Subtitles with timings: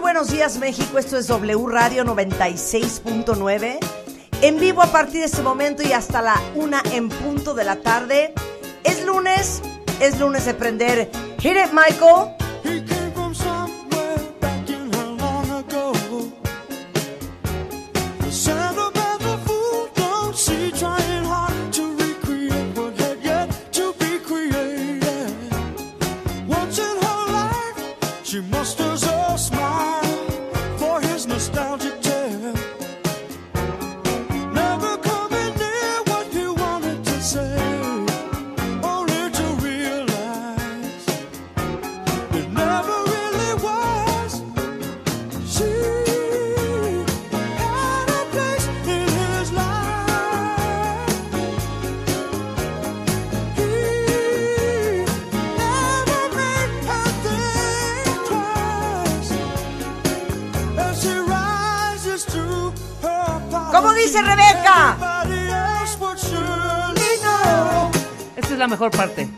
[0.00, 3.78] Buenos días México, esto es W Radio 96.9.
[4.42, 7.76] En vivo a partir de este momento y hasta la una en punto de la
[7.76, 8.32] tarde.
[8.84, 9.60] Es lunes,
[10.00, 11.10] es lunes de prender.
[11.40, 12.97] Hit it, Michael.
[68.58, 69.28] Es la mejor parte.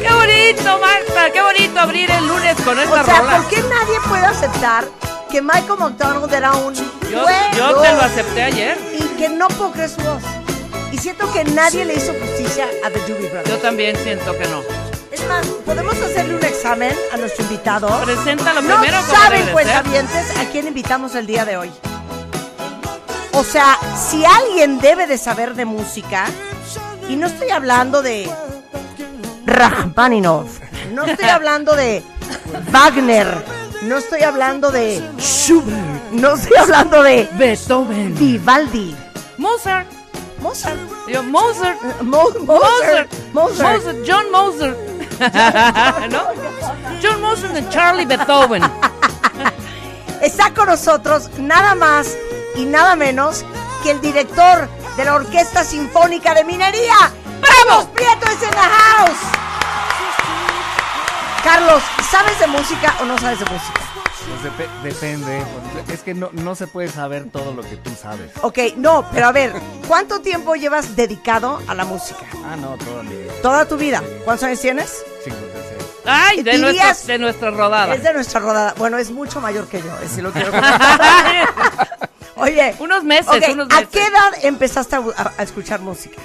[0.00, 1.32] ¡Qué bonito, Marta!
[1.32, 3.36] ¡Qué bonito abrir el lunes con esta O sea, rola!
[3.36, 4.84] ¿por qué nadie puede aceptar
[5.30, 7.24] que Michael McDonald era un Yo,
[7.56, 8.78] yo te lo acepté ayer.
[8.92, 10.22] y que no puedo creer su voz?
[10.90, 13.50] Y siento que nadie le hizo justicia a The Doobie Brothers.
[13.50, 14.77] Yo también siento que no.
[15.64, 17.88] ¿Podemos hacerle un examen a nuestro invitado?
[18.04, 21.70] Preséntalo No primero como saben, cuentavientes, a quién invitamos el día de hoy.
[23.32, 23.78] O sea,
[24.10, 26.26] si alguien debe de saber de música,
[27.08, 28.28] y no estoy hablando de
[29.46, 30.58] Rachmaninoff,
[30.92, 32.02] no estoy hablando de
[32.72, 33.44] Wagner,
[33.82, 38.14] no estoy hablando de Schubert, no estoy hablando de Beethoven.
[38.16, 38.94] Vivaldi,
[39.36, 39.86] Mozart.
[40.40, 40.78] Mozart,
[41.08, 41.80] Yo, Mozart.
[42.02, 43.08] Mo- Mozart, Mozart.
[43.32, 43.76] Mozart.
[43.82, 43.96] Mozart.
[44.06, 44.76] John Mozart.
[46.10, 46.24] ¿No?
[47.02, 48.62] John Mozart y Charlie Beethoven.
[50.22, 52.16] Está con nosotros nada más
[52.56, 53.44] y nada menos
[53.82, 57.12] que el director de la Orquesta Sinfónica de Minería.
[57.40, 59.18] ¡Carlos Prieto es en la house!
[61.44, 63.87] Carlos, ¿sabes de música o no sabes de música?
[64.26, 65.42] Pues depe- depende.
[65.92, 68.30] Es que no, no se puede saber todo lo que tú sabes.
[68.42, 69.52] Ok, no, pero a ver,
[69.86, 72.20] ¿cuánto tiempo llevas dedicado a la música?
[72.44, 73.32] Ah, no, toda mi vida.
[73.42, 74.02] ¿Toda tu vida?
[74.24, 75.02] ¿Cuántos años tienes?
[75.24, 75.64] 56.
[76.04, 76.52] Ay, de,
[77.06, 77.94] de nuestra rodada.
[77.94, 78.74] Es de nuestra rodada.
[78.78, 80.52] Bueno, es mucho mayor que yo, eh, si lo quiero.
[82.36, 83.88] Oye, Unos meses, unos ¿a meses.
[83.90, 86.20] qué edad empezaste a, a- a escuchar música?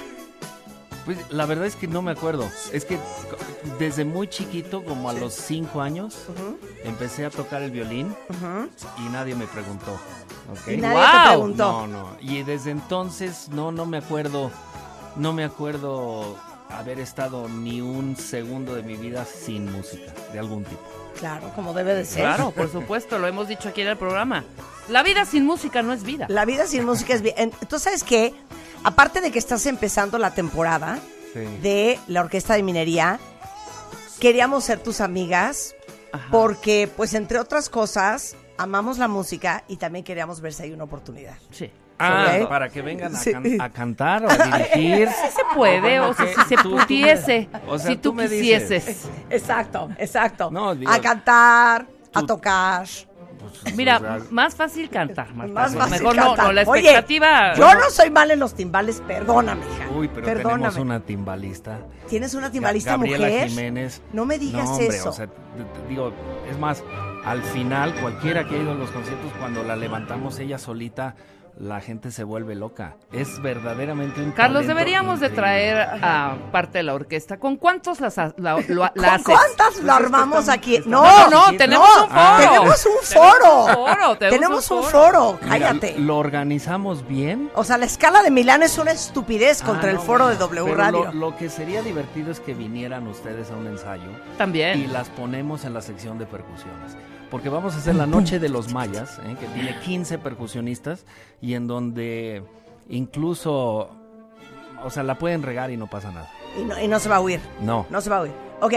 [1.05, 2.49] Pues la verdad es que no me acuerdo.
[2.71, 2.97] Es que
[3.77, 6.15] desde muy chiquito, como a los 5 años,
[6.83, 8.13] empecé a tocar el violín
[8.99, 9.99] y nadie me preguntó.
[10.67, 11.01] nadie Wow.
[11.01, 11.71] te preguntó.
[11.71, 12.17] No, no.
[12.21, 14.49] Y desde entonces no, no me acuerdo,
[15.15, 16.37] no me acuerdo
[16.69, 20.81] haber estado ni un segundo de mi vida sin música de algún tipo.
[21.19, 22.21] Claro, como debe de ser.
[22.23, 24.43] Claro, por supuesto, lo hemos dicho aquí en el programa.
[24.89, 26.25] La vida sin música no es vida.
[26.29, 27.35] La vida sin música es bien.
[27.37, 28.33] Entonces, ¿sabes qué?
[28.83, 30.99] Aparte de que estás empezando la temporada
[31.33, 31.39] Sí.
[31.61, 33.19] de la Orquesta de Minería,
[34.19, 35.75] queríamos ser tus amigas
[36.11, 36.27] Ajá.
[36.31, 40.83] porque, pues, entre otras cosas, amamos la música y también queríamos ver si hay una
[40.83, 41.35] oportunidad.
[41.51, 41.71] Sí.
[41.99, 43.31] Ah, para que vengan a, Sí.
[43.31, 44.35] can- a cantar o a
[44.73, 45.07] dirigir.
[45.09, 48.09] Sí se puede, o sea, si se Tú- tú me- pudiese, o sea, si tú,
[48.09, 48.85] tú me quisieses.
[48.85, 49.05] dices.
[49.29, 50.51] Exacto, exacto.
[50.51, 52.85] No, digo- a cantar, a tocar.
[53.75, 55.53] Mira, o sea, más fácil cantar, Marta.
[55.53, 56.45] Más fácil Mejor no, cantar.
[56.45, 57.53] no, la Oye, expectativa.
[57.55, 59.89] yo no soy mal en los timbales, perdóname, hija.
[59.95, 60.63] Uy, pero perdóname.
[60.63, 61.79] tenemos una timbalista.
[62.07, 63.49] ¿Tienes una timbalista Gabriela mujer?
[63.49, 64.01] Jiménez.
[64.11, 65.09] No me digas No, hombre, eso.
[65.09, 65.27] o sea,
[65.87, 66.11] digo,
[66.49, 66.83] es más,
[67.25, 71.15] al final, cualquiera que ha ido a los conciertos, cuando la levantamos ella solita,
[71.63, 72.95] la gente se vuelve loca.
[73.11, 77.37] Es verdaderamente un Carlos, deberíamos de traer a parte de la orquesta.
[77.37, 79.23] ¿Con cuántos las la, la ¿Con haces?
[79.25, 80.79] cuántas Pues es que armamos aquí?
[80.85, 82.09] No, No, no, tenemos un foro.
[82.11, 82.37] Ah.
[82.39, 83.65] Tenemos un Tenemos foro.
[83.65, 85.39] un foro, tenemos Tenemos un foro.
[85.41, 85.99] Mira, Cállate.
[85.99, 87.49] lo organizamos bien.
[87.55, 90.35] O sea, la escala de Milán es una estupidez contra Ah, el no, foro de
[90.35, 91.05] W pero Radio.
[91.05, 94.91] Lo, lo que sería divertido es que vinieran ustedes a un ensayo y También.
[94.91, 96.95] las ponemos en la sección de percusiones.
[97.33, 99.35] Porque vamos a hacer la noche de los mayas, ¿eh?
[99.39, 101.03] que tiene 15 percusionistas
[101.41, 102.43] y en donde
[102.89, 103.89] incluso
[104.83, 106.29] o sea, la pueden regar y no pasa nada.
[106.59, 107.39] Y no, y no se va a huir.
[107.59, 107.87] No.
[107.89, 108.33] No se va a huir.
[108.61, 108.73] Ok.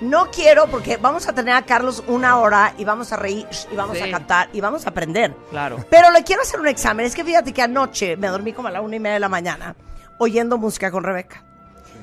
[0.00, 3.76] No quiero porque vamos a tener a Carlos una hora y vamos a reír y
[3.76, 4.02] vamos Sí.
[4.04, 5.34] a cantar y vamos a aprender.
[5.50, 5.84] Claro.
[5.90, 7.04] Pero le quiero hacer un examen.
[7.04, 9.28] Es que fíjate que anoche me dormí como a la una y media de la
[9.28, 9.76] mañana
[10.18, 11.44] oyendo música con Rebeca.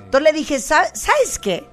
[0.05, 1.65] Entonces le dije, "¿Sa- ¿sabes qué?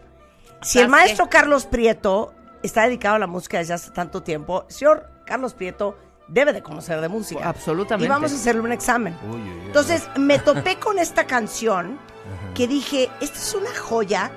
[0.62, 1.28] Si el ¿Sabes maestro?
[1.28, 2.32] Carlos Prieto
[2.66, 5.96] está dedicado a la música desde hace tanto tiempo, señor Carlos Prieto
[6.28, 7.48] debe de conocer de música.
[7.48, 8.06] Absolutamente.
[8.06, 9.16] Y vamos a hacerle un examen.
[9.30, 9.66] Uy, uy, uy.
[9.66, 11.98] Entonces me topé con esta canción
[12.54, 14.30] que dije, esta es una joya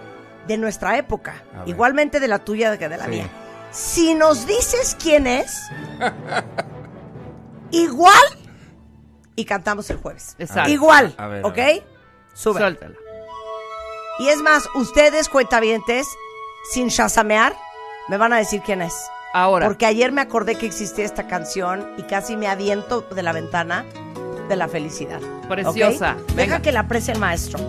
[0.48, 3.10] de nuestra época, A igualmente de la tuya que de la Sí.
[3.12, 3.30] mía.
[3.72, 5.62] Si nos dices quién es,
[7.72, 8.14] igual
[9.36, 10.36] y cantamos el jueves.
[10.40, 10.70] Exacto.
[10.70, 11.56] Igual, A ver, a ¿ok?
[11.56, 11.88] ver.
[12.34, 12.60] Sube.
[12.60, 12.96] Suéltala.
[14.20, 16.08] Y es más, ustedes cuentavientes,
[16.72, 17.56] sin chasamear,
[18.08, 18.94] me van a decir quién es.
[19.34, 19.68] Ahora.
[19.68, 23.86] Porque ayer me acordé que existía esta canción y casi me aviento de la ventana
[24.48, 25.20] de la felicidad.
[25.48, 26.18] Preciosa.
[26.24, 26.32] ¿ok?
[26.36, 27.60] Deja que la aprecie el maestro.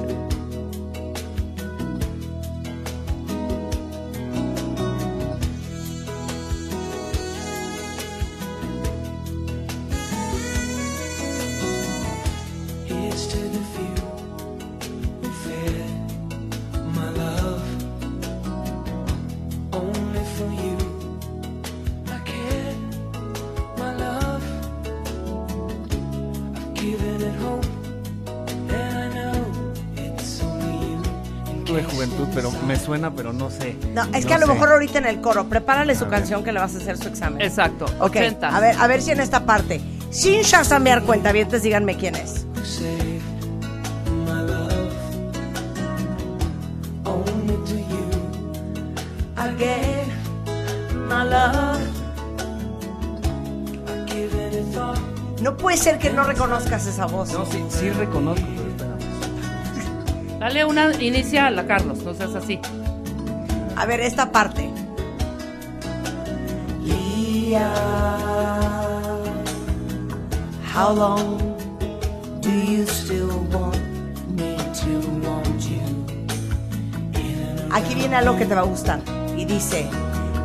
[33.14, 33.76] Pero no sé.
[33.94, 34.52] No, es que a lo sé.
[34.52, 37.40] mejor ahorita en el coro, prepárale su canción que le vas a hacer su examen.
[37.40, 37.86] Exacto.
[38.00, 38.56] Ok, 80.
[38.56, 39.80] a ver, a ver si en esta parte,
[40.10, 42.46] sin chasamear cuentavientes, díganme quién es.
[55.42, 57.32] No puede ser que no reconozcas esa voz.
[57.32, 58.46] No, sí, sí reconozco,
[58.76, 60.38] pero.
[60.38, 62.60] Dale una inicial a Carlos, no seas así.
[63.78, 64.68] A ver, esta parte.
[66.82, 67.72] Leah,
[70.74, 71.38] how long
[72.40, 73.78] do you still want
[74.30, 75.78] me to want you?
[77.70, 78.98] Aquí viene algo que te va a gustar.
[79.36, 79.88] Y dice,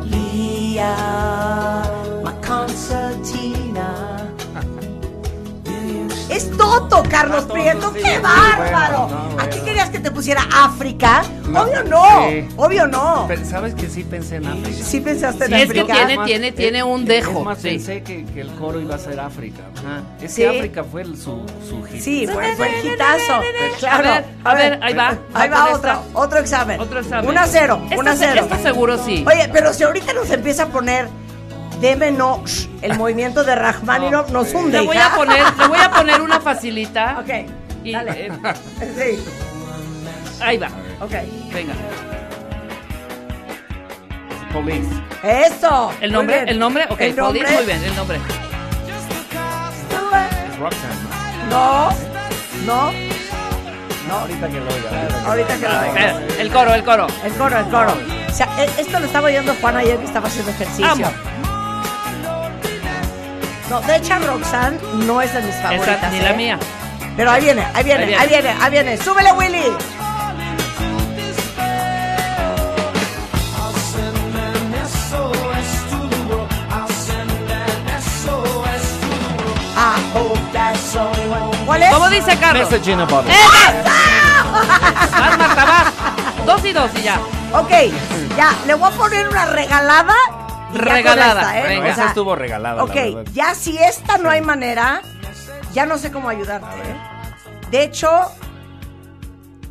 [0.04, 1.82] Leah,
[2.22, 4.23] my concertina.
[6.74, 9.04] Toto, Carlos Ah, Prieto, qué bárbaro.
[9.38, 9.64] ¿Aquí bueno.
[9.64, 11.22] querías que te pusiera África?
[11.54, 12.26] Obvio no,
[12.56, 13.28] obvio no.
[13.48, 14.82] ¿Sabes que sí pensé en África?
[14.84, 16.06] Sí pensaste en Sí, es que África.
[16.06, 17.68] tiene- tiene- tiene un dejo, Es más, sí.
[17.68, 19.62] pensé que, que el coro iba a ser África.
[19.86, 20.00] Ah.
[20.20, 20.42] Es Sí.
[20.42, 22.00] que África fue el- su, su hit.
[22.02, 23.40] Sí, fue, fue el hitazo.
[23.78, 24.08] Claro.
[24.08, 25.18] A ver, a ver, ahí va.
[25.32, 25.74] Ahí Va con
[26.14, 26.80] otro, examen.
[26.80, 27.28] Otro examen.
[27.30, 28.40] 1 a 0, Esta 1 a se- 0.
[28.42, 29.24] esta seguro sí.
[29.26, 31.08] Oye, pero si ahorita nos empieza a poner
[31.80, 34.80] Deme no, shh, el movimiento de Rachmaninoff nos hunde.
[34.80, 37.18] Le voy a poner, le voy a poner una facilita.
[37.20, 37.28] Ok,
[37.84, 38.26] Y, dale.
[38.26, 38.32] eh,
[38.96, 39.22] Sí,
[40.42, 40.68] ahí va.
[41.00, 41.12] ok.
[41.52, 41.74] Venga.
[44.52, 44.88] Police.
[45.24, 45.92] Eso.
[46.00, 46.44] ¿El nombre?
[46.46, 46.84] ¿El nombre?
[46.88, 47.40] Ok, El nombre.
[47.40, 48.18] Police, muy bien, el nombre.
[48.18, 48.22] Es
[50.58, 50.94] Roxanne.
[51.50, 51.90] No,
[52.64, 52.92] no,
[54.08, 55.08] No, ahorita que lo oiga.
[55.26, 56.20] ahorita que lo oiga.
[56.38, 57.06] El coro, el coro.
[57.24, 57.94] El coro, el coro.
[58.28, 60.86] O sea, e- esto lo estaba oyendo Juan ayer que estaba haciendo ejercicio.
[60.86, 61.10] Amo.
[63.70, 65.96] No, de hecho Roxanne no es de mis favoritas.
[65.98, 66.22] Esa, ni ¿eh?
[66.22, 66.58] la mía.
[67.16, 68.18] Pero ahí viene, ahí viene, Ahí viene.
[68.22, 68.96] ahí viene, ahí viene.
[68.98, 69.62] ¡Súbele, Willy!
[73.56, 76.50] I'll send an SOS to the world.
[76.70, 79.58] I'll send an SOS to the world.
[79.76, 81.90] I hope that someone ¿Cuál es?
[81.94, 82.70] ¿Cómo dice Carlos?
[82.70, 83.32] Message in a bottle.
[83.32, 85.92] Vas, Marta, vas.
[86.46, 87.18] Dos y dos y ya.
[87.52, 87.70] Ok,
[88.36, 90.14] ya, le voy a poner una regalada.
[90.74, 91.68] Regalada, esta, ¿eh?
[91.76, 91.86] venga.
[91.86, 92.82] O Esa estuvo regalada.
[92.84, 93.32] Ok, la verdad.
[93.32, 95.02] ya si esta no hay manera,
[95.72, 96.66] ya no sé cómo ayudarte.
[96.76, 96.96] ¿eh?
[97.70, 98.10] De hecho,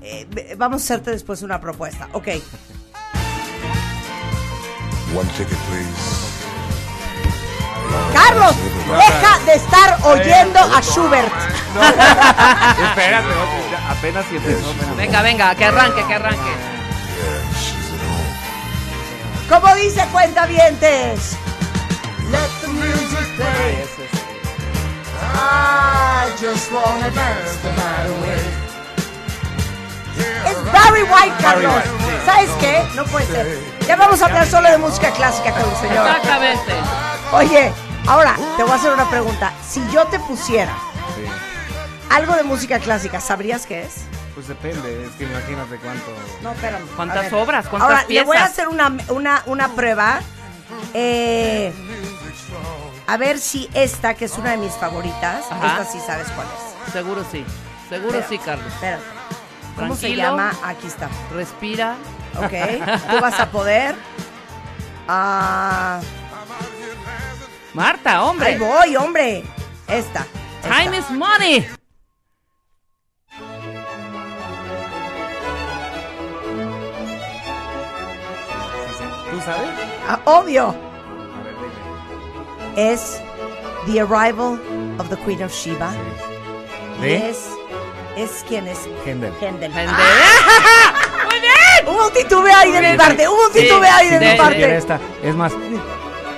[0.01, 2.07] eh, vamos a hacerte después una propuesta.
[2.13, 2.27] Ok,
[5.15, 6.33] One ticket, please.
[8.11, 8.55] Carlos,
[8.97, 11.31] deja de estar oyendo a Schubert.
[12.83, 14.71] Espérate, oye, ya apenas si empezó.
[14.71, 14.95] espérame.
[14.97, 16.72] Venga, venga, que arranque, que arranque.
[19.49, 21.37] ¿Cómo dice cuentavientes?
[22.31, 23.83] let the music play.
[23.83, 24.23] Es-
[25.35, 28.41] I just wanna dance the night away.
[30.45, 31.83] Es Barry White, Carlos.
[32.25, 32.83] ¿Sabes qué?
[32.95, 33.59] No puede ser.
[33.87, 36.07] Ya vamos a hablar solo de música clásica con el señor.
[36.07, 36.73] Exactamente.
[37.31, 37.73] Oye,
[38.07, 39.53] ahora te voy a hacer una pregunta.
[39.67, 40.73] Si yo te pusiera
[41.15, 41.25] sí.
[42.09, 43.93] algo de música clásica, ¿sabrías qué es?
[44.33, 46.11] Pues depende, es que imagínate cuánto.
[46.41, 46.87] No, espérame.
[46.95, 47.33] ¿Cuántas ver.
[47.35, 47.67] obras?
[47.67, 50.21] ¿Cuántas Ahora, le voy a hacer una, una, una prueba.
[50.93, 51.71] Eh,
[53.05, 55.67] a ver si esta, que es una de mis favoritas, Ajá.
[55.81, 56.93] esta sí sabes cuál es.
[56.93, 57.45] Seguro sí.
[57.89, 58.73] Seguro sí, Carlos.
[58.73, 59.03] Espérate.
[59.75, 60.51] ¿Cómo se llama?
[60.63, 61.09] Aquí está.
[61.31, 61.95] Respira.
[62.37, 62.51] Ok.
[63.11, 63.95] Tú vas a poder.
[65.07, 65.99] Ah,
[67.73, 68.47] Marta, hombre.
[68.47, 69.43] ahí voy, hombre.
[69.87, 70.25] Esta.
[70.61, 70.83] esta.
[70.83, 71.67] Time is money.
[79.45, 79.69] Sabes?
[80.07, 80.69] Ah, obvio.
[80.69, 81.55] A ver,
[82.75, 82.91] dime.
[82.91, 83.21] Es
[83.85, 84.59] The Arrival
[84.99, 85.91] of the Queen of Sheba.
[86.99, 87.29] Y ¿De?
[87.29, 87.49] es.
[88.15, 88.79] ¿Es quién es?
[89.05, 89.33] Händel.
[89.41, 89.71] Händel.
[89.71, 89.89] Händel.
[89.89, 91.25] ¡Ah!
[91.25, 91.87] Muy bien.
[91.95, 93.27] Hubo un titubeo ahí de mi Sí, parte.
[93.27, 94.75] Hubo un sí, titubeo ahí de sí, mi sí, parte.
[94.77, 94.99] Esta.
[95.23, 95.51] Es más,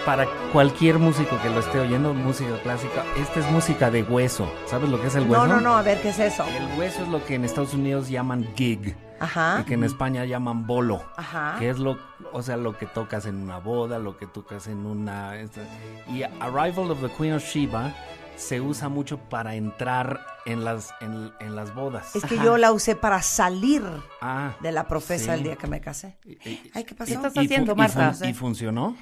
[0.06, 4.50] para cualquier músico que lo esté oyendo, música clásica, esta es música de hueso.
[4.68, 5.48] ¿Sabes lo que es el hueso?
[5.48, 6.46] No, no, no, a ver, ¿qué es eso?
[6.46, 9.60] El hueso es lo que en Estados Unidos llaman gig Ajá.
[9.62, 11.03] y que en España llaman bolo.
[11.17, 11.55] Ajá.
[11.60, 11.98] Que es lo,
[12.34, 15.38] o sea, lo que tocas en una boda, lo que tocas en una...
[15.39, 15.62] esta-
[16.07, 17.93] Y Arrival of the Queen of Sheba
[18.36, 22.13] se usa mucho para entrar en las, en, en las bodas.
[22.15, 23.81] Es que yo la usé para salir
[24.22, 25.39] Ah, de la profesa sí.
[25.39, 26.17] el día que me casé.
[26.25, 27.07] Y- y- Ay, ¿qué pasó?
[27.07, 28.12] ¿Qué estás haciendo, y Marta?
[28.13, 28.95] fun- ¿Y funcionó?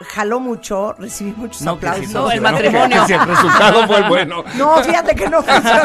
[0.00, 2.12] Jaló mucho, recibí muchos No, que sí aplausos.
[2.12, 3.04] No, el matrimonio.
[3.06, 4.44] sí, el resultado fue el bueno.
[4.54, 5.80] No, fíjate que no funcionó.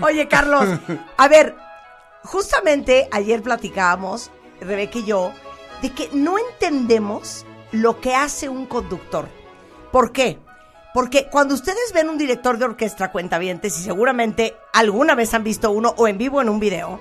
[0.00, 0.64] Oye, Carlos,
[1.16, 1.54] a ver,
[2.24, 5.32] justamente ayer platicábamos, Rebeca y yo,
[5.82, 9.28] de que no entendemos lo que hace un conductor.
[9.92, 10.38] ¿Por qué?
[10.94, 15.70] Porque cuando ustedes ven un director de orquesta cuentavientes, y seguramente alguna vez han visto
[15.70, 17.00] uno o en vivo en un video,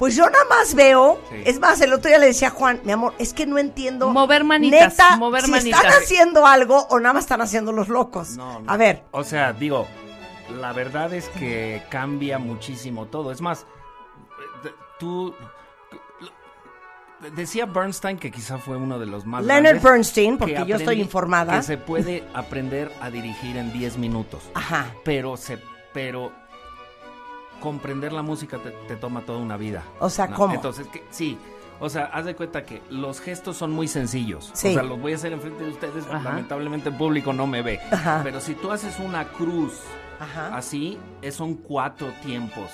[0.00, 1.36] pues yo nada más veo, Sí.
[1.44, 4.08] es más, el otro día le decía a Juan, mi amor, es que no entiendo.
[4.10, 5.84] Mover manitas, neta, mover si manitas.
[5.84, 8.30] están haciendo algo o nada más están haciendo los locos.
[8.30, 8.72] No, no.
[8.72, 9.86] A ver, O sea, digo,
[10.58, 13.30] la verdad es que cambia muchísimo todo.
[13.30, 13.66] Es más,
[14.64, 15.34] de- tú...
[17.36, 20.76] Decía Bernstein que quizá fue uno de los más Leonard grandes, Bernstein, porque que yo
[20.76, 21.56] estoy informada.
[21.58, 24.42] Que se puede aprender a dirigir en 10 minutos.
[24.54, 24.94] Ajá.
[25.04, 25.58] Pero se...
[25.92, 26.32] Pero
[27.60, 29.82] comprender la música te, te toma toda una vida.
[30.00, 30.36] O sea, ¿no?
[30.36, 30.54] ¿cómo?
[30.54, 31.38] Entonces, que, sí.
[31.82, 34.50] O sea, haz de cuenta que los gestos son muy sencillos.
[34.52, 34.68] Sí.
[34.68, 36.04] O sea, los voy a hacer enfrente de ustedes.
[36.08, 36.24] Ajá.
[36.24, 37.80] Lamentablemente el público no me ve.
[37.90, 38.20] Ajá.
[38.22, 39.80] Pero si tú haces una cruz
[40.18, 40.56] Ajá.
[40.56, 40.98] así,
[41.30, 42.68] son cuatro tiempos.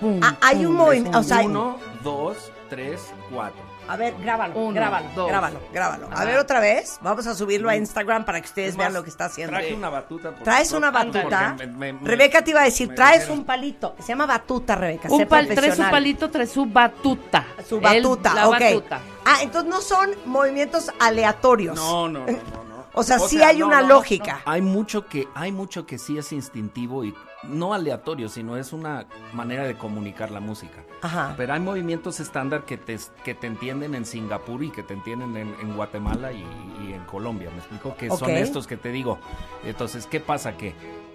[0.00, 3.60] Pum, Ah, hay un movimiento, o sea, Uno, dos, tres, cuatro.
[3.88, 5.28] A ver, grábalo, Uno, grábalo, dos.
[5.28, 6.08] grábalo, grábalo.
[6.12, 9.02] A ver otra vez, vamos a subirlo a Instagram para que ustedes Es vean lo
[9.04, 9.52] que está haciendo.
[9.56, 10.32] Traje una batuta.
[10.32, 11.54] por- ¿Traes por- una porque batuta?
[11.58, 13.94] me- me- me- Rebeca te iba a decir, me traes dijeron- un palito.
[14.00, 15.08] Se llama batuta, Rebeca.
[15.10, 15.90] Un sé pal, trae su profesional.
[15.92, 17.46] palito, trae su batuta.
[17.68, 18.60] Su batuta, la ok.
[18.60, 19.00] batuta.
[19.24, 21.74] Ah, entonces no son movimientos aleatorios.
[21.76, 22.76] No, no, no, no, no.
[22.98, 24.40] O sea, sí hay una lógica.
[24.46, 27.14] Hay mucho que hay mucho que sí es instintivo y
[27.48, 30.84] no aleatorio, sino es una manera de comunicar la música.
[31.02, 31.34] Ajá.
[31.36, 35.36] Pero hay movimientos estándar que te, que te entienden en Singapur y que te entienden
[35.36, 36.44] en, en Guatemala y,
[36.86, 37.50] y en Colombia.
[37.50, 39.18] Me explico que son estos que te digo.
[39.64, 40.56] Entonces, ¿qué pasa?
[40.56, 40.74] Que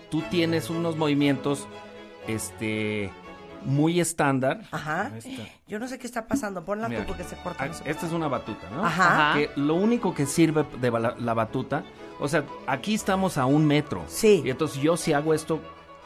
[0.09, 1.67] tú tienes unos movimientos
[2.27, 3.11] este
[3.63, 4.61] muy estándar.
[4.71, 5.11] Ajá.
[5.67, 6.63] Yo no sé qué está pasando.
[6.65, 7.63] Ponla Mira, tú porque se corta.
[7.63, 7.73] ah, no.
[7.85, 8.83] Esta es una batuta, ¿no?
[8.83, 9.29] Ajá.
[9.29, 9.37] Ajá.
[9.37, 11.83] Que lo único que sirve de la, la batuta,
[12.19, 14.03] o sea, aquí estamos a un metro.
[14.07, 14.41] Sí.
[14.43, 15.59] Y entonces yo si hago esto.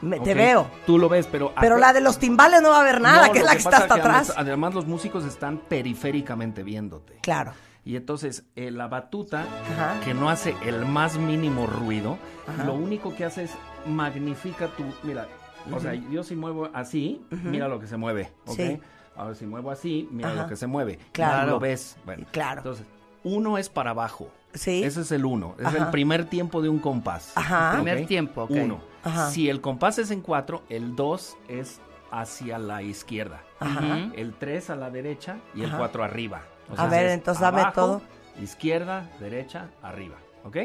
[0.05, 0.67] Me- Te ok, veo.
[0.85, 1.53] Tú lo ves, pero.
[1.59, 3.57] Pero la de los timbales no va a haber nada, No, que es la que,
[3.57, 4.33] está pasa hasta atrás.
[4.37, 7.19] Además, los músicos están periféricamente viéndote.
[7.21, 7.53] Claro.
[7.83, 9.99] Y entonces eh, la batuta, Ajá.
[10.03, 12.63] que no hace el más mínimo ruido, Ajá.
[12.63, 13.51] lo único que hace es
[13.85, 14.83] magnifica tu.
[15.03, 15.27] Mira,
[15.71, 18.31] o sea, yo si muevo así, mira lo que se mueve.
[18.45, 18.55] ¿ok?
[18.55, 18.79] Sí.
[19.15, 20.41] Ahora si muevo así, mira Ajá.
[20.43, 20.99] lo que se mueve.
[21.11, 21.51] Claro.
[21.51, 21.95] Lo ves.
[22.05, 22.59] Bueno, Claro.
[22.61, 22.85] Entonces,
[23.23, 24.29] uno es para abajo.
[24.53, 24.83] Sí.
[24.83, 25.55] Ese es el uno.
[25.59, 25.77] Es Ajá.
[25.77, 27.31] el primer tiempo de un compás.
[27.35, 27.69] Ajá.
[27.69, 27.75] ¿ok?
[27.75, 28.51] Primer tiempo, ok.
[28.51, 28.79] Uno.
[29.05, 29.29] Ajá.
[29.29, 31.79] Si el compás es en cuatro, el dos es
[32.11, 33.43] hacia la izquierda.
[33.59, 34.11] Ajá.
[34.15, 35.77] El 3 a la derecha y el Ajá.
[35.77, 36.41] 4 arriba.
[36.69, 38.01] O A ver, es entonces dame todo.
[38.41, 40.17] Izquierda, derecha, arriba.
[40.43, 40.57] ¿Ok?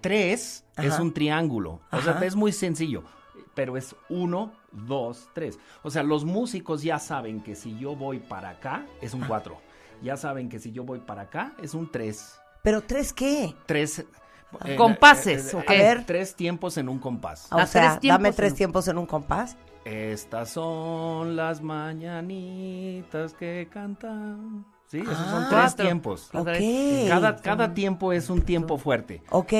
[0.00, 1.80] 3 es un triángulo.
[1.90, 3.04] O sea, es muy sencillo.
[3.54, 5.58] Pero es 1, 2, 3.
[5.82, 9.56] O sea, los músicos ya saben que si yo voy para acá, es un 4.
[10.02, 12.40] Ya saben que si yo voy para acá, es un 3.
[12.62, 13.54] ¿Pero tres qué?
[13.66, 14.06] 3.
[14.76, 15.54] Compases.
[15.54, 16.04] A ver.
[16.06, 17.48] Tres tiempos en un compás.
[17.52, 19.56] O A sea, tres dame tres tiempos en un compás.
[19.84, 24.64] Estas son las mañanitas que cantan.
[24.86, 25.46] Sí, esos son Ah.
[25.50, 25.84] tres Cuatro.
[25.86, 26.30] tiempos.
[26.32, 26.48] Ok.
[27.08, 29.22] Cada, cada tiempo es un tiempo fuerte.
[29.30, 29.52] Ok.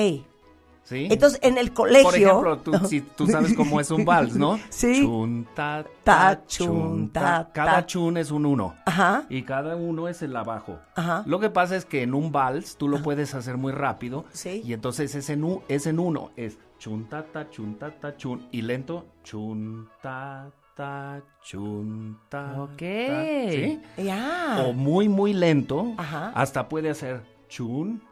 [0.85, 1.07] ¿Sí?
[1.11, 2.03] Entonces, en el colegio...
[2.03, 4.57] Por ejemplo, tú, si, tú sabes cómo es un vals, ¿no?
[4.69, 5.01] Sí.
[5.01, 7.49] Chun, ta, Ta, ta, chun, ta.
[7.51, 8.75] Cada chun es un uno.
[8.85, 9.25] Ajá.
[9.27, 10.79] Y cada uno es el abajo.
[10.95, 11.23] Ajá.
[11.25, 14.25] Lo que pasa es que en un vals tú lo puedes hacer muy rápido.
[14.31, 14.61] Sí.
[14.63, 16.31] Y entonces es en, es en uno.
[16.35, 18.47] Es chun ta ta chun ta ta chun.
[18.51, 22.61] Y lento chun ta ta chun ta.
[22.61, 22.77] Ok.
[22.77, 23.81] ta, ¿Sí?
[23.97, 24.63] Ya.
[24.63, 25.93] O muy muy lento.
[25.97, 26.31] Ajá.
[26.35, 28.03] Hasta puede hacer chun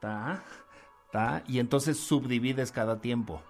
[0.00, 0.42] ta
[1.12, 1.42] ta.
[1.46, 3.40] Y entonces subdivides cada tiempo.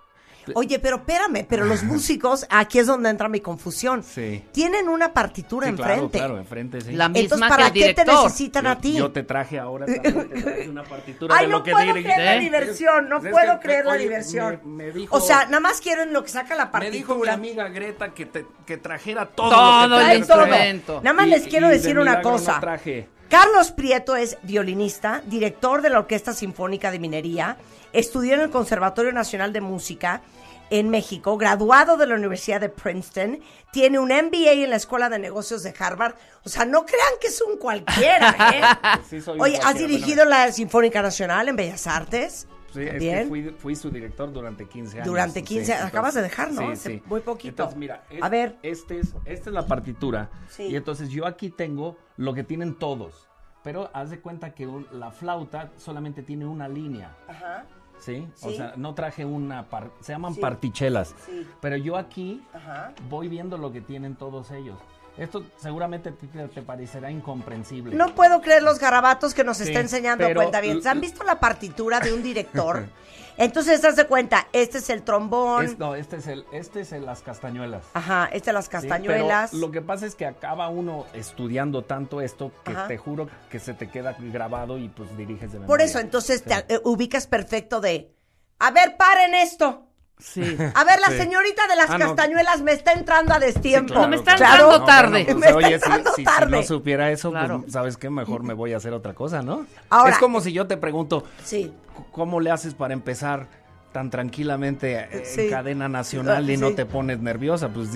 [0.56, 4.02] Oye, pero espérame, pero los músicos, aquí es donde entra mi confusión.
[4.02, 4.44] Sí.
[4.50, 6.18] Tienen una partitura Sí, claro, enfrente.
[6.18, 6.92] claro, enfrente, sí.
[6.94, 8.94] La Entonces, misma ¿para que el qué te necesitan a ti?
[8.94, 11.92] Yo te traje ahora también, te traje una partitura Ay, de no lo que puedo
[11.92, 12.40] creer la ¿Eh?
[12.40, 14.60] diversión, no Es que, puedo creer la oye, diversión.
[14.64, 17.14] me- me dijo- o sea, nada más quiero en lo que saca la Me dijo
[17.14, 17.34] mi partitura.
[17.34, 20.38] amiga Greta que, te, que trajera todo, Todo lo que el todo.
[20.40, 21.00] instrumento.
[21.04, 22.58] Nada más Y- les quiero decir una milagro no cosa.
[22.58, 23.08] traje.
[23.32, 27.56] Carlos Prieto es violinista, director de la Orquesta Sinfónica de Minería,
[27.94, 30.20] estudió en el Conservatorio Nacional de Música
[30.68, 33.40] en México, graduado de la Universidad de Princeton,
[33.72, 36.14] tiene un MBA en la Escuela de Negocios de Harvard.
[36.44, 39.00] O sea, no crean que es un cualquiera, ¿eh?
[39.08, 42.46] Sí, soy un Oye, ¿has dirigido la Sinfónica Nacional en Bellas Artes?
[42.72, 45.06] Sí, es que fui, fui su director durante 15 años.
[45.06, 46.74] Durante Sí, 15 entonces- acabas de dejar, ¿no?
[46.74, 47.02] Sí, sí.
[47.06, 47.48] muy poquito.
[47.50, 48.56] Entonces, mira, es- A ver.
[48.62, 50.30] Este es, esta es la partitura.
[50.48, 50.64] Sí.
[50.64, 53.28] Y entonces yo aquí tengo lo que tienen todos.
[53.62, 57.16] Pero haz de cuenta que un- la flauta solamente tiene una línea.
[57.28, 57.64] Ajá.
[57.98, 58.26] ¿Sí?
[58.42, 58.56] O Sí.
[58.56, 59.68] sea, no traje una...
[59.68, 60.40] par- se llaman Sí.
[60.40, 61.14] partichelas.
[61.24, 61.46] Sí.
[61.60, 62.92] Pero yo aquí Ajá.
[63.08, 64.76] voy viendo lo que tienen todos ellos.
[65.18, 67.94] Esto seguramente te, parecerá incomprensible.
[67.94, 70.80] No puedo creer los garabatos que nos Sí, está enseñando pero- cuenta bien.
[70.86, 72.86] ¿Han visto la partitura de un director?
[73.38, 75.64] Entonces, haz de cuenta, este es el trombón.
[75.64, 77.84] Es- no, este es el, este es el las castañuelas.
[77.94, 79.50] Ajá, este es las Sí, castañuelas.
[79.50, 82.88] pero lo que pasa es que acaba uno estudiando tanto esto que Ajá.
[82.88, 85.66] te juro que se te queda grabado y pues diriges de memoria.
[85.66, 86.50] Por eso, entonces Sí.
[86.66, 88.14] te eh, ubicas perfecto de.
[88.58, 89.88] A ver, paren esto.
[90.22, 90.40] Sí.
[90.74, 91.16] A ver, la Sí.
[91.18, 92.06] señorita de las Ah, no.
[92.06, 93.94] castañuelas me está entrando a destiempo.
[93.94, 94.44] No me Claro.
[94.72, 95.24] entrando tarde.
[95.24, 96.50] pues, Me está oye, si, entrando si- si tarde.
[96.56, 97.60] no supiera eso, Claro.
[97.62, 98.08] pues, ¿sabes qué?
[98.10, 99.66] Mejor me voy a hacer otra cosa, ¿no?
[99.90, 101.72] Ahora- es como si yo te pregunto, Sí.
[102.12, 103.46] ¿cómo le haces para empezar
[103.92, 105.42] tan tranquilamente eh, Sí.
[105.42, 106.60] en cadena nacional y Sí.
[106.60, 107.68] no te pones nerviosa?
[107.68, 107.88] Pues,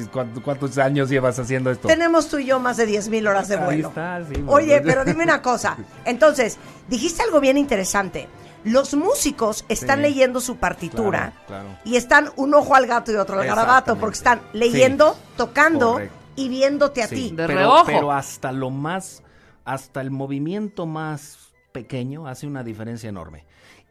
[0.45, 1.88] ¿cuántos, años llevas haciendo esto?
[1.88, 3.88] Tenemos tú y yo más de 10 mil horas de Ahí vuelo.
[3.88, 5.76] está, sí, Oye, pero dime una cosa.
[6.04, 8.28] Entonces, dijiste algo bien interesante.
[8.66, 10.02] Los músicos están Sí.
[10.02, 11.78] leyendo su partitura Claro, claro.
[11.85, 15.20] y están un ojo al gato y otro al garabato porque están leyendo, Sí.
[15.37, 16.14] tocando Correcto.
[16.37, 17.30] y viéndote a Sí, ti.
[17.37, 17.85] De pero, reojo.
[17.87, 19.23] pero hasta lo más,
[19.64, 23.44] hasta el movimiento más pequeño hace una diferencia enorme.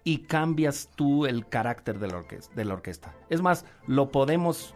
[0.03, 3.13] Y cambias tú el carácter de la, de la orquesta.
[3.29, 4.75] Es más, lo podemos,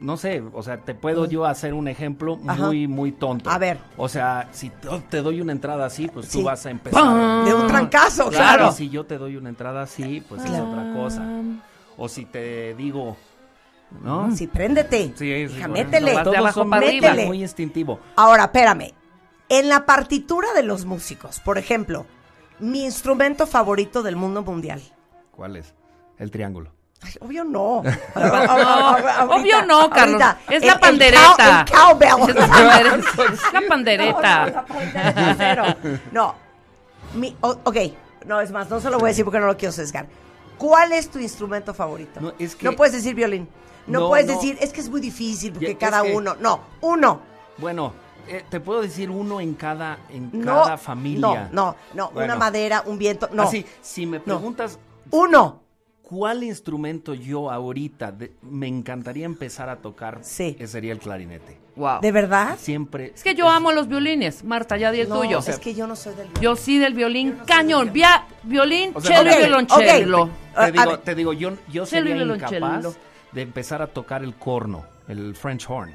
[0.00, 2.66] no sé, o sea, te puedo yo hacer un ejemplo Ajá.
[2.66, 3.50] muy, muy tonto.
[3.50, 3.78] A ver.
[3.96, 6.38] O sea, si te te doy una entrada así, pues Sí.
[6.38, 7.02] tú vas a empezar.
[7.02, 7.44] ¡Pam!
[7.44, 8.72] De un trancazo, Claro, claro.
[8.72, 11.22] y si yo te doy una entrada así, pues es otra cosa.
[11.98, 13.16] O si te digo,
[14.02, 14.34] ¿no?
[14.34, 15.12] Sí, préndete.
[15.16, 16.14] Sí, Hija, bueno, métele.
[16.14, 17.08] Vas de Todos abajo son para muy- arriba.
[17.10, 17.26] Métele.
[17.26, 18.00] muy instintivo.
[18.16, 18.92] Ahora, espérame.
[19.48, 22.06] En la partitura de los músicos, por ejemplo,
[22.60, 24.80] mi instrumento favorito del mundo mundial.
[25.32, 25.74] ¿Cuál es?
[26.18, 26.72] El triángulo.
[27.02, 27.82] Ay, obvio no.
[29.28, 30.20] obvio no, Carlos.
[30.48, 31.64] Es la el- el pandereta.
[31.66, 32.30] cow- el cowbell.
[32.30, 33.26] Es la pandereta.
[33.32, 34.46] Es la pandereta.
[34.46, 35.64] No, no, la pandereta, cero.
[36.12, 36.34] No.
[37.14, 37.76] Mi, o- ok,
[38.26, 40.06] no, es más, no se lo voy a decir porque no lo quiero sesgar.
[40.58, 42.20] ¿Cuál es tu instrumento favorito?
[42.20, 43.48] No, es que- No puedes decir violín.
[43.86, 44.34] No, No, puedes no.
[44.34, 46.36] decir, es que es muy difícil porque Ya, es cada que- uno.
[46.38, 47.20] No, uno.
[47.56, 47.92] Bueno,
[48.28, 50.62] eh, te puedo decir uno en cada, en No.
[50.62, 51.48] cada familia.
[51.50, 52.22] No, no, no.
[52.22, 53.28] Una madera, un viento.
[53.32, 53.44] No.
[53.44, 54.78] Así, si me preguntas
[55.12, 55.62] Uno.
[56.10, 60.56] Cuál instrumento yo ahorita de- me encantaría empezar a tocar, Sí.
[60.58, 61.56] eh, sería el clarinete.
[61.76, 62.00] Wow.
[62.02, 62.58] ¿De verdad?
[62.58, 63.12] Siempre.
[63.14, 64.42] Es que yo amo los violines.
[64.42, 65.38] Marta, ya di el No, tuyo.
[65.38, 67.36] es que yo no soy del Yo sí del violín.
[67.46, 67.92] Cañón.
[67.92, 70.22] Via, violín, O sea, cello ok, y violoncello.
[70.24, 70.30] ok.
[70.56, 72.98] Te A digo, te digo, yo, yo sería incapaz
[73.30, 75.94] de empezar a tocar el corno, el French horn.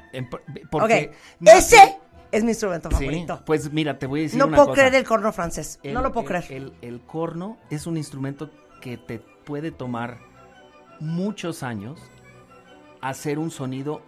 [0.70, 1.98] Porque no- Ese
[2.32, 3.42] es mi instrumento Sí, favorito.
[3.44, 4.80] pues mira, te voy a decir no una puedo cosa.
[4.80, 5.78] creer el corno francés.
[5.82, 6.62] El- no lo puedo el- creer.
[6.62, 8.50] El, el corno es un instrumento
[8.80, 10.18] que te puede tomar
[11.00, 11.98] muchos años
[13.00, 14.02] hacer un sonido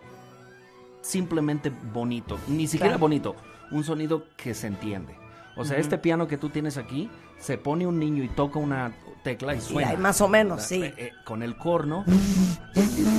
[1.01, 2.39] simplemente bonito.
[2.49, 3.01] Ni siquiera Claro.
[3.01, 3.37] bonito,
[3.71, 5.17] un sonido que se entiende.
[5.57, 8.93] O sea, este piano que tú tienes aquí, se pone un niño y toca una
[9.25, 9.91] tecla y suena.
[9.91, 10.85] hay más o menos, O sea, sí.
[10.85, 12.05] eh, eh, con el corno,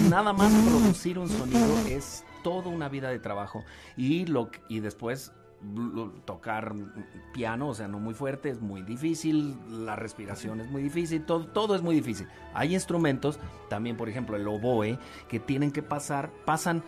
[0.10, 3.64] nada más producir un sonido es toda una vida de trabajo.
[3.98, 5.32] Y, lo, y después
[6.26, 6.74] tocar
[7.34, 11.48] piano, o sea, no muy fuerte, es muy difícil, la respiración es muy difícil, todo,
[11.48, 12.28] todo es muy difícil.
[12.54, 16.84] Hay instrumentos, también por ejemplo el oboe, que tienen que pasar, pasan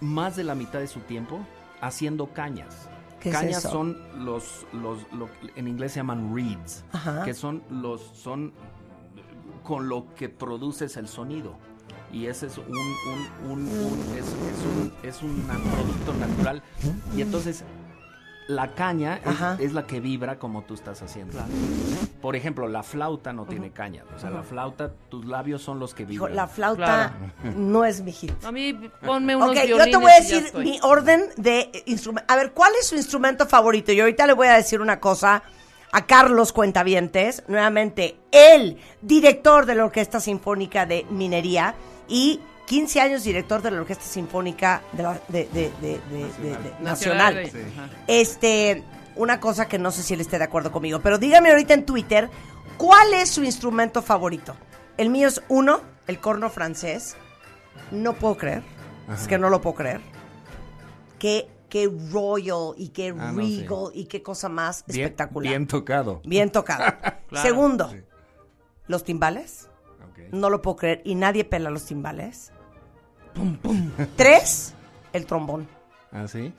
[0.00, 1.40] más de la mitad de su tiempo
[1.80, 2.88] haciendo cañas.
[3.20, 3.70] ¿Qué es cañas eso?
[3.70, 7.24] son los, los, lo- en inglés se llaman reeds, Ajá.
[7.24, 8.52] que son los, son
[9.62, 11.56] con lo que produces el sonido.
[12.12, 16.62] Y ese es un, un- un- un- es, es un, es un producto natural.
[17.14, 17.64] Y entonces
[18.48, 19.20] la caña
[19.60, 21.38] es, la que vibra como tú estás haciendo.
[22.22, 24.04] Por ejemplo, la flauta no tiene caña.
[24.16, 26.34] O sea, la flauta, tus labios son los que Hijo, vibran.
[26.34, 27.14] la flauta
[27.54, 28.32] no es mi hit.
[28.44, 28.72] A mí,
[29.04, 32.32] ponme unos Ok, yo te voy a decir mi orden de instrumento.
[32.32, 33.92] A ver, ¿cuál es su instrumento favorito?
[33.92, 35.42] Y ahorita le voy a decir una cosa
[35.92, 41.74] a Carlos Cuentavientes, nuevamente el director de la Orquesta Sinfónica de Minería
[42.08, 46.56] y 15 años director de la Orquesta Sinfónica de la- de- de- de- de- de-
[46.56, 47.48] de- Nacional.
[47.50, 47.58] Sí.
[48.06, 48.82] Este,
[49.16, 51.86] una cosa que no sé si él esté de acuerdo conmigo, pero dígame ahorita en
[51.86, 52.28] Twitter,
[52.76, 54.54] ¿cuál es su instrumento favorito?
[54.96, 57.16] El mío es uno, el corno francés.
[57.90, 58.62] No puedo creer,
[59.12, 60.00] es que no lo puedo creer.
[61.18, 63.62] Qué, qué royal y qué Ah, no, sí.
[63.62, 65.50] regal y qué cosa más Bien- espectacular.
[65.50, 66.20] Bien tocado.
[66.24, 66.84] Bien tocado.
[67.32, 67.92] Segundo,
[68.88, 69.68] los timbales.
[70.32, 72.52] No lo puedo creer y nadie pela los timbales.
[74.16, 74.74] Tres,
[75.12, 75.66] el trombón.
[76.12, 76.52] ¿Ah, sí?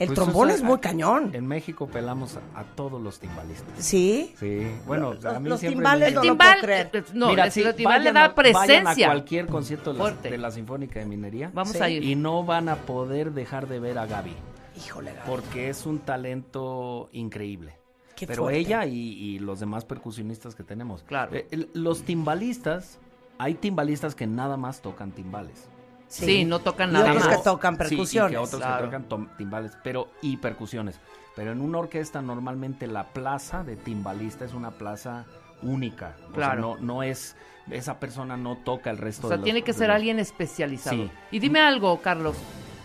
[0.00, 1.30] El Pues, trombón es muy a- cañón.
[1.34, 3.72] En México pelamos a, a todos los timbalistas.
[3.78, 4.34] ¿Sí?
[4.40, 7.04] Sí, bueno, Los- a mí los siempre timbales me no El dicen- puedo timbal, eh,
[7.14, 9.06] no, Mira, el sí, timbal le da a- Vayan a presencia.
[9.06, 10.30] cualquier concierto de la, Fuerte.
[10.30, 11.50] de la Sinfónica de Minería.
[11.54, 11.82] Vamos Sí.
[11.82, 12.02] a ir.
[12.02, 14.34] Y no van a poder dejar de ver a Gaby.
[14.76, 15.26] Híjole, Gaby.
[15.28, 17.76] Porque es un talento increíble.
[18.16, 18.58] Qué Pero fuerte.
[18.58, 21.04] ella y, y los demás percusionistas que tenemos.
[21.04, 21.34] Claro.
[21.36, 22.98] Eh, el- los timbalistas,
[23.38, 25.68] hay timbalistas que nada más tocan timbales.
[26.14, 27.36] Sí, no tocan Y nada otros más.
[27.38, 28.30] que tocan Sí, percusiones.
[28.30, 28.90] y que otros Claro.
[28.90, 31.00] que tocan timbales, pero y percusiones.
[31.36, 35.24] Pero en una orquesta normalmente la plaza de timbalista es una plaza
[35.62, 36.14] única.
[36.22, 36.60] O sea, Claro.
[36.60, 37.36] no, no es,
[37.70, 40.18] esa persona no toca el resto O de sea, los- tiene que ser los- alguien
[40.20, 40.96] especializado.
[40.96, 41.10] Sí.
[41.32, 42.36] Y dime algo, Carlos.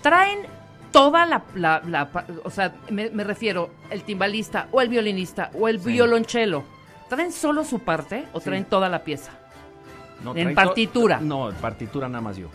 [0.01, 0.39] ¿Traen
[0.91, 1.43] toda la...
[1.55, 5.79] la- la pa- o sea, me, me refiero, el timbalista o el violinista o el
[5.79, 5.91] Sí.
[5.91, 6.63] violonchelo,
[7.09, 9.31] ¿traen solo su parte o traen toda la pieza?
[10.23, 11.19] no, en partitura.
[11.21, 12.49] No, en partitura nada más yo.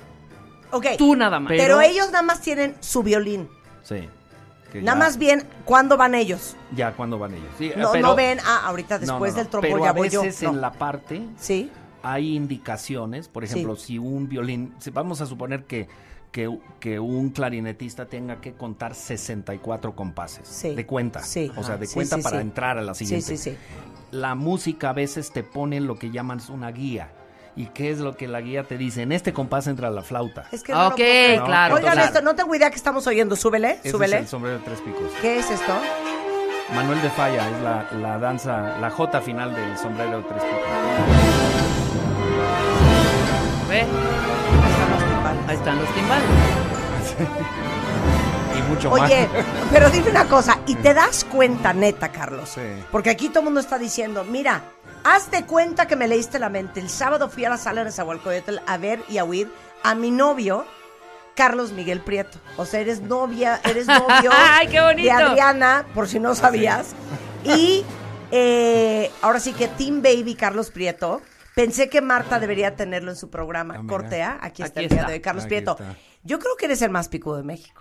[0.74, 1.48] Ok, Tú nada más.
[1.48, 3.48] pero, Pero- ellos nada más tienen su violín.
[3.82, 4.08] Sí.
[4.72, 6.56] que Nada ya- más bien, ¿cuándo van ellos?
[6.74, 7.46] Ya cuando van ellos.
[7.58, 9.42] Sí, No, pero- no ven, ah, ahorita no, después no, no.
[9.44, 10.22] del trombón Pero ya a voy yo.
[10.22, 10.50] veces No.
[10.50, 11.70] en la parte Sí,
[12.02, 13.87] hay indicaciones, por ejemplo, Sí.
[13.87, 15.87] si un violín, si vamos a suponer que,
[16.32, 20.74] que, que un clarinetista tenga que contar 64 compases Sí.
[20.74, 21.52] de cuenta, Sí.
[21.56, 22.42] o sea, de Sí, cuenta sí, para sí.
[22.42, 23.37] entrar a la sí, siguiente.
[23.37, 23.56] sí, sí.
[24.10, 27.12] La música a veces te pone lo que llaman una guía.
[27.56, 29.02] ¿Y qué es lo que la guía te dice?
[29.02, 30.46] En este compás entra la flauta.
[30.50, 31.42] Es que Ah, no lo ok, puedo creer.
[31.44, 32.08] claro, Oigan claro.
[32.08, 33.36] esto, no tengo idea que estamos oyendo.
[33.36, 34.16] Súbele, Ese súbele.
[34.16, 35.02] es el sombrero de tres picos.
[35.22, 35.72] ¿Qué es esto?
[36.74, 40.60] Manuel de Falla es la, la danza, la jota final del sombrero de tres picos.
[43.68, 43.84] ¿Ve?
[45.48, 46.26] Ahí están los timbales.
[48.56, 49.44] Y mucho Oye, más.
[49.72, 52.60] pero dime una cosa, y te das cuenta, neta, Carlos, Sí.
[52.92, 54.62] porque aquí todo el mundo está diciendo, mira,
[55.04, 56.80] hazte cuenta que me leíste la mente.
[56.80, 59.50] El sábado fui a la sala de Zahualcoyotl a ver y a oír
[59.82, 60.64] a mi novio,
[61.34, 62.38] Carlos Miguel Prieto.
[62.56, 65.14] O sea, eres novia, eres novio ¡Ay, qué bonito!
[65.16, 66.94] de Adriana, por si no sabías.
[67.44, 67.84] Y
[68.30, 71.22] eh, ahora sí que Team Baby Carlos Prieto.
[71.54, 73.76] Pensé que Marta debería tenerlo en su programa.
[73.78, 73.82] Ah.
[73.86, 75.08] Cortea, aquí está Aquí el día está.
[75.08, 75.20] de hoy.
[75.20, 75.76] Carlos Aquí Prieto.
[75.78, 75.94] está.
[76.24, 77.80] Yo creo que eres el más picudo de México.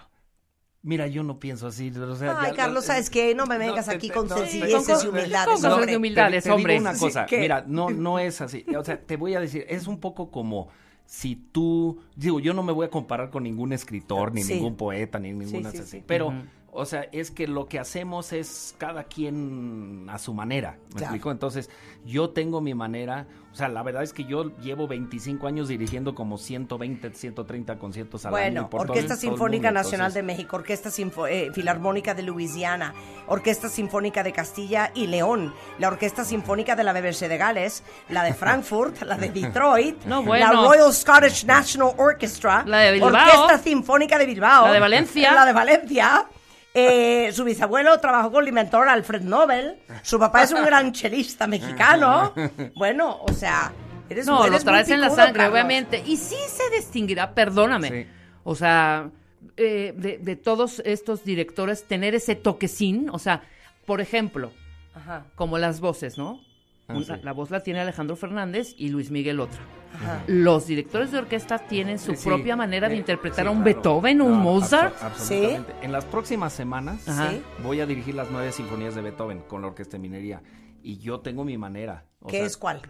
[0.86, 1.90] Mira, yo no pienso así.
[1.98, 3.34] o sea, Ay, ya- Carlos, ¿sabes qué?
[3.34, 5.96] No me vengas aquí te- con no, sencilleces te- y humildades, con cosas hombre.
[5.98, 7.40] humildades, una cosa, ¿qué?
[7.40, 8.66] mira, no, no es así.
[8.78, 10.68] O sea, te voy a decir, es un poco como
[11.06, 14.56] si tú, digo, yo no me voy a comparar con ningún escritor, ni Sí.
[14.56, 15.88] ningún poeta, ni ninguna sí, así.
[16.00, 16.04] sí.
[16.06, 16.34] Pero.
[16.74, 20.72] O sea, es que lo que hacemos es cada quien a su manera.
[20.72, 21.06] ¿Me Claro.
[21.06, 21.32] explico?
[21.32, 21.70] Entonces,
[22.06, 23.28] yo tengo mi manera.
[23.52, 28.26] O sea, la verdad es que yo llevo 25 años dirigiendo como 120, 130 conciertos
[28.26, 28.42] al año.
[28.42, 32.24] Bueno, todo Orquesta todo Sinfónica mundo, Nacional entonces- de México, Orquesta Sinfo- eh, Filarmónica de
[32.24, 32.96] Luisiana,
[33.28, 38.24] Orquesta Sinfónica de Castilla y León, la Orquesta Sinfónica de la BBC de Gales, la
[38.24, 40.52] de Frankfurt, la de Detroit, No, bueno.
[40.52, 43.10] la Royal Scottish National Orchestra, La de Bilbao.
[43.12, 45.32] Orquesta Sinfónica de Bilbao, La de Valencia.
[45.32, 46.26] la de Valencia.
[46.74, 49.78] Eh, su bisabuelo trabajó con el inventor Alfred Nobel.
[50.02, 52.34] Su papá es un gran chelista mexicano.
[52.76, 53.72] Bueno, o sea,
[54.10, 55.52] eres No, lo eres traes en la sangre, Carlos.
[55.54, 56.04] obviamente.
[56.06, 57.90] Y sí se distinguirá, perdóname.
[57.90, 58.08] Sí.
[58.44, 59.10] O sea,
[59.58, 63.10] eh, de, de todos estos directores, tener ese toquecín.
[63.12, 63.44] O sea,
[63.86, 64.52] por ejemplo,
[64.96, 66.40] Ajá, como las voces, ¿no?
[66.88, 67.22] Ah, Una- sí.
[67.24, 69.60] La voz la tiene Alejandro Fernández y Luis Miguel otra.
[69.94, 70.24] Ajá.
[70.28, 72.28] Los directores de orquesta tienen su Sí, sí.
[72.30, 73.76] propia manera de Eh, interpretar sí, a un claro.
[73.76, 74.96] Beethoven o un No, Mozart.
[74.96, 75.74] abso- absolutamente.
[75.82, 77.32] En las próximas semanas Ajá.
[77.32, 77.42] Sí.
[77.64, 80.42] voy a dirigir las nueve sinfonías de Beethoven con la Orquesta de Minería.
[80.82, 82.06] Y yo tengo mi manera.
[82.20, 82.82] O ¿Qué sea, es cuál?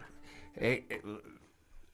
[0.56, 1.02] eh, eh,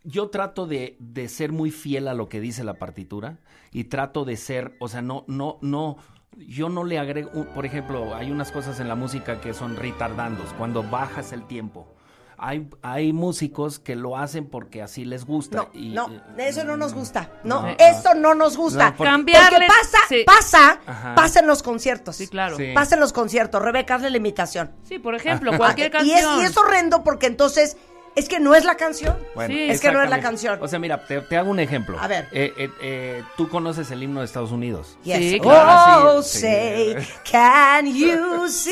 [0.03, 3.39] yo trato de, de ser muy fiel a lo que dice la partitura
[3.71, 5.97] y trato de ser, o sea, no, no, no,
[6.37, 10.53] yo no le agrego, por ejemplo, hay unas cosas en la música que son retardandos,
[10.53, 11.93] cuando bajas el tiempo.
[12.41, 15.57] Hay, hay músicos que lo hacen porque así les gusta.
[15.57, 17.31] No, y, no, eh, eso no nos gusta.
[17.43, 17.75] No, No.
[17.77, 18.91] esto no nos gusta.
[18.97, 20.23] No, Cambiarle- Porque pasa, sí.
[20.25, 21.15] pasa, Ajá.
[21.15, 22.15] pasa en los conciertos.
[22.15, 22.55] Sí, claro.
[22.57, 22.71] Sí.
[22.73, 23.61] Pasa en los conciertos.
[23.61, 24.71] Rebeca, hazle la imitación.
[24.83, 26.41] Sí, por ejemplo, cualquier Ah, y, es, canción.
[26.41, 27.77] y es horrendo porque entonces
[28.15, 29.17] es que no es la canción.
[29.35, 29.69] Bueno, Sí.
[29.69, 30.59] Es que no es la canción.
[30.61, 31.97] O sea, mira, te, te hago un ejemplo.
[31.99, 32.27] A ver.
[32.31, 34.97] Eh, eh, eh, Tú conoces el himno de Estados Unidos.
[35.03, 35.17] Yes.
[35.17, 36.15] Sí, claro.
[36.17, 36.39] Oh, Sí.
[36.39, 36.95] say,
[37.31, 38.71] can you see?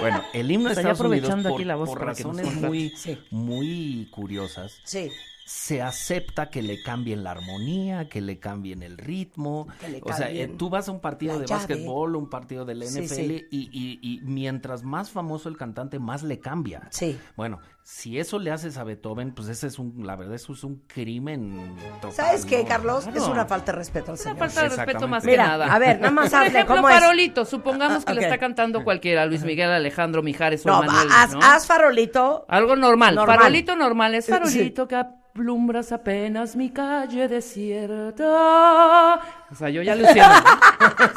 [0.00, 2.36] Bueno, el himno de Estados Unidos, aprovechando por, aquí la voz por para que nos
[2.36, 3.18] razones muy, Sí.
[3.30, 5.10] muy curiosas, Sí.
[5.44, 9.66] se acepta que le cambien la armonía, que le cambien el ritmo.
[9.80, 11.60] Que le o sea, eh, cambien tú vas a un partido de llave.
[11.60, 13.46] básquetbol, un partido del Sí, NFL sí.
[13.50, 16.86] Y, y- y mientras más famoso el cantante, más le cambia.
[16.90, 17.18] Sí.
[17.36, 20.62] Bueno, si eso le haces a Beethoven, pues ese es un, la verdad, eso es
[20.62, 22.12] un crimen total.
[22.12, 22.62] ¿Sabes qué.
[22.66, 23.04] Carlos?
[23.04, 23.18] Claro.
[23.18, 24.36] Es una falta de respeto al Una señor.
[24.38, 25.74] falta de respeto más Mira, que nada.
[25.74, 26.94] a ver, nada más Por hazle, ejemplo, ¿cómo es?
[27.00, 27.44] Farolito.
[27.46, 31.08] Supongamos que le está cantando cualquiera, Luis Miguel, Alejandro, Mijares o No, Manuel.
[31.10, 31.40] haz, ¿no?
[31.42, 32.44] haz farolito.
[32.46, 33.14] Algo normal.
[33.14, 33.38] Normal.
[33.38, 34.32] Farolito normal es Sí.
[34.32, 35.02] farolito que
[35.34, 39.20] alumbras apenas mi calle desierta.
[39.50, 40.34] O sea, yo ya luciendo.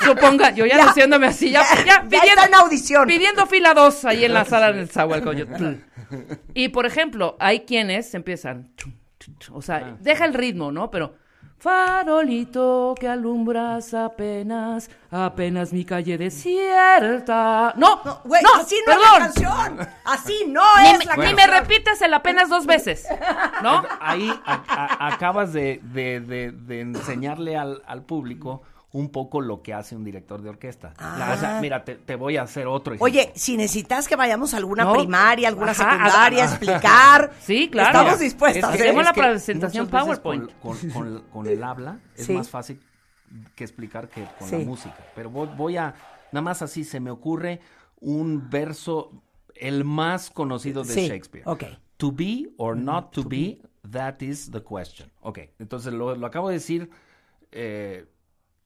[0.04, 0.86] Suponga, yo ya, Ya.
[0.86, 3.08] luciéndome así, ya, Ya- ya, ya pidiendo, está en audición.
[3.08, 5.66] Pidiendo fila 2 ahí en la sala del Zahualcoyotl.
[6.54, 8.72] Y por ejemplo, hay quienes empiezan.
[9.52, 10.90] O sea, deja el ritmo, ¿no?
[10.92, 11.16] Pero.
[11.58, 17.74] Farolito que alumbras apenas, apenas mi calle desierta.
[17.78, 19.04] No, No, güey, no, así no perdón.
[19.06, 19.88] es la canción.
[20.06, 21.36] Así no Ni, es me- la ni canción.
[21.36, 23.06] me repitas el apenas dos veces,
[23.62, 23.84] ¿no?
[24.00, 29.62] Ahí a- a- acabas de, de- de- de enseñarle al, al público un poco lo
[29.62, 30.94] que hace un director de orquesta.
[30.98, 31.34] Ah.
[31.36, 33.06] O sea, mira, te, te voy a hacer otro ejemplo.
[33.06, 34.94] Oye, si necesitas que vayamos a alguna No.
[34.94, 37.32] primaria, alguna Ajá, secundaria, a- a- explicar.
[37.42, 37.90] Sí, claro.
[37.90, 38.70] Estamos Mira, dispuestas.
[38.72, 40.52] es que hacemos la presentación PowerPoint.
[40.62, 42.34] Con, con- con- con el habla es Sí.
[42.34, 42.82] más fácil
[43.56, 44.58] que explicar que con Sí.
[44.58, 44.98] la música.
[45.16, 45.94] Pero voy, voy a,
[46.34, 47.62] nada más así, se me ocurre
[48.02, 49.24] un verso,
[49.56, 51.44] el más conocido de Sí, Shakespeare.
[51.48, 51.64] ok.
[51.96, 55.10] To be or not to be, that is the question.
[55.22, 56.90] Ok, entonces lo, lo acabo de decir,
[57.52, 58.06] eh,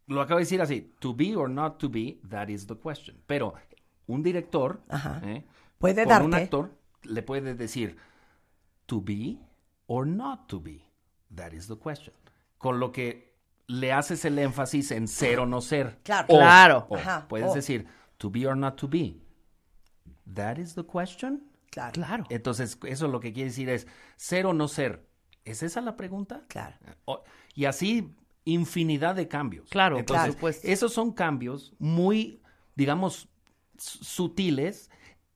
[0.07, 3.21] lo acabo de decir así, to be or not to be, that is the question.
[3.27, 3.53] Pero
[4.07, 5.21] un director, Ajá.
[5.25, 5.43] ¿eh?
[5.79, 6.43] Puede con un darte.
[6.45, 6.71] actor
[7.03, 7.97] le puede decir
[8.85, 9.37] to be
[9.87, 10.81] or not to be.
[11.33, 12.13] That is the question.
[12.57, 13.35] Con lo que
[13.67, 15.99] le haces el énfasis en ser o no ser.
[16.03, 16.27] Claro.
[16.29, 16.85] O- Claro.
[16.89, 17.53] o Ajá, puedes o.
[17.55, 17.87] decir
[18.17, 19.19] to be or not to be.
[20.33, 21.43] That is the question.
[21.71, 21.91] Claro.
[21.93, 22.23] Claro.
[22.29, 25.05] Entonces, eso lo que quiere decir es ser o no ser.
[25.43, 26.43] ¿Es esa la pregunta?
[26.47, 26.75] Claro.
[27.05, 28.15] O- y así
[28.45, 29.69] infinidad de cambios.
[29.69, 30.67] Claro, Entonces, por supuesto.
[30.67, 32.41] esos son cambios muy,
[32.75, 33.27] digamos,
[33.77, 34.89] sutiles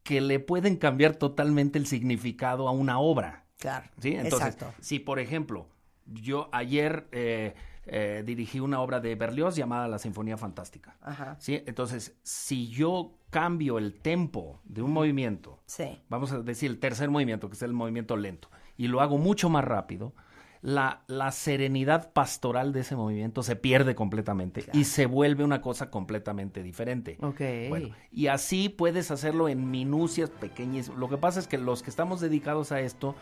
[0.04, 3.46] que le pueden cambiar totalmente el significado a una obra.
[3.58, 3.88] Claro.
[4.00, 4.10] ¿sí?
[4.16, 4.74] Entonces, Exacto.
[4.82, 5.68] si por ejemplo,
[6.06, 7.54] yo ayer eh,
[7.86, 10.96] eh, dirigí una obra de Berlioz llamada La Sinfonía Fantástica.
[11.02, 11.36] Ajá.
[11.40, 11.62] ¿sí?
[11.66, 16.00] Entonces, si yo cambio el tempo de un movimiento, Sí.
[16.10, 19.50] vamos a decir el tercer movimiento, que es el movimiento lento, y lo hago mucho
[19.50, 20.14] más rápido,
[20.62, 25.90] la, la serenidad pastoral de ese movimiento se pierde completamente y se vuelve una cosa
[25.90, 27.18] completamente diferente.
[27.22, 27.42] Ok.
[27.70, 30.90] Bueno, y así puedes hacerlo en minucias pequeñas.
[30.90, 33.16] Lo que pasa es que los que estamos dedicados a esto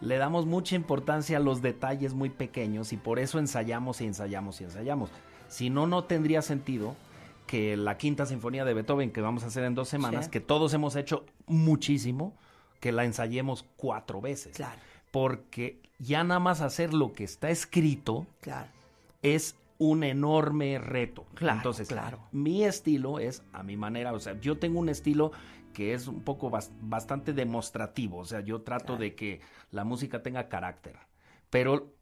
[0.00, 4.60] le damos mucha importancia a los detalles muy pequeños y por eso ensayamos y ensayamos
[4.60, 5.10] y ensayamos.
[5.48, 6.94] Si no, no tendría sentido
[7.46, 10.30] que la quinta sinfonía de Beethoven que vamos a hacer en dos semanas, Sí.
[10.30, 12.36] que todos hemos hecho muchísimo,
[12.80, 14.56] que la ensayemos cuatro veces.
[14.56, 14.80] Claro.
[15.14, 18.66] Porque ya nada más hacer lo que está escrito Claro.
[19.22, 21.24] es un enorme reto.
[21.34, 22.18] Claro, Entonces, claro.
[22.32, 25.30] mi estilo es a mi manera, o sea, yo tengo un estilo
[25.72, 30.20] que es un poco bas- bastante demostrativo, o sea, yo trato de que la música
[30.20, 30.96] tenga carácter,
[31.48, 31.93] pero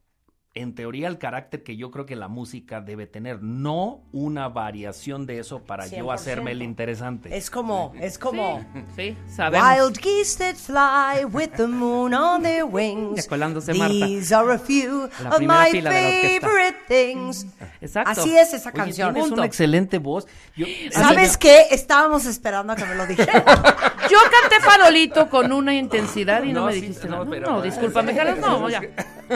[0.55, 5.25] en teoría el carácter que yo creo que la música debe tener, no una variación
[5.25, 6.12] de eso para yo 100%.
[6.15, 7.35] hacerme el interesante.
[7.35, 8.62] Es como, es como.
[8.95, 9.67] Sí, sabemos.
[9.67, 13.27] Wild geese that fly with the moon on their wings.
[13.31, 13.61] Marta.
[14.07, 17.47] These are a few La of my favorite things.
[17.81, 18.11] Exacto.
[18.21, 19.15] Así es esa Oye, canción.
[19.15, 20.27] tienes una excelente voz.
[20.55, 21.69] Yo- ¿Sabes qué?
[21.71, 23.43] Estábamos esperando a que me lo dijera.
[24.11, 27.25] Yo canté farolito con una intensidad y no, No, me sí, dijiste no, nada.
[27.25, 28.83] No, pero- no, discúlpame, Carlos, no, ya.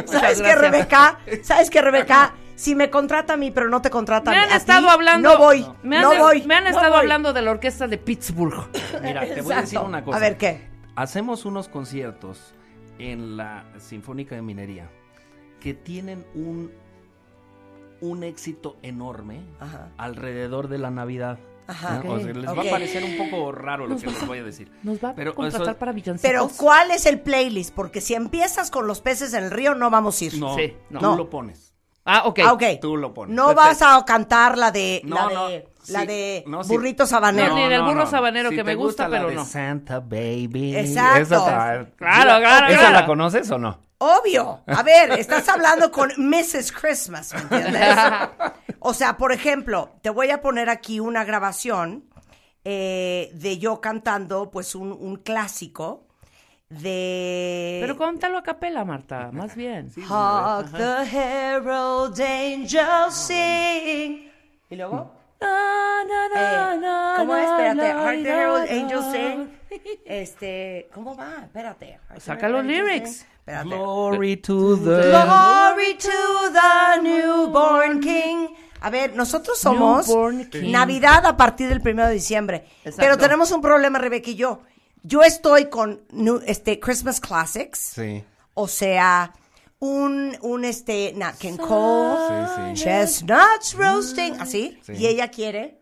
[0.06, 0.54] ¿Sabes qué.
[0.54, 1.18] Rebeca?
[1.42, 2.34] ¿Sabes qué, Rebeca?
[2.54, 5.30] Si me contrata a mí, pero no te contrata Me a han mí, estado hablando.
[5.30, 5.66] No voy.
[5.82, 6.42] Me han, no voy.
[6.46, 7.00] me han no estado voy.
[7.00, 8.68] hablando de la orquesta de Pittsburgh.
[9.02, 10.16] Mira, te voy a decir una cosa.
[10.16, 10.66] A ver, ¿qué?
[10.94, 12.54] Hacemos unos conciertos
[12.98, 14.88] en la Sinfónica de Minería
[15.60, 16.72] que tienen un,
[18.00, 19.88] un éxito enorme Ajá.
[19.98, 21.38] alrededor de la Navidad.
[21.68, 22.00] Ajá.
[22.04, 22.12] ¿no?
[22.12, 24.38] O sea, les va a parecer un poco raro lo Nos que les a- voy
[24.38, 24.70] a decir.
[24.82, 26.30] Nos va a Pero contratar eso- para villancicos.
[26.30, 27.74] Pero ¿cuál es el playlist?
[27.74, 30.38] Porque si empiezas con los peces en el río, no vamos a ir.
[30.38, 31.00] No, Sí, no.
[31.00, 31.16] tú No.
[31.16, 31.65] lo pones.
[32.06, 32.38] Ah, ok.
[32.44, 32.62] Ah, ok.
[32.80, 33.34] Tú lo pones.
[33.34, 36.72] No vas a cantar la de No, la no, de sí, la de no, sí.
[36.72, 37.48] burrito sabanero.
[37.48, 39.44] No, ni del burro sabanero que me gusta, la pero de no.
[39.44, 40.76] Santa Baby.
[40.76, 41.20] Exacto.
[41.22, 42.92] Esa- Claro, claro, ¿Esa claro.
[42.94, 43.80] la conoces o no?
[43.98, 44.60] Obvio.
[44.66, 46.70] A ver, estás hablando con Mrs.
[46.72, 47.96] Christmas, ¿me entiendes?
[48.80, 52.04] O sea, por ejemplo, te voy a poner aquí una grabación
[52.64, 56.05] eh, de yo cantando, pues, un, un clásico
[56.68, 57.78] de...
[57.80, 59.90] Pero cántalo a capela, Marta, más bien.
[60.08, 64.30] Hark the herald angels sing.
[64.70, 65.12] ¿Y luego?
[65.40, 67.44] Na, na, na, Eh, na, ¿cómo es?
[67.44, 67.92] na, Espérate.
[67.94, 69.50] na, Hark the herald angels sing.
[70.06, 71.34] Este, ¿cómo va?
[71.44, 71.98] Espérate.
[72.18, 73.26] Saca los lyrics.
[73.38, 73.68] Espérate.
[73.68, 75.10] Glory to the...
[75.10, 78.48] Glory to the newborn king.
[78.80, 80.08] A ver, nosotros somos.
[80.62, 82.64] Navidad a partir del primero de diciembre.
[82.78, 82.96] Exacto.
[82.98, 84.60] Pero tenemos un problema, Rebeca y yo.
[85.06, 87.78] Yo estoy con new- este Christmas Classics.
[87.94, 88.24] Sí.
[88.54, 89.32] O sea,
[89.78, 92.84] un, un este Nat King Cole, Sí, sí.
[92.84, 94.78] Chestnuts roasting, así.
[94.82, 94.92] Sí.
[94.94, 95.80] Y ella quiere.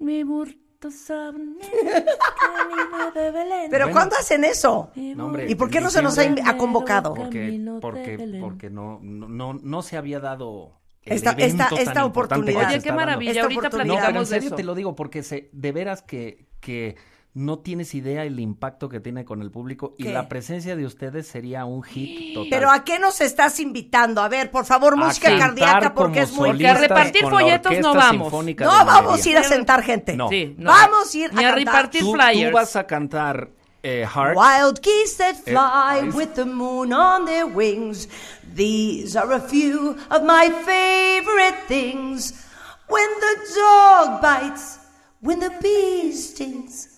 [0.00, 0.88] Mi burto
[3.14, 3.68] de Belén.
[3.70, 3.92] Pero Bueno.
[3.92, 4.90] ¿cuándo hacen eso?
[4.94, 7.14] No, hombre, ¿Y por qué no se nos ha, convocado?
[7.14, 12.68] Porque, porque, porque no, no, no, no se había dado Esta- esta- esta oportunidad.
[12.68, 13.42] Oye, qué maravilla.
[13.42, 13.86] Ahorita oportunidad.
[13.86, 14.56] No, pero en platicamos de serio eso.
[14.56, 16.96] te lo digo porque se, de veras que, que
[17.34, 21.28] no tienes idea el impacto que tiene con el público y la presencia de ustedes
[21.28, 22.48] sería un hit total.
[22.50, 24.20] Pero ¿a qué nos estás invitando?
[24.22, 26.48] A ver, por favor, música cardíaca porque es muy...
[26.50, 28.32] Porque a repartir folletos no vamos.
[28.32, 30.16] No vamos a ir a sentar gente.
[30.16, 30.28] No.
[30.28, 30.70] Sí, no.
[30.70, 32.50] Vamos a ir Ni a repartir Tú, flyers.
[32.50, 33.50] tú vas a cantar
[33.84, 34.36] eh, Heart.
[34.36, 38.08] Wild geese that fly es- with the moon on their wings.
[38.54, 42.34] These are a few of my favorite things.
[42.88, 44.78] When the dog bites,
[45.20, 46.97] when the bee stings,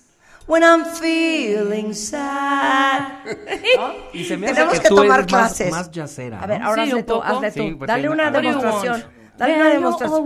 [0.50, 3.24] when I'm feeling sad.
[4.12, 5.70] Y se me hace Tenemos que, que tú tomar eres clases.
[5.70, 7.62] Más, yacera, A ver, ahora Sí, hazle tú, hazle tú.
[7.62, 9.04] Sí, porque Dale una demostración.
[9.38, 10.18] Dale una demostración.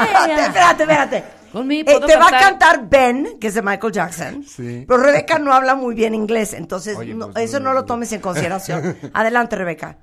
[0.00, 1.24] Espérate, espérate,
[1.54, 2.88] Eh, te va a cantar.
[2.88, 4.42] Ben, que es de Michael Jackson.
[4.44, 4.84] Sí.
[4.88, 8.12] Pero Rebeca no habla muy bien inglés, entonces Oye, no- pues, eso no, lo tomes
[8.12, 8.96] en consideración.
[9.14, 9.98] Adelante, Rebeca.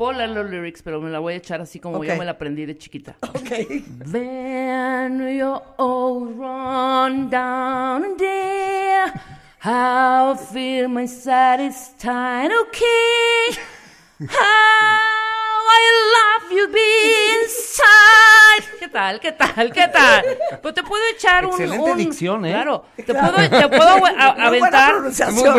[0.00, 2.04] Puedo leer los lyrics, pero me la voy a echar así como Ok.
[2.06, 3.16] yo me la aprendí de chiquita.
[3.28, 3.50] Ok.
[4.10, 9.12] Then you all run down there.
[9.58, 13.58] How I feel my side is tied, okay.
[15.72, 15.82] I
[16.16, 18.78] love you be inside.
[18.78, 19.20] ¿Qué tal?
[19.20, 19.72] ¿Qué tal?
[19.72, 20.24] ¿Qué tal?
[20.62, 21.52] Pues te puedo echar un.
[21.52, 22.52] Excelente un- dicción, ¿eh?
[22.52, 22.84] Claro.
[22.96, 24.94] Te puedo, te puedo a- buena aventar.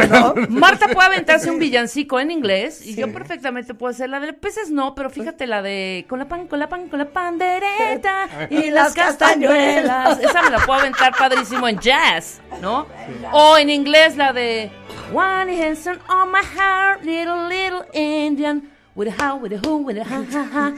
[0.10, 0.34] ¿no?
[0.50, 4.70] Marta puede aventarse un villancico en inglés y yo perfectamente puedo hacer la de peces
[4.70, 8.70] no, pero fíjate la de con la pan, con la pan, con la pandereta y
[8.72, 10.20] las castañuelas.
[10.20, 12.88] Esa me la puedo aventar padrísimo en jazz, ¿no?
[13.32, 14.72] O en inglés la de
[15.14, 18.70] One Henson on my heart, little little Indian.
[18.94, 20.74] With a how, with a who, with a ha, ha, ha.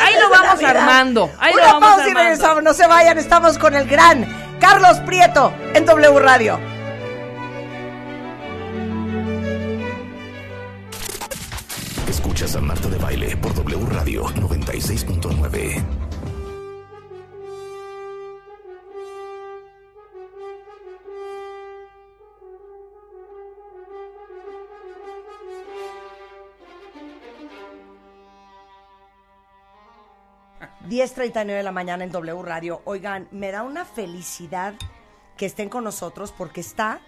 [0.00, 0.76] Ahí lo vamos Navidad.
[0.76, 1.30] armando.
[1.38, 2.20] Ahí lo Una vamos pausa y armando.
[2.30, 2.62] regresamos.
[2.64, 4.26] No se vayan, estamos con el gran
[4.60, 6.58] Carlos Prieto en W Radio.
[12.08, 15.82] Escuchas a Marta de Baile por W Radio 96.9.
[30.88, 32.82] 10.39 de la mañana en W Radio.
[32.84, 34.74] Oigan, me da una felicidad
[35.36, 37.00] que estén con nosotros porque está,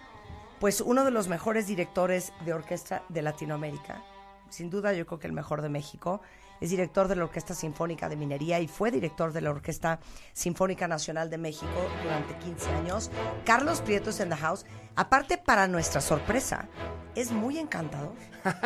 [0.59, 4.03] pues, uno de los mejores directores de orquesta de Latinoamérica.
[4.49, 6.21] Sin duda, yo creo que el mejor de México.
[6.59, 9.99] Es director de la Orquesta Sinfónica de Minería y fue director de la Orquesta
[10.33, 11.67] Sinfónica Nacional de México
[12.01, 13.11] durante 15 años.
[13.45, 14.65] Carlos Prieto es en the house.
[14.97, 16.67] Aparte, para nuestra sorpresa,
[17.15, 18.13] es muy encantador.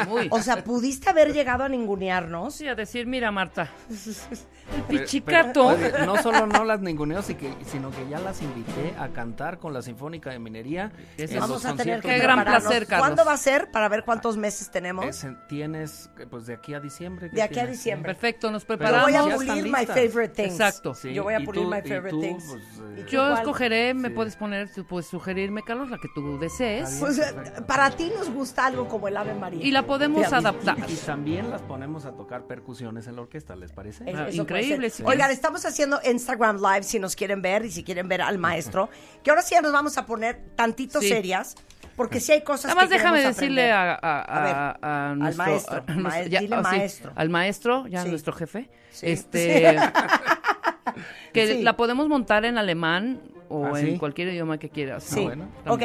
[0.08, 0.28] Muy.
[0.32, 2.54] O sea, pudiste haber llegado a ningunearnos.
[2.56, 3.70] Sí, a decir, mira, Marta,
[4.90, 5.76] el pichicato.
[5.78, 9.74] pero, oye, no solo no las ninguneo, sino que ya las invité a cantar con
[9.74, 10.92] la Sinfónica de Minería.
[11.18, 13.08] Eso Vamos a tener que Qué de- gran placer, Carlos.
[13.08, 13.72] ¿Cuándo va a ser?
[13.72, 15.06] Para ver cuántos meses tenemos.
[15.06, 17.30] Es en- tienes, pues de aquí a diciembre.
[17.30, 18.14] ¿qué De aquí a diciembre.
[18.14, 19.12] Perfecto, nos Yo preparamos.
[19.12, 20.52] voy a pulir my favorite things.
[20.54, 20.94] Exacto.
[20.94, 22.46] Sí, Yo voy a pulir tú- my y favorite tú, things.
[22.48, 23.34] pues, eh, ¿Y tú Yo cuál?
[23.40, 24.14] escogeré, me Sí.
[24.16, 26.98] puedes poner, puedes sugerirme, Carlos, la que tú desees.
[27.00, 27.20] Pues,
[27.68, 29.64] para ti nos gusta algo como el Ave María.
[29.66, 30.78] Y la podemos adaptar.
[30.88, 34.10] Y también las ponemos a tocar percusiones en la orquesta, ¿les parece?
[34.10, 35.04] Es- Ah, increíble, sí.
[35.06, 38.90] Oigan, estamos haciendo Instagram Live si nos quieren ver y si quieren ver al maestro.
[39.24, 41.10] Que ahora sí ya nos vamos a poner tantito Sí.
[41.10, 41.56] serias.
[41.96, 45.20] Porque sí hay cosas Además, que déjame decirle a, a- A ver, a- a al
[45.20, 47.12] nuestro, maestro, a nuestro- mae- ya, dile oh, sí, maestro.
[47.16, 48.10] al maestro, ya Sí.
[48.10, 49.08] nuestro jefe, Sí.
[49.12, 49.76] este,
[51.34, 51.64] que Sí.
[51.64, 55.04] la podemos montar en alemán o ¿Ah, en cualquier idioma que quieras.
[55.04, 55.22] Sí.
[55.24, 55.48] bueno.
[55.68, 55.82] Ok,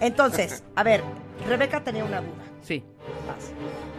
[0.00, 1.02] entonces, a ver,
[1.48, 2.44] Rebeca tenía una duda.
[2.60, 2.84] Sí.
[3.26, 3.52] Vas.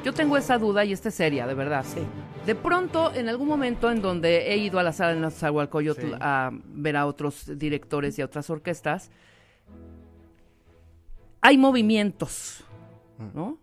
[0.03, 1.83] Yo tengo esa duda y esta es seria, de verdad.
[1.87, 2.01] Sí.
[2.45, 6.11] De pronto, en algún momento en donde he ido a la sala de Nazahualcoyotl Sí.
[6.19, 9.09] a ver a otros directores y a otras orquestas,
[11.41, 12.63] hay movimientos,
[13.33, 13.57] ¿no?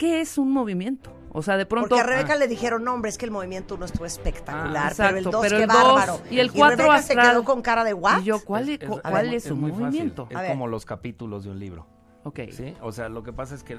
[0.00, 1.12] ¿Qué es un movimiento?
[1.30, 1.90] O sea, de pronto...
[1.90, 4.94] Porque a Rebeca le dijeron, no, hombre, es que el movimiento uno estuvo espectacular, Ah,
[4.96, 6.20] pero el exacto, 2, pero qué el dos bárbaro.
[6.30, 7.26] y el cuatro Rebeca astral.
[7.26, 7.90] se quedó con cara de.
[8.20, 9.84] Y yo, ¿cuál es, cuál ver, es un muy fácil.
[9.84, 10.26] movimiento?
[10.30, 10.52] Es A ver.
[10.52, 11.86] como los capítulos de un libro.
[12.24, 12.40] Ok.
[12.50, 12.74] ¿sí?
[12.80, 13.76] O sea, lo que pasa es que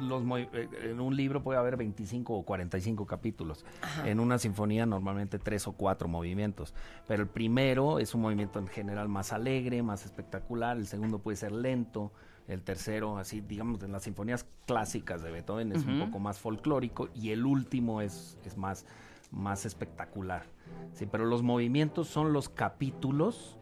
[0.00, 0.22] los
[0.52, 3.64] eh, en un libro puede haber 25 o 45 capítulos.
[4.04, 6.72] En una sinfonía normalmente tres o cuatro movimientos.
[7.08, 10.76] Pero el primero es un movimiento en general más alegre, más espectacular.
[10.76, 12.12] El segundo puede ser lento.
[12.48, 17.08] El tercero, así, digamos, en las sinfonías clásicas de Beethoven es un poco más folclórico.
[17.14, 18.84] Y el último es, es más,
[19.30, 20.44] más espectacular.
[20.92, 23.56] Sí, pero los movimientos son los capítulos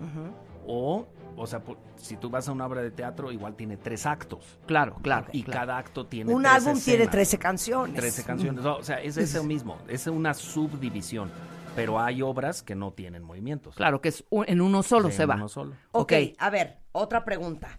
[0.66, 1.06] o,
[1.36, 4.58] o sea, por- si tú vas a una obra de teatro, igual tiene tres actos.
[4.66, 5.26] Claro, claro.
[5.32, 5.60] Y claro.
[5.60, 7.96] cada acto tiene Un tres álbum tiene escenas, 13 canciones.
[7.96, 8.64] 13 canciones.
[8.64, 9.78] O sea, es eso mismo.
[9.88, 11.30] Es una subdivisión.
[11.74, 13.74] Pero hay obras que no tienen movimientos.
[13.76, 15.34] Claro, que es un- en uno solo Sí, se en va.
[15.36, 15.72] uno solo.
[15.92, 16.12] Ok, Ok.
[16.38, 17.78] a ver, otra pregunta.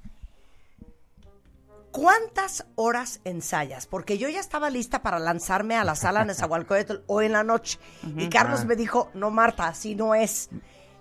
[1.94, 3.86] ¿Cuántas horas ensayas?
[3.86, 7.78] Porque yo ya estaba lista para lanzarme a la sala Nezahualcóyotl hoy en la noche.
[8.18, 8.66] Y Carlos Ah.
[8.66, 10.50] me dijo, no, Marta, así no es.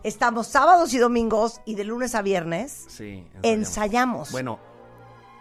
[0.02, 3.26] Estamos sábados y domingos y de lunes a viernes Sí.
[3.42, 4.32] ensayamos.
[4.32, 4.58] Bueno,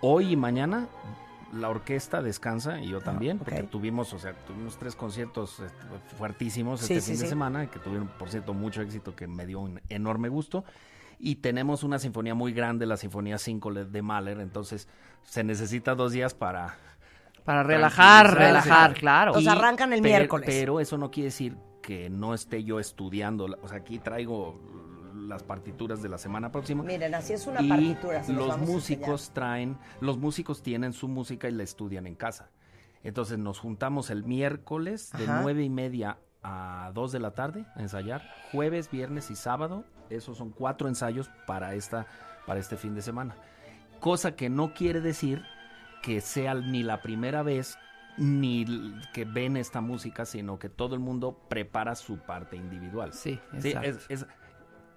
[0.01, 0.87] hoy y mañana
[1.51, 5.67] la orquesta descansa y yo también, porque Ah, tuvimos, o sea, tuvimos tres conciertos eh,
[6.17, 9.59] fuertísimos este sí, fin de semana, que tuvieron, por cierto, mucho éxito, que me dio
[9.59, 10.63] un enorme gusto.
[11.23, 14.87] Y tenemos una sinfonía muy grande, la Sinfonía 5 de Mahler, entonces
[15.23, 16.75] se necesita dos días para...
[17.43, 19.33] Para relajar, relajar, claro.
[19.33, 20.47] O sea, arrancan el miércoles.
[20.47, 23.45] Pero eso no quiere decir que no esté yo estudiando.
[23.61, 24.59] O sea, aquí traigo
[25.27, 26.83] las partituras de la semana próxima.
[26.83, 28.23] Miren, así es una y partitura.
[28.27, 32.51] los vamos músicos traen, los músicos tienen su música y la estudian en casa.
[33.03, 37.81] Entonces nos juntamos el miércoles de nueve y media a 2 de la tarde a
[37.81, 38.21] ensayar.
[38.51, 39.85] Jueves, viernes y sábado.
[40.11, 42.05] Esos son cuatro ensayos para esta,
[42.45, 43.35] para este fin de semana.
[43.99, 45.43] Cosa que no quiere decir
[46.03, 47.77] que sea ni la primera vez
[48.17, 48.65] ni
[49.13, 53.13] que ven esta música, sino que todo el mundo prepara su parte individual.
[53.13, 53.89] Sí, Sí, exacto.
[53.89, 54.25] es, es-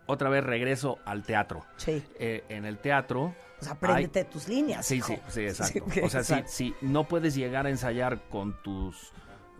[0.07, 1.65] otra vez regreso al teatro.
[1.77, 2.03] Sí.
[2.19, 3.35] Eh, en el teatro.
[3.59, 4.85] Pues apréndete tus líneas.
[4.85, 5.09] Sí, hijo.
[5.09, 5.85] sí, sí, exacto.
[5.91, 9.13] Sí, o sea, si no puedes llegar a ensayar con tus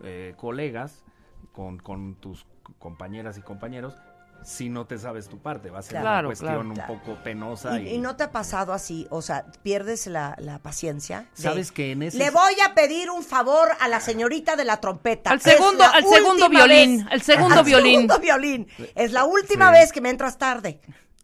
[0.03, 1.03] eh, colegas,
[1.51, 2.45] con, con tus
[2.77, 3.97] compañeras y compañeros,
[4.43, 7.23] si no te sabes tu parte, va a ser Claro, una cuestión claro, un poco
[7.23, 7.79] penosa.
[7.81, 9.07] ¿Y, y no te ha pasado así?
[9.09, 11.27] O sea, pierdes la, la paciencia.
[11.35, 14.65] de, Sabes que en ese Le voy a pedir un favor a la señorita de
[14.65, 15.31] la trompeta.
[15.31, 17.93] Al segundo- al segundo violín, vez- al segundo violín.
[18.01, 18.67] segundo violín.
[18.93, 19.79] Es la última Sí.
[19.79, 20.79] vez que me entras tarde.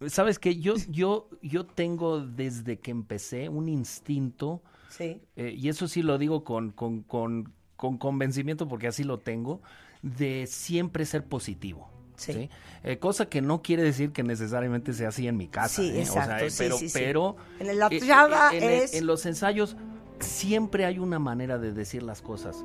[0.08, 5.22] Sabes que yo, yo, yo tengo desde que empecé un instinto Sí.
[5.36, 9.62] eh, y eso sí lo digo con, con, con, con convencimiento porque así lo tengo,
[10.02, 11.88] de siempre ser positivo.
[12.22, 12.32] Sí.
[12.32, 12.50] ¿sí?
[12.84, 15.82] Eh, cosa que no quiere decir que necesariamente sea así en mi casa.
[15.82, 16.02] Sí, ¿eh?
[16.02, 16.98] O sea, exacto, eh, sí, pero, sí, sí.
[16.98, 19.76] pero En la eh, chava en, el- es- en los ensayos
[20.20, 22.64] siempre hay una manera de decir las cosas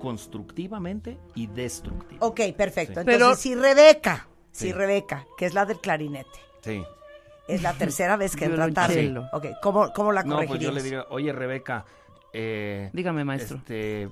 [0.00, 2.24] constructivamente y destructivamente.
[2.50, 2.94] Ok, perfecto.
[2.94, 3.00] Sí.
[3.00, 4.72] Entonces, Pero- si Rebeca, si.
[4.72, 6.28] Rebeca, que es la del clarinete,
[6.60, 6.82] Sí.
[7.48, 9.14] es la tercera vez que entra tarde.
[9.32, 10.74] Ok, ¿cómo, cómo la No, pues yo corregirías?
[10.74, 11.84] le digo, oye Rebeca,
[12.32, 13.58] eh, Dígame, maestro.
[13.58, 14.08] Este,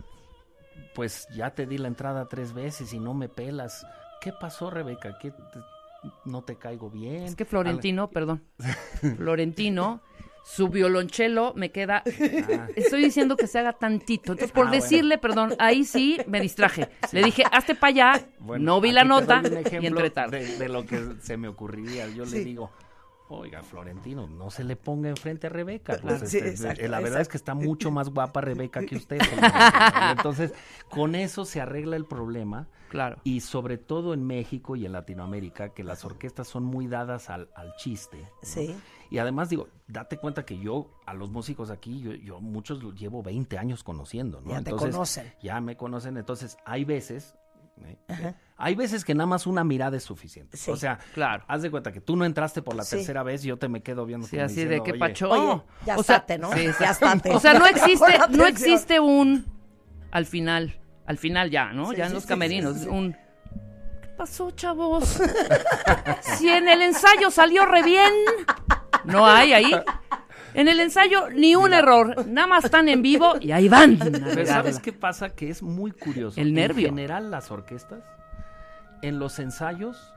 [0.95, 3.87] pues ya te di la entrada tres veces y no me pelas.
[4.21, 5.17] ¿Qué pasó, Rebeca?
[5.19, 5.37] ¿Qué te-
[6.25, 7.23] no te caigo bien?
[7.25, 8.43] Es que Florentino, perdón.
[9.17, 10.01] Florentino,
[10.45, 12.03] su violonchelo me queda.
[12.77, 14.33] Estoy diciendo que se haga tantito.
[14.33, 14.83] Entonces, por Ah, bueno.
[14.83, 16.89] decirle, perdón, ahí sí me distraje.
[17.13, 18.27] Le dije, hazte para allá.
[18.39, 19.43] Bueno, no vi la nota
[19.81, 20.45] y entré tarde.
[20.45, 22.09] De, de lo que se me ocurriría.
[22.09, 22.39] Yo Sí.
[22.39, 22.71] le digo,
[23.31, 25.99] oiga, Florentino, no se le ponga enfrente a Rebeca.
[26.01, 28.97] Pues, Sí, este, exacto, eh, la verdad es que está mucho más guapa Rebeca que
[28.97, 29.21] usted.
[30.17, 30.53] Entonces,
[30.89, 32.69] con eso se arregla el problema.
[32.89, 33.19] Claro.
[33.23, 37.49] Y sobre todo en México y en Latinoamérica, que las orquestas son muy dadas al,
[37.55, 38.19] al chiste.
[38.19, 38.29] ¿no?
[38.43, 38.75] Sí.
[39.11, 42.95] Y además digo, date cuenta que yo a los músicos aquí, yo, yo muchos los
[42.95, 44.51] llevo 20 años conociendo, ¿no?
[44.51, 45.33] Ya te conocen.
[45.43, 47.37] Ya me conocen, entonces hay veces,
[48.09, 48.35] ¿eh?
[48.61, 50.57] Hay veces que nada más una mirada es suficiente.
[50.57, 50.71] Sí.
[50.71, 51.45] O sea, Claro.
[51.49, 52.97] haz de cuenta que tú no entraste por la Sí.
[52.97, 55.31] tercera vez y yo te me quedo viendo Sí, así de que "Oye, pacho.
[55.31, 56.53] Oye, ya o sea, ¿no?
[56.53, 57.31] sí, ya estate.
[57.35, 59.47] O sea, no existe, no existe un
[60.13, 61.93] al final, al final ya, ¿no?
[61.93, 63.13] Ya en los camerinos, un
[64.03, 65.19] ¿Qué pasó, chavos?
[66.39, 68.13] si en el ensayo salió re bien.
[69.05, 69.73] No hay ahí.
[70.53, 73.99] En el ensayo ni un error, nada más están en vivo y ahí van.
[73.99, 74.45] Pero.
[74.47, 75.31] ¿sabes qué pasa?
[75.31, 76.41] Que es muy curioso.
[76.41, 76.89] El nervio.
[76.89, 78.03] En general, las orquestas,
[79.03, 80.13] en los ensayos,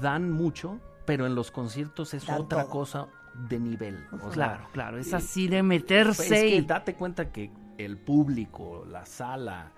[0.00, 2.70] dan mucho, pero en los conciertos es Dan otra todo.
[2.70, 3.06] cosa
[3.48, 4.04] de nivel.
[4.12, 6.22] O sea, Claro, claro, es así de Pues meterse.
[6.48, 9.72] es que date cuenta que el público, la sala,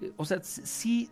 [0.00, 1.10] eh, o sea, sí,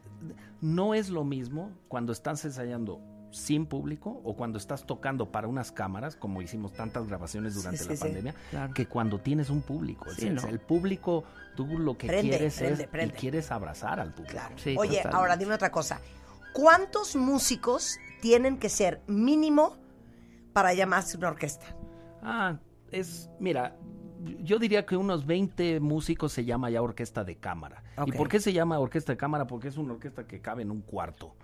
[0.61, 5.71] no es lo mismo cuando estás ensayando sin público o cuando estás tocando para unas
[5.71, 8.03] cámaras, como hicimos tantas grabaciones durante sí, la sí.
[8.03, 8.75] pandemia, Claro.
[8.75, 10.07] que cuando tienes un público.
[10.17, 10.49] Sí, el, ¿no?
[10.49, 11.23] el público,
[11.55, 13.15] tú lo que Prende, quieres prende, es prende.
[13.15, 14.33] y quieres abrazar al público.
[14.33, 14.55] Claro.
[14.59, 15.17] Sí, Oye, totalmente.
[15.17, 16.01] ahora dime otra cosa.
[16.53, 19.77] ¿Cuántos músicos tienen que ser mínimo
[20.53, 21.77] para llamarse una orquesta?
[22.23, 22.59] Ah,
[22.91, 23.77] es, mira,
[24.43, 27.83] yo diría que unos 20 músicos se llama ya orquesta de cámara.
[28.07, 29.47] ¿Y por qué se llama orquesta de cámara?
[29.47, 31.35] Porque es una orquesta que cabe en un cuarto.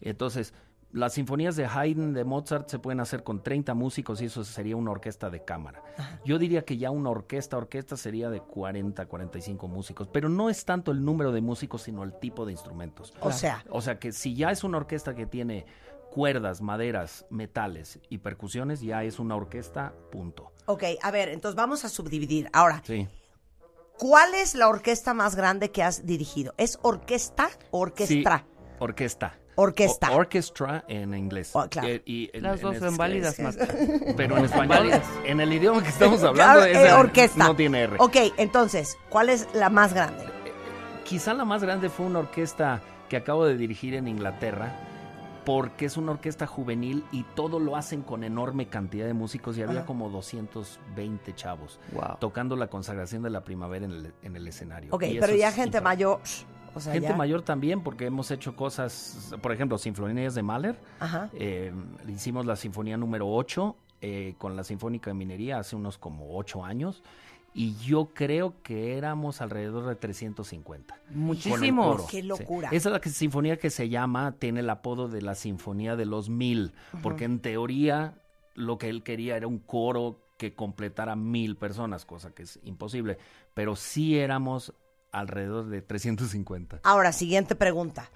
[0.00, 0.54] Entonces,
[0.92, 4.76] las sinfonías de Haydn, de Mozart, se pueden hacer con 30 músicos y eso sería
[4.76, 5.82] una orquesta de cámara.
[6.24, 10.64] Yo diría que ya una orquesta, orquesta sería de 40, 45 músicos, pero no es
[10.64, 13.14] tanto el número de músicos, sino el tipo de instrumentos.
[13.20, 15.64] O sea, O sea que si ya es una orquesta que tiene
[16.10, 20.52] cuerdas, maderas, metales y percusiones, ya es una orquesta, punto.
[20.66, 22.50] ok, a ver, entonces vamos a subdividir.
[22.52, 23.08] Ahora, Sí.
[23.98, 26.52] ¿cuál es la orquesta más grande que has dirigido?
[26.58, 28.44] ¿Es orquesta o orquestra?
[28.46, 29.38] Sí, orquesta.
[29.56, 30.10] Orquesta.
[30.12, 31.50] O- orchestra en inglés.
[31.54, 31.88] Oh, claro.
[31.88, 33.66] Eh, y en- Las dos es- son válidas, Marta.
[34.16, 34.90] Pero en español,
[35.24, 37.44] en el idioma que estamos hablando, Claro, es eh, el- orquesta.
[37.46, 37.96] no tiene R.
[37.98, 40.24] Ok, entonces, ¿cuál es la más grande?
[41.04, 44.74] Quizá la más grande fue una orquesta que acabo de dirigir en Inglaterra,
[45.44, 49.62] porque es una orquesta juvenil y todo lo hacen con enorme cantidad de músicos y
[49.62, 49.86] había Ajá.
[49.86, 52.16] como 220 chavos Wow.
[52.20, 54.94] tocando la consagración de la primavera en el, en el escenario.
[54.94, 56.20] Ok, Y pero ya es gente mayor.
[56.74, 60.78] O sea, Gente ya- mayor también, porque hemos hecho cosas, por ejemplo, sinfonías de Mahler.
[61.00, 61.28] Ajá.
[61.34, 61.72] Eh,
[62.08, 66.64] hicimos la sinfonía número 8 eh, con la Sinfónica de Minería hace unos como 8
[66.64, 67.02] años.
[67.54, 70.94] Y yo creo que éramos alrededor de 350.
[70.96, 72.02] Con el Muchísimos.
[72.10, 72.26] Qué sí.
[72.26, 72.68] locura.
[72.72, 76.06] Esa es la que- sinfonía que se llama, tiene el apodo de la Sinfonía de
[76.06, 78.14] los Mil, porque en teoría
[78.54, 83.18] lo que él quería era un coro que completara mil personas, cosa que es imposible.
[83.54, 84.72] Pero sí éramos
[85.12, 86.80] alrededor de 350.
[86.82, 88.10] Ahora, siguiente pregunta.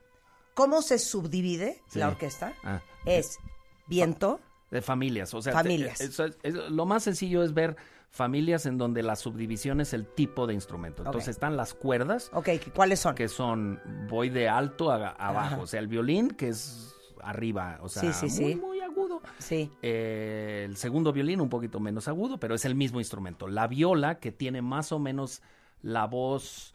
[0.54, 1.98] ¿Cómo se subdivide Sí.
[1.98, 2.54] la orquesta?
[2.64, 2.80] Ah.
[3.04, 3.38] Es
[3.86, 4.40] viento.
[4.70, 6.00] De familias, o sea, Familias.
[6.00, 7.76] eso es- es- lo más sencillo es ver
[8.10, 11.02] familias en donde la subdivisión es el tipo de instrumento.
[11.04, 13.14] Entonces están las cuerdas, Ok, ¿cuáles son?
[13.14, 17.78] que son, voy de alto a, a abajo, o sea, el violín que es arriba,
[17.82, 18.60] o sea, Sí, sí, muy, sí.
[18.60, 19.20] muy agudo.
[19.38, 19.70] Sí.
[19.82, 23.46] Eh, el segundo violín un poquito menos agudo, pero es el mismo instrumento.
[23.48, 25.42] La viola, que tiene más o menos
[25.82, 26.74] la voz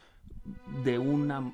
[0.84, 1.54] de una,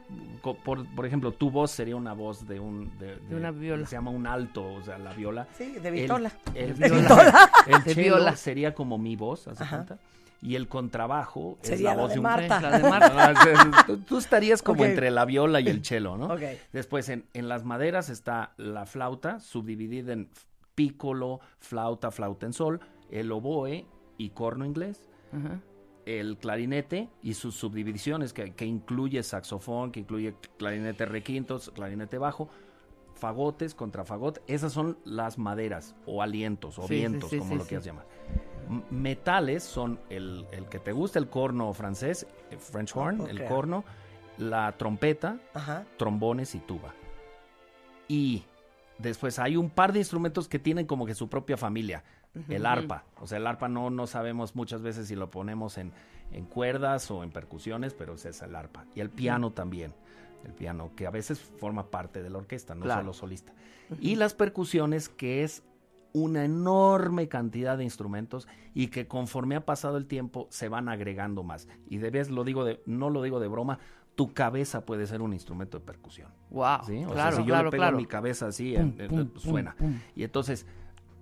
[0.63, 3.85] por, por ejemplo, tu voz sería una voz de un, de, De una viola.
[3.85, 5.47] Se llama un alto, o sea, la viola.
[5.57, 6.31] Sí, de El- vitola.
[6.55, 7.49] El, De el- viola.
[7.67, 8.35] el De cello viola.
[8.35, 9.97] sería como mi voz, ¿hace cuenta?
[10.41, 12.61] Y el contrabajo Sería es la la voz de de un Marta.
[12.61, 13.33] La de Marta.
[13.35, 14.87] Ah, tú, tú estarías como Ok.
[14.89, 16.27] entre la viola y el cello, ¿no?
[16.27, 16.41] Ok.
[16.71, 20.29] Después en, en las maderas está la flauta, subdividida en
[20.75, 22.79] pícolo, flauta, flauta en sol,
[23.09, 23.85] el oboe
[24.19, 25.59] y corno inglés, Ajá.
[26.07, 32.49] El clarinete y sus subdivisiones, que, que incluye saxofón, que incluye clarinete requintos, clarinete bajo,
[33.15, 37.85] fagotes, contrafagot, esas son las maderas o alientos o Sí, vientos, sí, como lo quieras
[37.85, 38.05] llamar.
[38.69, 43.29] M- Metales son el, el que te gusta, el corno francés, el French horn, puedo
[43.29, 43.83] el corno,
[44.37, 45.85] la trompeta, Ajá.
[45.97, 46.93] trombones y tuba.
[48.07, 48.43] Y
[48.97, 52.03] después hay un par de instrumentos que tienen como que su propia familia.
[52.49, 53.03] El arpa.
[53.19, 55.91] O sea, el arpa no, no sabemos muchas veces si lo ponemos en,
[56.31, 58.85] en cuerdas o en percusiones, pero ese es el arpa.
[58.95, 59.93] Y el piano también.
[60.45, 63.01] El piano, que a veces forma parte de la orquesta, no Claro.
[63.01, 63.53] solo solista.
[63.99, 65.63] Y las percusiones, que es
[66.13, 71.43] una enorme cantidad de instrumentos y que conforme ha pasado el tiempo se van agregando
[71.43, 71.67] más.
[71.89, 73.79] Y de vez lo digo de, no lo digo de broma,
[74.15, 76.31] tu cabeza puede ser un instrumento de percusión.
[76.49, 76.79] Wow.
[76.85, 77.03] ¿sí?
[77.05, 77.97] O claro, sea, si yo claro, le pego claro.
[77.97, 79.75] mi cabeza así, Pum, eh, eh, pum, suena.
[79.77, 79.99] pum.
[80.15, 80.65] Y entonces,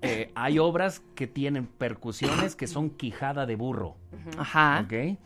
[0.02, 3.96] eh, hay obras que tienen percusiones que son quijada de burro.
[4.38, 4.82] Ajá.
[4.86, 5.18] ¿Ok?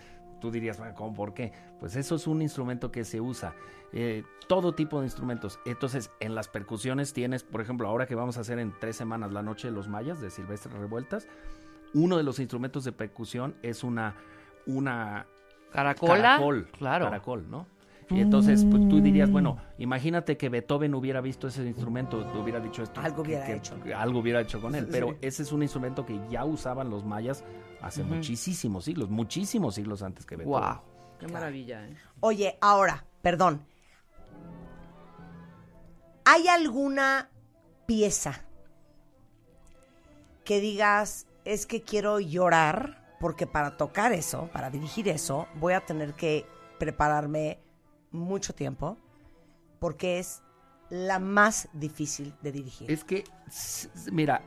[0.41, 1.13] Tú dirías, "Bueno, ¿cómo?
[1.13, 1.51] ¿Por qué?
[1.80, 3.53] Pues eso es un instrumento que se usa.
[3.91, 5.59] eh, todo tipo de instrumentos.
[5.65, 9.32] Entonces, en las percusiones tienes, por ejemplo, ahora que vamos a hacer en tres semanas
[9.32, 11.28] la noche de los mayas de Silvestre Revueltas,
[11.95, 14.13] uno de los instrumentos de percusión es una,
[14.67, 15.26] una
[15.72, 16.13] Caracola.
[16.22, 16.67] caracol.
[16.78, 17.05] Claro.
[17.05, 17.65] Caracol, ¿no?
[18.12, 22.60] Y entonces pues, tú dirías, bueno, imagínate que Beethoven hubiera visto ese instrumento, te hubiera
[22.60, 23.01] dicho esto.
[23.01, 23.80] Algo hubiera que- hecho.
[23.82, 24.86] que algo hubiera hecho con él.
[24.86, 25.16] Sí, Pero sí.
[25.22, 27.43] ese es un instrumento que ya usaban los mayas
[27.82, 30.60] hace muchísimos siglos, muchísimos siglos antes que Beethoven.
[30.62, 30.82] Wow.
[31.20, 31.95] Qué maravilla, ¿eh?
[32.22, 33.62] Oye, ahora, perdón.
[36.26, 37.30] ¿Hay alguna
[37.86, 38.43] pieza
[40.45, 45.82] que digas, es que quiero llorar, porque para tocar eso, para dirigir eso, voy a
[45.86, 46.45] tener que
[46.80, 47.60] prepararme
[48.12, 48.97] mucho tiempo,
[49.80, 50.41] porque es
[50.89, 52.91] la más difícil de dirigir?
[52.91, 53.24] Es que,
[54.12, 54.41] mira,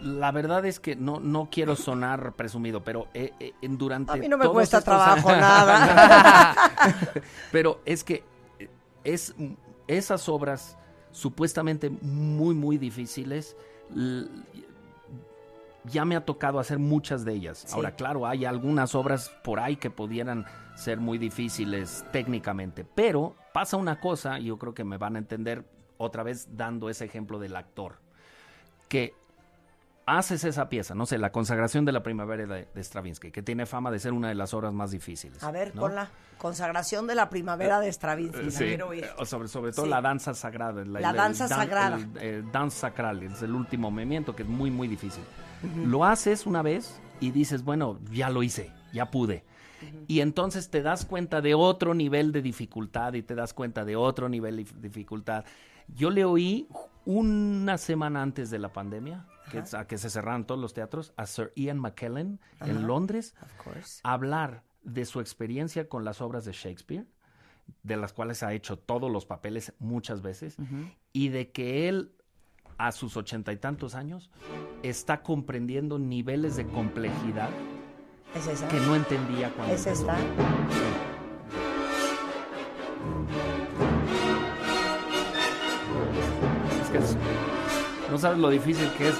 [0.00, 4.28] la verdad es que no, no quiero sonar presumido, pero eh, eh, durante A mí
[4.28, 6.54] no me cuesta estos trabajo nada.
[7.50, 8.24] pero es que
[8.58, 8.68] eh,
[9.04, 9.34] es
[9.86, 10.76] esas obras
[11.12, 13.56] supuestamente muy muy difíciles
[15.84, 17.64] ya me ha tocado hacer muchas de ellas.
[17.66, 17.74] Sí.
[17.74, 20.46] Ahora, claro, hay algunas obras por ahí que pudieran
[20.76, 25.18] ser muy difíciles técnicamente, pero pasa una cosa, y yo creo que me van a
[25.18, 25.64] entender
[25.98, 27.96] otra vez dando ese ejemplo del actor,
[28.88, 29.14] que
[30.08, 33.66] haces esa pieza, no sé, la consagración de la primavera de, de Stravinsky, que tiene
[33.66, 35.42] fama de ser una de las obras más difíciles.
[35.42, 35.80] A ver, ¿no?
[35.82, 38.38] con la consagración de la primavera de Stravinsky.
[38.40, 39.04] Eh, la Sí, quiero oír.
[39.18, 39.90] o sobre, sobre todo Sí.
[39.90, 40.84] la danza sagrada.
[40.84, 41.96] La danza sagrada.
[41.96, 45.24] El, el dance sacral, es el último movimiento que es muy, muy difícil.
[45.86, 49.42] Lo haces una vez y dices, bueno, ya lo hice, ya pude.
[50.08, 53.96] Y entonces te das cuenta de otro nivel de dificultad y te das cuenta de
[53.96, 55.44] otro nivel de dif- dificultad.
[55.88, 56.68] Yo le oí
[57.04, 61.26] una semana antes de la pandemia, que, a que se cerraron todos los teatros, a
[61.26, 63.34] Sir Ian McKellen en Londres
[64.02, 67.06] hablar de su experiencia con las obras de Shakespeare,
[67.82, 70.56] de las cuales ha hecho todos los papeles muchas veces,
[71.12, 72.12] y de que él,
[72.78, 74.30] a sus ochenta y tantos años,
[74.82, 77.50] está comprendiendo niveles de complejidad
[78.36, 78.68] ¿Es esa?
[78.68, 80.02] que no entendía cuando ¿Es empezó.
[80.10, 80.16] esta?
[86.82, 87.16] Es que es-
[88.10, 89.14] no sabes lo difícil que es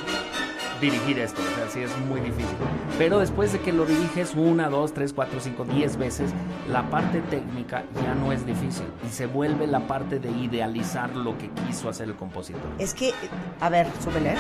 [0.81, 2.55] dirigir esto, o sea, sí es muy difícil.
[2.99, 6.31] Pero después de que lo diriges una, dos, tres, cuatro, cinco, diez veces,
[6.71, 11.37] la parte técnica ya no es difícil y se vuelve la parte de idealizar lo
[11.39, 12.61] que quiso hacer el compositor.
[12.79, 13.13] Es que,
[13.61, 14.35] a ver, súbele.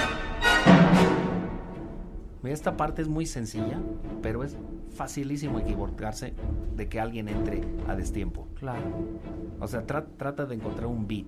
[2.44, 3.80] Esta parte es muy sencilla,
[4.22, 4.56] pero es
[4.94, 6.34] facilísimo equivocarse
[6.76, 8.46] de que alguien entre a destiempo.
[8.58, 8.82] Claro.
[9.60, 11.26] O sea, tra- trata de encontrar un beat.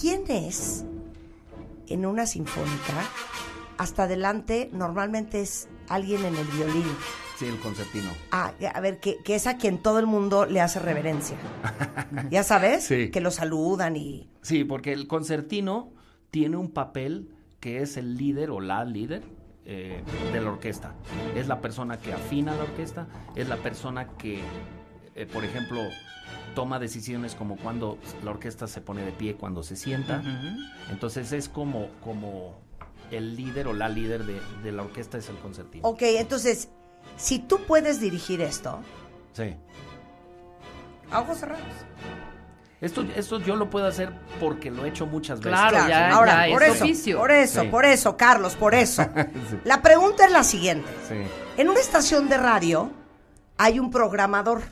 [0.00, 0.84] ¿Quién es
[1.88, 2.94] en una sinfónica?
[3.76, 6.84] Hasta adelante normalmente es alguien en el violín.
[7.38, 8.10] Sí, el concertino.
[8.32, 11.36] Ah, a ver, que, que es a quien todo el mundo le hace reverencia.
[12.30, 12.84] ¿Ya sabes?
[12.84, 13.10] Sí.
[13.10, 14.28] Que lo saludan y...
[14.42, 15.92] Sí, porque el concertino
[16.32, 17.30] tiene un papel
[17.60, 19.22] que es el líder o la líder
[19.70, 20.02] eh,
[20.32, 20.94] de la orquesta.
[21.36, 23.06] Es la persona que afina la orquesta,
[23.36, 24.40] es la persona que,
[25.14, 25.82] eh, por ejemplo,
[26.54, 30.22] toma decisiones como cuando la orquesta se pone de pie, cuando se sienta.
[30.90, 32.58] Entonces es como, como
[33.10, 35.86] el líder o la líder de, de la orquesta es el concertino.
[35.86, 36.70] Ok, entonces,
[37.18, 38.80] si tú puedes dirigir esto,
[39.34, 39.54] Sí.
[41.10, 41.62] a ojos cerrados.
[42.80, 45.50] Esto, esto yo lo puedo hacer porque lo he hecho muchas veces.
[45.58, 47.18] Claro, ya- Ahora, ya por es eso, oficio.
[47.18, 47.66] por eso, Sí.
[47.68, 49.02] por eso, Carlos, por eso.
[49.50, 49.58] Sí.
[49.64, 50.88] La pregunta es la siguiente.
[51.08, 51.14] Sí,
[51.56, 52.92] En una estación de radio
[53.56, 54.62] hay un programador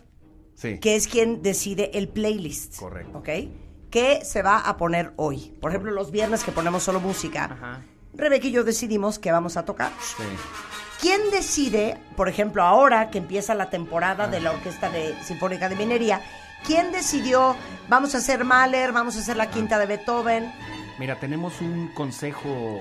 [0.81, 2.79] que es quien decide el playlist.
[2.79, 3.19] Correcto.
[3.19, 3.29] ¿Ok?
[3.91, 5.57] ¿Qué se va a poner hoy?
[5.61, 7.45] Por ejemplo, los viernes que ponemos solo música.
[7.53, 7.81] Ajá.
[8.15, 9.91] Rebeca y yo decidimos qué vamos a tocar.
[10.01, 10.23] Sí.
[11.01, 15.77] ¿Quién decide, por ejemplo, ahora que empieza la temporada de la Orquesta de Sinfónica de
[15.77, 16.23] Minería,
[16.67, 17.57] quién decidió,
[17.89, 20.53] vamos a hacer Mahler, vamos a hacer la quinta de Beethoven?
[20.99, 22.79] Mira, tenemos un consejo,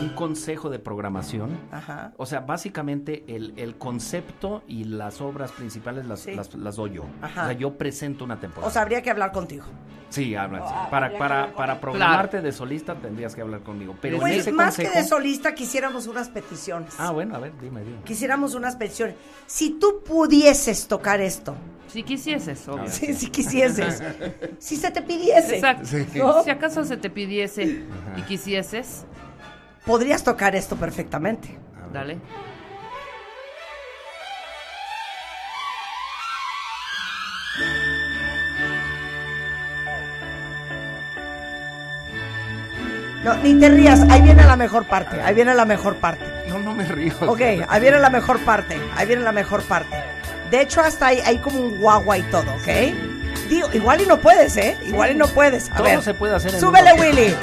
[0.00, 1.58] un consejo de programación.
[1.70, 2.12] Ajá.
[2.16, 6.34] O sea, básicamente el, el concepto y las obras principales las, Sí.
[6.34, 7.04] las, las doy yo.
[7.20, 7.42] Ajá.
[7.42, 8.66] O sea, yo presento una temporada.
[8.68, 9.66] O sea, habría que hablar contigo.
[10.08, 10.74] sí, habla- sí.
[10.74, 13.94] Ah, Para, para, para programarte de solista tendrías que hablar conmigo.
[14.00, 14.92] Pero en Pues ese más consejo...
[14.94, 16.94] que de solista quisiéramos unas peticiones.
[16.98, 17.98] Ah, bueno, a ver, dime, dime.
[18.04, 19.16] Quisiéramos unas peticiones.
[19.46, 21.54] Si tú pudieses tocar esto,
[21.92, 22.88] Si quisieses, obvio.
[22.88, 24.02] si, si quisieses,
[24.58, 25.88] si se te pidiese, Exacto.
[26.14, 26.42] ¿no?
[26.44, 27.84] Si acaso se te pidiese
[28.16, 29.04] y quisieses,
[29.84, 31.58] podrías tocar esto perfectamente.
[31.92, 32.18] dale.
[43.24, 46.24] No, ni te rías, ahí viene la mejor parte, ahí viene la mejor parte.
[46.48, 47.12] No, no me río.
[47.26, 49.94] Ok, ahí viene la mejor parte, ahí viene la mejor parte.
[50.50, 52.68] De hecho, hasta hay, hay como un guagua y todo, ¿ok?
[53.48, 54.76] Digo, igual y no puedes, ¿eh?
[54.86, 55.70] Igual y no puedes.
[55.70, 56.92] A Todo ver, se puede hacer en súbele.
[56.94, 57.34] Willy.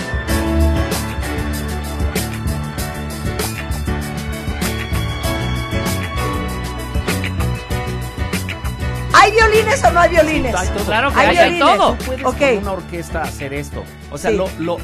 [9.13, 10.55] ¿Hay violines o no hay violines?
[10.55, 10.85] Hay todo.
[10.85, 11.77] Claro que Hay hay, hay violines.
[11.77, 11.93] todo.
[11.95, 12.37] Tú puedes Ok.
[12.39, 13.83] con una orquesta hacer esto.
[14.11, 14.37] O sea, Sí.
[14.37, 14.77] lo, lo,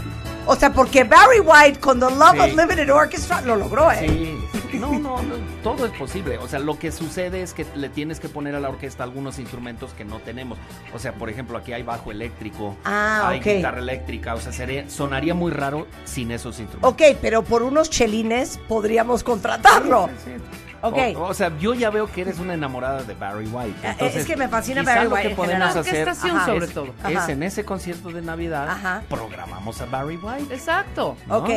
[0.45, 2.51] O sea, porque Barry White con The Love Sí.
[2.51, 3.99] Unlimited Orchestra lo logró, ¿eh?
[4.01, 4.37] Sí,
[4.79, 6.37] no, no, no, todo es posible.
[6.37, 9.39] O sea, lo que sucede es que le tienes que poner a la orquesta algunos
[9.39, 10.57] instrumentos que no tenemos.
[10.93, 14.35] O sea, por ejemplo, aquí hay bajo eléctrico, Ah, hay guitarra eléctrica.
[14.35, 16.91] O sea, sería, sonaría muy raro sin esos instrumentos.
[16.91, 20.09] Ok, pero por unos chelines podríamos contratarlo.
[20.23, 20.72] Sí, sí.
[20.83, 20.97] Ok.
[21.15, 23.79] O, o sea, yo ya veo que eres una enamorada de Barry White.
[23.83, 26.45] Eh, Entonces, es que me fascina Barry lo White que en podemos hacer Ajá.
[26.45, 26.93] sobre es, todo.
[27.09, 29.01] es en ese concierto de Navidad Ajá.
[29.09, 30.53] programamos a Barry White.
[30.53, 31.15] Exacto.
[31.27, 31.37] ¿no?
[31.37, 31.49] Ok,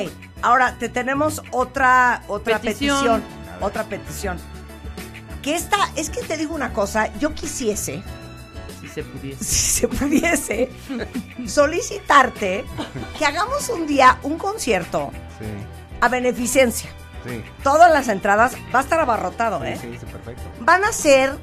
[0.43, 3.21] ahora te tenemos otra, otra petición.
[3.21, 3.23] Petición.
[3.61, 4.39] Otra petición.
[5.43, 8.03] Que esta, es que te digo una cosa, yo quisiese,
[8.81, 9.45] Si se pudiese.
[9.45, 10.71] si se pudiese,
[11.47, 12.65] solicitarte
[13.19, 15.45] que hagamos un día un concierto Sí,
[16.01, 16.91] a beneficencia.
[17.27, 17.43] Sí.
[17.63, 19.79] Todas las entradas, va a estar abarrotado, ¿eh?
[19.81, 20.43] Sí, sí, perfecto.
[20.61, 21.35] Van a ser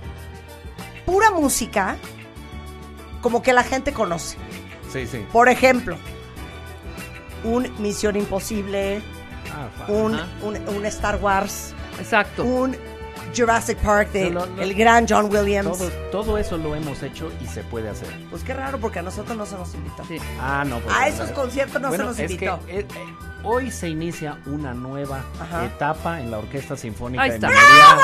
[1.06, 1.98] pura música
[3.22, 4.38] como que la gente conoce.
[4.92, 5.26] Sí, sí.
[5.32, 5.98] Por ejemplo,
[7.44, 9.02] un Misión Imposible,
[9.56, 12.44] Ah, un, un, un Star Wars, Exacto.
[12.44, 12.76] un
[13.38, 15.78] Jurassic Park de Lo- lo- el gran John Williams.
[15.78, 18.08] Todo, todo eso lo hemos hecho y se puede hacer.
[18.32, 20.04] Pues qué raro porque a nosotros no se nos invitó.
[20.06, 20.18] Sí.
[20.42, 20.80] Ah, no.
[20.80, 22.60] pues, A esos conciertos no Bueno, se nos es invitó.
[22.66, 23.06] que, eh, eh,
[23.44, 25.66] hoy se inicia una nueva Ajá.
[25.66, 27.48] etapa en la Orquesta Sinfónica Ahí de está.
[27.48, 27.98] Minería.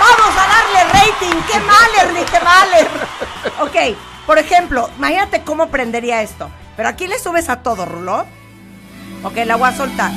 [0.00, 1.40] Vamos a darle rating.
[1.50, 2.24] ¡Qué mal, Ernie!
[2.24, 2.68] ¡Qué mal!
[2.74, 3.92] Ernie!
[3.92, 6.50] Ok, por ejemplo, imagínate cómo prendería esto.
[6.76, 8.26] Pero aquí le subes a todo, Rulo.
[9.22, 10.10] Ok, la voy a soltar.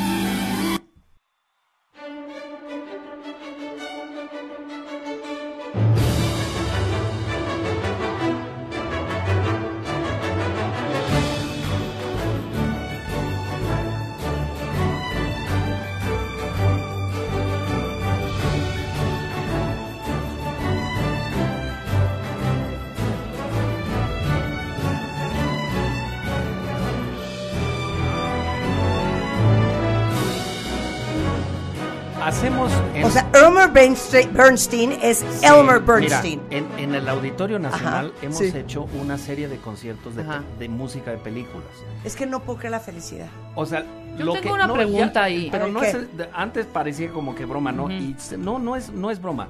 [32.27, 32.69] Hacemos.
[32.93, 36.41] en- O sea, Elmer Bernstein, es Sí, Elmer mira, Bernstein.
[36.49, 38.51] en, en el Auditorio Nacional Ajá, hemos sí.
[38.53, 41.67] hecho una serie de conciertos de, música de películas.
[42.03, 43.27] Es que no puedo creer la felicidad.
[43.55, 43.85] O sea,
[44.17, 45.47] Yo lo tengo que, una no, pregunta ahí.
[45.49, 45.95] Pero no es,
[46.33, 47.89] antes parecía como que broma, ¿no?
[47.89, 49.47] Y no, no es, no es broma.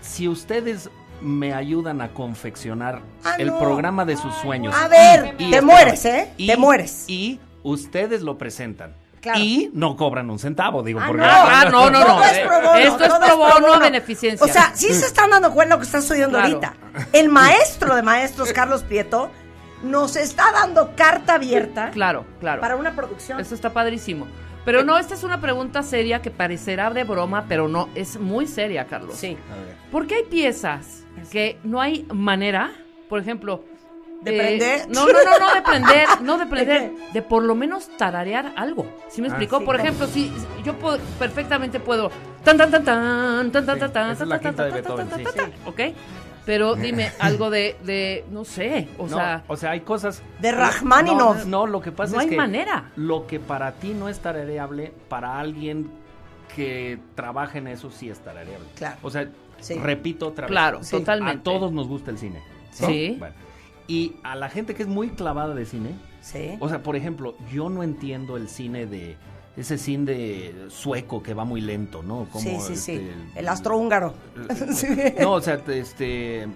[0.00, 0.88] Si ustedes
[1.20, 3.58] me ayudan a confeccionar Ah, el no.
[3.58, 4.74] programa de sus sueños.
[4.74, 6.32] A ver, te mueres, ¿eh?
[6.38, 7.04] y- te mueres.
[7.08, 8.94] Y ustedes lo presentan.
[9.20, 9.38] Claro.
[9.40, 11.28] Y no cobran un centavo, digo, Ah, porque no.
[11.30, 12.24] Ah, no, no, no.
[12.24, 14.44] es pro bono, Esto es pro bono a beneficencia.
[14.44, 16.46] O sea, sí se están dando cuenta lo que estás oyendo Claro.
[16.46, 16.74] ahorita.
[17.12, 19.30] El maestro de maestros, Carlos Prieto,
[19.82, 22.60] nos está dando carta abierta Claro, claro.
[22.60, 23.38] para una producción.
[23.40, 24.26] Eso está padrísimo.
[24.64, 28.46] Pero no, esta es una pregunta seria que parecerá de broma, pero no, es muy
[28.46, 29.14] seria, Carlos.
[29.16, 29.36] Sí.
[29.90, 32.70] ¿Por qué hay piezas que no hay manera,
[33.08, 33.64] por ejemplo...
[34.20, 34.88] ¿De eh, prender?
[34.88, 38.86] No, no, no, no de prender, no de prender, de por lo menos tararear algo.
[39.08, 39.58] ¿Sí me Ah, explicó?
[39.60, 40.32] sí, por ejemplo, si
[40.64, 42.10] yo puedo, perfectamente puedo...
[42.44, 45.24] Tan, tan, tan, tan, tan, tan, tan, tan, tan, de tan, tan, Beethoven, tan, sí.
[45.24, 45.80] tan, tan, ¿Ok?
[46.46, 49.44] Pero dime algo de, de, no sé, o no, sea...
[49.46, 50.22] o sea, hay cosas.
[50.40, 51.44] De Rachmaninoff.
[51.44, 52.36] No, no, lo que pasa No es hay que.
[52.36, 52.90] manera.
[52.96, 55.90] Lo que para ti no es tarareable, para alguien
[56.56, 58.66] que trabaja en eso sí es tarareable.
[58.76, 58.96] Claro.
[59.02, 59.28] O sea,
[59.60, 59.74] Sí.
[59.74, 60.50] repito otra vez.
[60.52, 60.96] Claro, Sí.
[60.96, 61.40] totalmente.
[61.40, 62.40] A todos nos gusta el cine.
[62.80, 62.86] ¿no?
[62.86, 63.16] Sí.
[63.18, 63.34] Bueno,
[63.88, 66.56] y a la gente que es muy clavada de cine, Sí.
[66.60, 69.16] o sea, por ejemplo, yo no entiendo el cine de
[69.56, 72.28] ese cine de sueco que va muy lento, ¿no?
[72.30, 72.92] Como, sí, sí, sí.
[72.92, 74.14] este, El astrohúngaro.
[74.72, 74.86] Sí.
[75.20, 76.46] No, o sea, este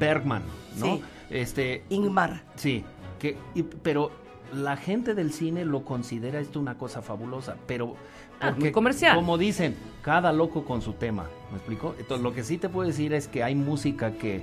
[0.00, 0.42] Bergman,
[0.78, 0.86] ¿no?
[0.96, 1.02] Sí.
[1.28, 2.44] Este Ingmar.
[2.54, 2.82] Sí,
[3.18, 4.10] que, y- pero
[4.54, 7.96] la gente del cine lo considera esto una cosa fabulosa, pero
[8.40, 9.16] Ah, muy comercial.
[9.16, 11.94] como dicen, cada loco con su tema, ¿me explico?
[11.98, 14.42] Entonces, lo que sí te puedo decir es que hay música que,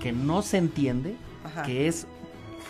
[0.00, 1.14] que no se entiende,
[1.44, 1.62] Ajá.
[1.62, 2.06] que es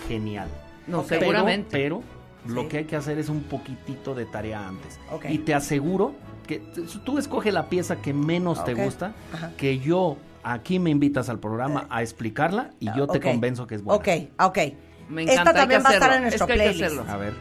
[0.08, 0.48] genial.
[0.86, 1.06] No, Ok.
[1.08, 1.68] Pero- seguramente.
[1.70, 2.02] Pero,
[2.46, 2.52] Sí.
[2.52, 4.98] lo que hay que hacer es un poquitito de tarea antes.
[5.10, 5.26] Ok.
[5.30, 6.14] Y te aseguro
[6.46, 6.58] que
[7.04, 9.52] tú escoge la pieza que menos te gusta, Ajá.
[9.56, 13.82] que yo aquí me invitas al programa a explicarla y yo te convenzo que es
[13.82, 13.96] buena.
[13.98, 14.08] Ok,
[14.38, 14.58] ok.
[15.08, 16.64] Me Esta encanta, hay también que va a estar en nuestro Es que hay que
[16.74, 16.84] playlist.
[16.98, 17.12] hacerlo.
[17.12, 17.32] A ver.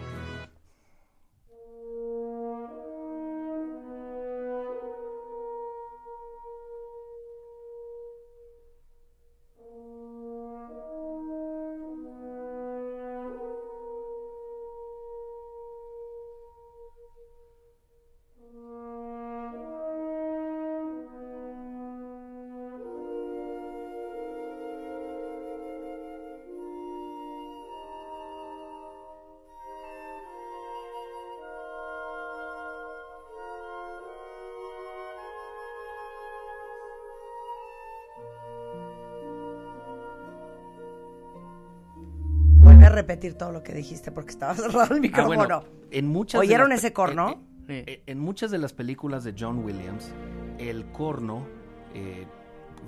[43.04, 45.36] Repetir todo lo que dijiste porque estaba cerrado el Ah, micrófono.
[45.36, 47.42] bueno, en muchas de ¿Oyeron las ese corno?
[47.68, 50.12] eh, eh, en muchas de las películas de John Williams,
[50.58, 51.46] el corno
[51.94, 52.26] eh,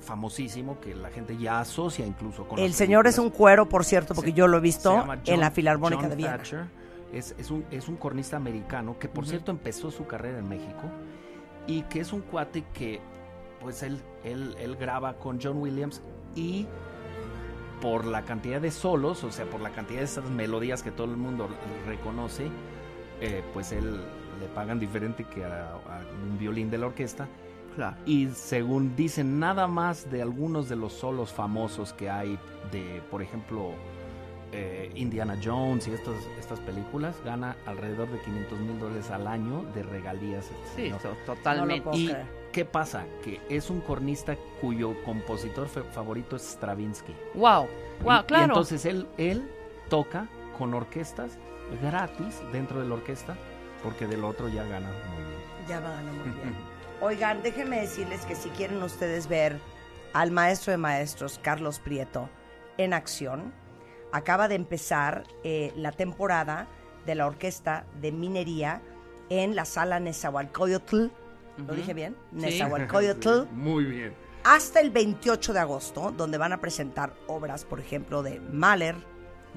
[0.01, 4.13] famosísimo que la gente ya asocia incluso con El señor es un cuero, por cierto,
[4.13, 6.37] porque se- yo lo he visto en la Filarmónica John de Viena.
[6.37, 6.65] Thatcher.
[7.13, 10.83] Es, es un, es un cornista americano que, por cierto, empezó su carrera en México
[11.67, 12.99] y que es un cuate que,
[13.61, 16.01] pues, él, él, él graba con John Williams
[16.35, 16.67] y
[17.81, 21.11] por la cantidad de solos, o sea, por la cantidad de esas melodías que todo
[21.11, 21.47] el mundo
[21.87, 22.47] reconoce,
[23.21, 24.01] eh, pues él
[24.39, 27.27] le pagan diferente que a, a un violín de la orquesta.
[27.75, 27.97] Claro.
[28.05, 32.39] Y según dicen, nada más de algunos de los solos famosos que hay
[32.71, 33.71] de, por ejemplo,
[34.53, 39.63] eh, Indiana Jones y estas, estas películas, gana alrededor de 500 mil dólares al año
[39.73, 40.45] de regalías.
[40.75, 41.17] Sí, señor.
[41.25, 41.35] to-
[41.91, 41.93] No
[42.63, 42.71] lo totalmente.
[42.71, 43.05] puedo ¿Y creer.
[43.05, 43.05] qué pasa?
[43.23, 47.13] Que es un cornista cuyo compositor favorito es Stravinsky.
[47.35, 47.67] Wow,
[48.03, 48.43] wow, Y- claro.
[48.43, 49.49] Y entonces él, él
[49.89, 50.27] toca
[50.57, 51.37] con orquestas
[51.81, 53.35] gratis dentro de la orquesta,
[53.83, 55.39] porque del otro ya ganan muy bien.
[55.67, 56.55] Ya van muy bien.
[57.01, 59.59] Oigan, déjenme decirles que si quieren ustedes ver
[60.13, 62.29] al maestro de maestros, Carlos Prieto,
[62.77, 63.53] en acción,
[64.13, 66.67] acaba de empezar eh, la temporada
[67.05, 68.81] de la Orquesta de Minería
[69.29, 71.07] en la sala Nezahualcóyotl.
[71.57, 72.15] ¿Lo dije bien?
[72.31, 73.47] Nezahualcóyotl.
[73.51, 74.13] Muy bien.
[74.43, 78.95] hasta el 28 de agosto, donde van a presentar obras, por ejemplo, de Mahler,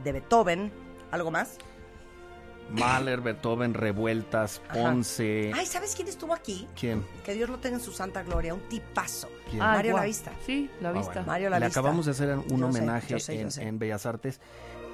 [0.02, 0.72] de Beethoven,
[1.10, 1.58] ¿algo más?
[2.70, 4.74] Mahler, Beethoven, Revueltas, Ajá.
[4.82, 5.52] Ponce.
[5.54, 6.68] Ay, ¿sabes quién estuvo aquí?
[6.78, 7.02] ¿Quién?
[7.24, 9.28] Que Dios lo tenga en su santa gloria, un tipazo.
[9.50, 9.62] ¿Quién?
[9.62, 10.02] Ah, Mario guau.
[10.02, 10.32] Lavista.
[10.44, 11.12] Sí, la Ah, vista.
[11.14, 11.26] bueno.
[11.28, 11.80] Mario Le Lavista.
[11.80, 13.62] acabamos de hacer un Yo sé, homenaje yo sé, yo en, sé.
[13.66, 14.40] en Bellas Artes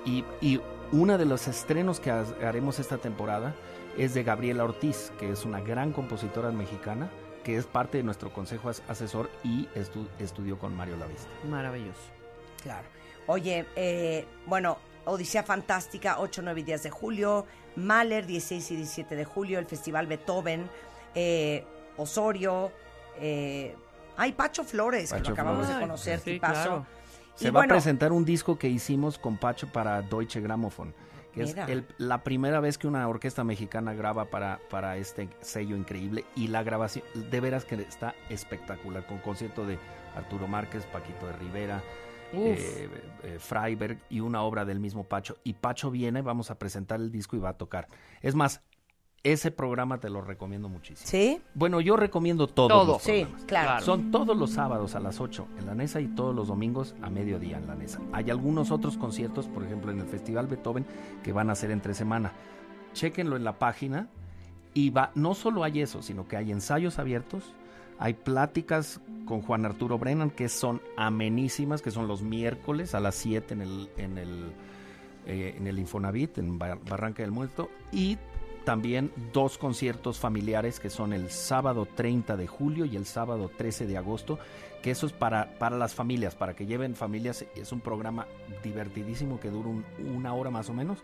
[0.04, 0.60] y, y
[0.92, 3.54] uno de los estrenos que ha- haremos esta temporada
[3.98, 7.10] es de Gabriela Ortiz, que es una gran compositora mexicana
[7.44, 11.28] que es parte de nuestro consejo as- asesor y estu- estudió con Mario Lavista.
[11.48, 12.00] Maravilloso.
[12.62, 12.86] Claro.
[13.26, 17.44] Oye, eh, bueno, Odisea Fantástica, 8, 9 y 10 de julio.
[17.76, 19.58] Mahler, 16 y 17 de julio.
[19.58, 20.68] El Festival Beethoven.
[21.14, 21.64] eh,
[21.98, 22.72] Osorio.
[23.20, 23.76] Eh,
[24.16, 25.76] ay, Pacho Flores, que lo acabamos Flores.
[25.76, 26.52] de conocer, Sí, tipazo.
[26.54, 26.86] claro.
[27.36, 30.94] Se Y va bueno, a presentar un disco que hicimos con Pacho para Deutsche Grammophon,
[31.34, 31.64] que Mira.
[31.64, 36.24] es el- la primera vez que una orquesta mexicana graba para, para este sello increíble
[36.36, 39.78] y la grabación de veras que está espectacular, con concierto de
[40.16, 41.82] Arturo Márquez, Paquito de Rivera,
[42.32, 42.40] Uf.
[42.58, 42.88] eh,
[43.24, 45.36] eh, Freiberg y una obra del mismo Pacho.
[45.44, 47.88] Y Pacho viene, vamos a presentar el disco y va a tocar.
[48.22, 48.62] Es más,
[49.24, 51.08] ese programa te lo recomiendo muchísimo.
[51.08, 51.40] ¿Sí?
[51.54, 52.92] Bueno, yo recomiendo todos Todo.
[52.92, 53.82] los Sí, claro.
[53.84, 57.08] Son todos los sábados a las 8 en la Nesa y todos los domingos a
[57.10, 58.00] mediodía en la Nesa.
[58.12, 60.84] Hay algunos otros conciertos, por ejemplo en el Festival Beethoven,
[61.22, 62.32] que van a ser entre semana.
[62.92, 64.08] Chéquenlo en la página
[64.74, 67.54] y va, no solo hay eso, sino que hay ensayos abiertos,
[67.98, 73.14] hay pláticas con Juan Arturo Brennan que son amenísimas, que son los miércoles a las
[73.14, 74.52] 7 en el, en el,
[75.26, 78.18] eh, en el Infonavit, en Bar- Barranca del Muerto, y
[78.64, 83.86] también dos conciertos familiares que son el sábado 30 de julio y el sábado 13
[83.86, 84.38] de agosto,
[84.82, 87.44] que eso es para, para las familias, para que lleven familias.
[87.56, 88.26] Es un programa
[88.62, 89.84] divertidísimo que dura un-
[90.14, 90.98] una hora más o menos.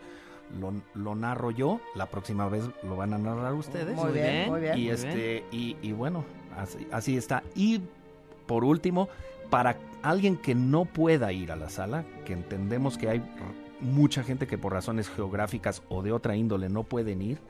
[0.61, 3.95] Lo, lo narro yo, la próxima vez lo van a narrar ustedes.
[3.95, 4.77] Muy bien, muy bien.
[4.79, 6.25] Y, muy este, y, y bueno,
[6.57, 7.45] así, así está.
[7.55, 7.81] Y
[8.47, 9.09] por último,
[9.49, 13.23] para alguien que no pueda ir a la sala, que entendemos que hay
[13.81, 17.41] mucha gente que por razones geográficas o de otra índole no pueden ir,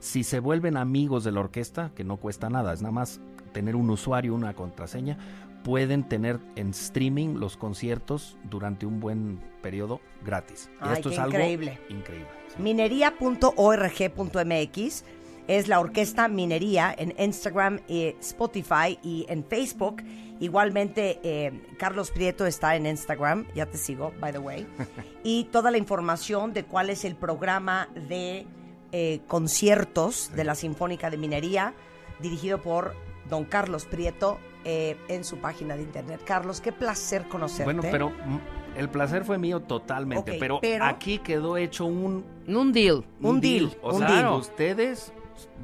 [0.00, 3.20] si se vuelven amigos de la orquesta, que no cuesta nada, es nada más
[3.52, 5.18] tener un usuario, una contraseña,
[5.64, 10.70] pueden tener en streaming los conciertos durante un buen periodo gratis.
[10.80, 11.78] Ay, Esto qué es algo increíble.
[11.88, 12.28] increíble.
[12.56, 12.62] sí.
[12.62, 15.04] Minería.org.mx
[15.48, 20.02] es la orquesta Minería en Instagram, eh, Spotify y en Facebook.
[20.40, 24.66] Igualmente, eh, Carlos Prieto está en Instagram, ya te sigo, by the way.
[25.24, 28.46] Y toda la información de cuál es el programa de
[28.92, 31.74] eh, conciertos de la Sinfónica de Minería,
[32.20, 32.94] dirigido por
[33.28, 36.20] don Carlos Prieto eh, en su página de internet.
[36.24, 37.64] Carlos, qué placer conocerte.
[37.64, 38.38] Bueno, pero mm,
[38.78, 43.04] el placer fue mío totalmente, pero, pero- aquí quedó hecho un, Un deal.
[43.20, 44.32] Un deal, O un sea, deal.
[44.34, 45.12] ustedes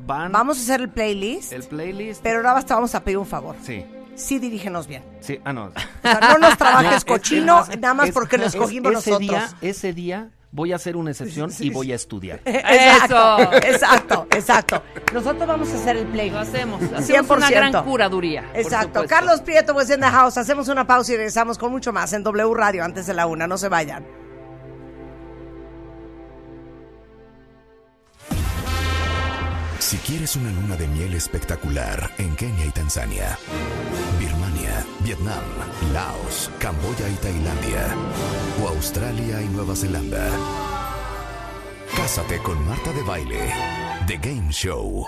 [0.06, 2.22] van Vamos a hacer el playlist, el playlist.
[2.22, 3.56] pero ahora basta, vamos a pedir un favor.
[3.62, 3.84] sí,
[4.16, 5.02] Sí, dirígenos bien.
[5.20, 5.64] sí, ah no.
[5.66, 8.54] O sea, no nos trabajes No, es- cochino, es nada más es- porque lo es-
[8.54, 9.20] escogimos ese nosotros.
[9.20, 12.40] Día, ese día voy a hacer una excepción y voy a estudiar.
[12.44, 13.66] Exacto, Eso.
[13.66, 14.82] exacto, exacto.
[15.12, 16.30] Nosotros vamos a hacer el play.
[16.30, 16.80] Lo hacemos.
[16.92, 17.50] Hacemos una 100%.
[17.50, 18.44] gran curaduría.
[18.54, 19.04] Exacto.
[19.08, 20.38] Carlos Prieto was in the house.
[20.38, 23.48] Hacemos una pausa y regresamos con mucho más en W Radio antes de la una.
[23.48, 24.06] No se vayan.
[29.84, 33.38] Si quieres una luna de miel espectacular en Kenia y Tanzania,
[34.18, 35.44] Birmania, Vietnam,
[35.92, 37.94] Laos, Camboya y Tailandia,
[38.62, 40.26] o Australia y Nueva Zelanda,
[41.94, 43.52] cásate con Marta de Baile,
[44.06, 45.04] The Game Show.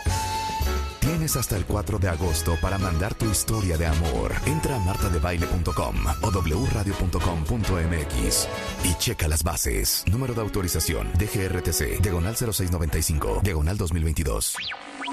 [1.07, 4.33] Tienes hasta el 4 de agosto para mandar tu historia de amor.
[4.45, 8.49] Entra a martadebaile.com o wradio.com.mx
[8.83, 10.03] y checa las bases.
[10.11, 14.57] Número de autorización DGRTC, diagonal 0695, diagonal 2022.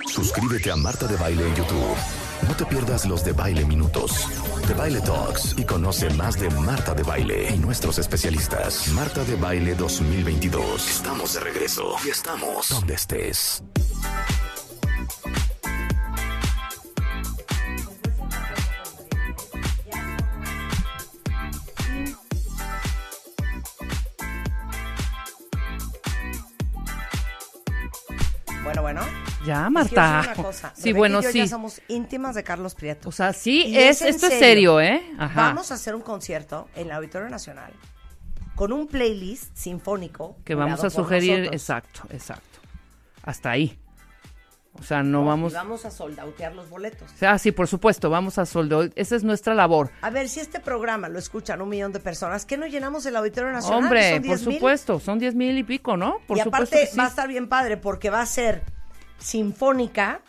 [0.07, 1.95] Suscríbete a Marta de Baile en YouTube.
[2.47, 4.27] No te pierdas los de Baile Minutos,
[4.67, 8.87] de Baile Talks y conoce más de Marta de Baile y nuestros especialistas.
[8.93, 10.89] Marta de Baile 2022.
[10.89, 13.61] Estamos de regreso y estamos donde estés.
[28.81, 29.01] Bueno, bueno.
[29.45, 30.21] Ya, Marta.
[30.33, 30.73] una cosa.
[30.75, 31.37] Sí, Rebeca bueno, y yo sí.
[31.39, 33.09] ya somos íntimas de Carlos Prieto.
[33.09, 35.03] O sea, sí, Y es, esto es serio, ¿eh?
[35.19, 35.41] Ajá.
[35.41, 37.71] Vamos a hacer un concierto en el Auditorio Nacional
[38.55, 40.37] con un playlist sinfónico.
[40.43, 41.61] Que vamos a sugerir, nosotros.
[41.61, 42.59] exacto, exacto.
[43.23, 43.77] Hasta ahí.
[44.79, 45.53] O sea, no Y vamos...
[45.53, 47.09] vamos a soldautear los boletos.
[47.21, 48.89] Ah, sí, por supuesto, vamos a soldo.
[48.95, 49.91] Esa es nuestra labor.
[50.01, 53.15] A ver, si este programa lo escuchan un millón de personas, ¿qué no llenamos el
[53.15, 53.83] Auditorio Nacional?
[53.83, 54.53] Hombre, por 10,000.
[54.55, 56.17] supuesto, son diez mil y pico, ¿no?
[56.27, 56.97] Por y aparte sí.
[56.97, 58.63] va a estar bien padre porque va a ser
[59.19, 60.19] sinfónica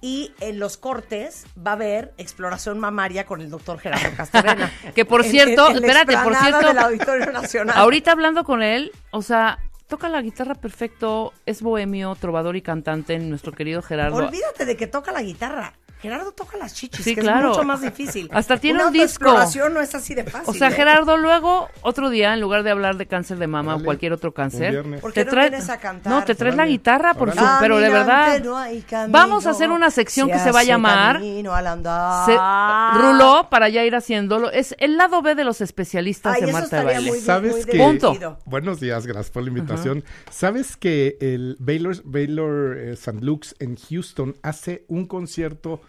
[0.00, 4.70] y en los cortes va a haber exploración mamaria con el doctor Gerardo Castorena.
[4.94, 7.76] Que por cierto, en- espérate, por cierto, del Auditorio Nacional.
[7.78, 13.18] Ahorita hablando con él, o sea, toca la guitarra perfecto, es bohemio, trovador y cantante,
[13.18, 14.16] nuestro querido Gerardo.
[14.16, 15.74] Olvídate de que toca la guitarra.
[16.00, 17.50] Gerardo toca las chichis, Sí, que claro.
[17.52, 18.28] es mucho más difícil.
[18.32, 19.32] Hasta tiene Una un disco.
[19.70, 20.48] no es así de fácil.
[20.48, 20.72] O sea, ¿eh?
[20.72, 24.32] Gerardo, luego, otro día, en lugar de hablar de cáncer de mama o cualquier otro
[24.32, 24.82] cáncer.
[25.00, 26.12] ¿Por qué no vienes a cantar?
[26.12, 28.06] No, te traes la guitarra, por su, pero de verdad.
[28.26, 31.54] Caminante no hay camino, Vamos a hacer una sección que se va a llamar camino
[31.54, 32.26] al andar.
[32.26, 34.50] se- Ruló para ya ir haciéndolo.
[34.50, 37.10] Es el lado B de los especialistas Ay, de Marta de Baile.
[37.10, 38.38] muy, ¿Sabes muy que- Punto.
[38.44, 40.04] Buenos días, gracias por la invitación.
[40.30, 43.20] ¿Sabes que el Baylor, Baylor eh, St.
[43.22, 45.80] Luke's en Houston hace un concierto,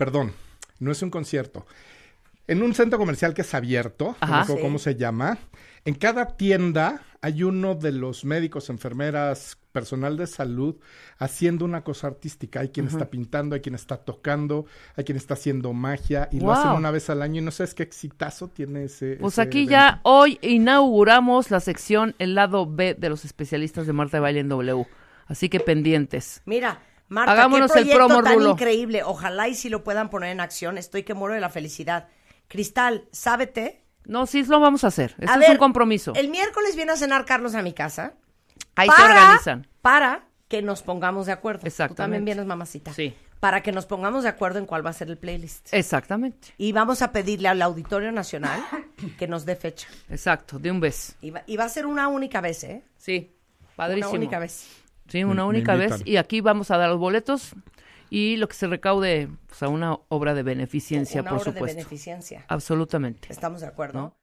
[0.00, 0.32] perdón,
[0.78, 1.66] no es un concierto,
[2.46, 4.40] en un centro comercial que es abierto, Ajá.
[4.48, 4.60] no Sí.
[4.62, 5.38] cómo se llama,
[5.84, 10.76] en cada tienda hay uno de los médicos, enfermeras, personal de salud
[11.18, 12.60] haciendo una cosa artística.
[12.60, 14.64] Hay quien está pintando, hay quien está tocando,
[14.96, 17.74] hay quien está haciendo magia y lo hacen una vez al año y no sabes
[17.74, 19.16] qué exitazo tiene ese.
[19.20, 19.72] Pues ese aquí evento.
[19.72, 24.40] ya hoy inauguramos la sección El lado B de los especialistas de Marta de Baile
[24.40, 24.86] en W.
[25.26, 26.42] Así que pendientes.
[26.46, 26.80] Mira,
[27.10, 28.50] Marta, Hagámonos qué el proyecto promo, tan Rulo.
[28.52, 29.02] increíble.
[29.02, 30.78] Ojalá y si lo puedan poner en acción.
[30.78, 32.08] Estoy que muero de la felicidad.
[32.48, 33.84] Cristal, ¿sábete?
[34.06, 35.14] No, sí lo vamos a hacer.
[35.18, 36.12] Esto A es ver, un compromiso.
[36.14, 38.14] El miércoles viene a cenar Carlos a mi casa.
[38.76, 39.66] Ahí se para- organizan.
[39.82, 41.60] Para que nos pongamos de acuerdo.
[41.60, 42.02] Tú Exactamente.
[42.02, 42.92] también vienes, mamacita.
[42.94, 43.14] Sí.
[43.40, 45.68] Para que nos pongamos de acuerdo en cuál va a ser el playlist.
[45.72, 46.48] Exactamente.
[46.58, 48.62] Y vamos a pedirle al Auditorio Nacional
[49.18, 49.88] que nos dé fecha.
[50.10, 51.16] Exacto, de un vez.
[51.22, 52.82] Y va, y va a ser una única vez, ¿eh?
[52.98, 53.32] Sí,
[53.76, 54.10] padrísimo.
[54.10, 54.66] Una única vez.
[55.10, 55.90] Sí, una Me- me única vez.
[55.92, 56.08] invitan.
[56.08, 57.52] Y aquí vamos a dar los boletos
[58.10, 61.76] y lo que se recaude pues, a una obra de beneficencia, una por de supuesto.
[61.76, 62.44] beneficencia.
[62.48, 63.28] Absolutamente.
[63.30, 64.14] Estamos de acuerdo.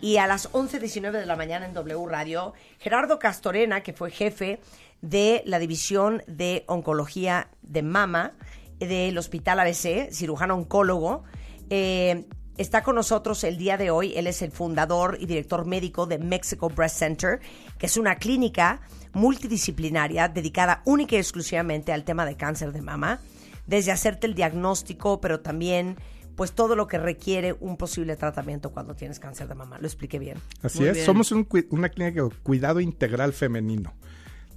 [0.00, 4.60] Y a las 11.19 de la mañana en W Radio, Gerardo Castorena, que fue jefe
[5.00, 8.32] de la división de oncología de mama
[8.78, 11.22] del Hospital ABC, cirujano oncólogo,
[11.70, 12.26] eh,
[12.58, 14.12] está con nosotros el día de hoy.
[14.16, 17.40] Él es el fundador y director médico de Mexico Breast Center,
[17.78, 18.80] que es una clínica
[19.14, 23.20] multidisciplinaria dedicada única y exclusivamente al tema de cáncer de mama,
[23.66, 25.96] desde hacerte el diagnóstico, pero también
[26.36, 29.78] pues todo lo que requiere un posible tratamiento cuando tienes cáncer de mama.
[29.78, 30.38] Lo expliqué bien.
[30.62, 31.06] Así Muy es, bien.
[31.06, 33.94] somos un una clínica de cuidado integral femenino.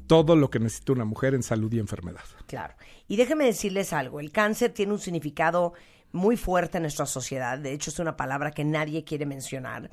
[0.07, 2.23] Todo lo que necesita una mujer en salud y enfermedad.
[2.47, 2.73] Claro.
[3.07, 5.73] Y déjenme decirles algo, el cáncer tiene un significado
[6.13, 9.89] muy fuerte en nuestra sociedad, de hecho es una palabra que nadie quiere mencionar,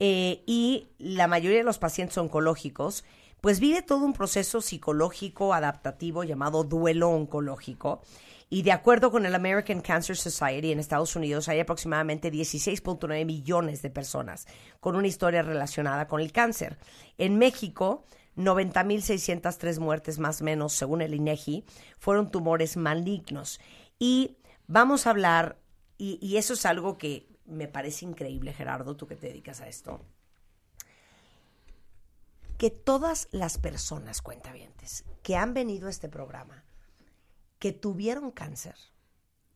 [0.00, 3.04] Eh, y la mayoría de los pacientes oncológicos
[3.44, 8.00] pues vive todo un proceso psicológico adaptativo llamado duelo oncológico.
[8.48, 13.82] Y de acuerdo con el American Cancer Society en Estados Unidos, hay aproximadamente 16.9 millones
[13.82, 14.46] de personas
[14.80, 16.78] con una historia relacionada con el cáncer.
[17.18, 18.06] En México,
[18.38, 21.66] 90.603 muertes más o menos, según el INEGI,
[21.98, 23.60] fueron tumores malignos.
[23.98, 25.58] Y vamos a hablar,
[25.98, 29.68] y, y eso es algo que me parece increíble, Gerardo, tú que te dedicas a
[29.68, 30.00] esto,
[32.58, 36.64] que todas las personas, cuentavientes, que han venido a este programa,
[37.58, 38.76] que tuvieron cáncer,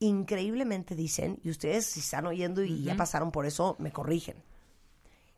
[0.01, 4.42] increíblemente dicen, y ustedes si están oyendo y ya pasaron por eso, me corrigen,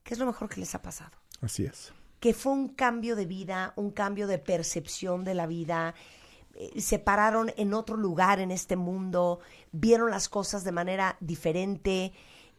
[0.02, 1.12] ¿qué es lo mejor que les ha pasado?
[1.40, 1.92] Así es.
[2.20, 5.94] que fue un cambio de vida, un cambio de percepción de la vida,
[6.54, 9.40] eh, se pararon en otro lugar en este mundo,
[9.72, 12.12] vieron las cosas de manera diferente,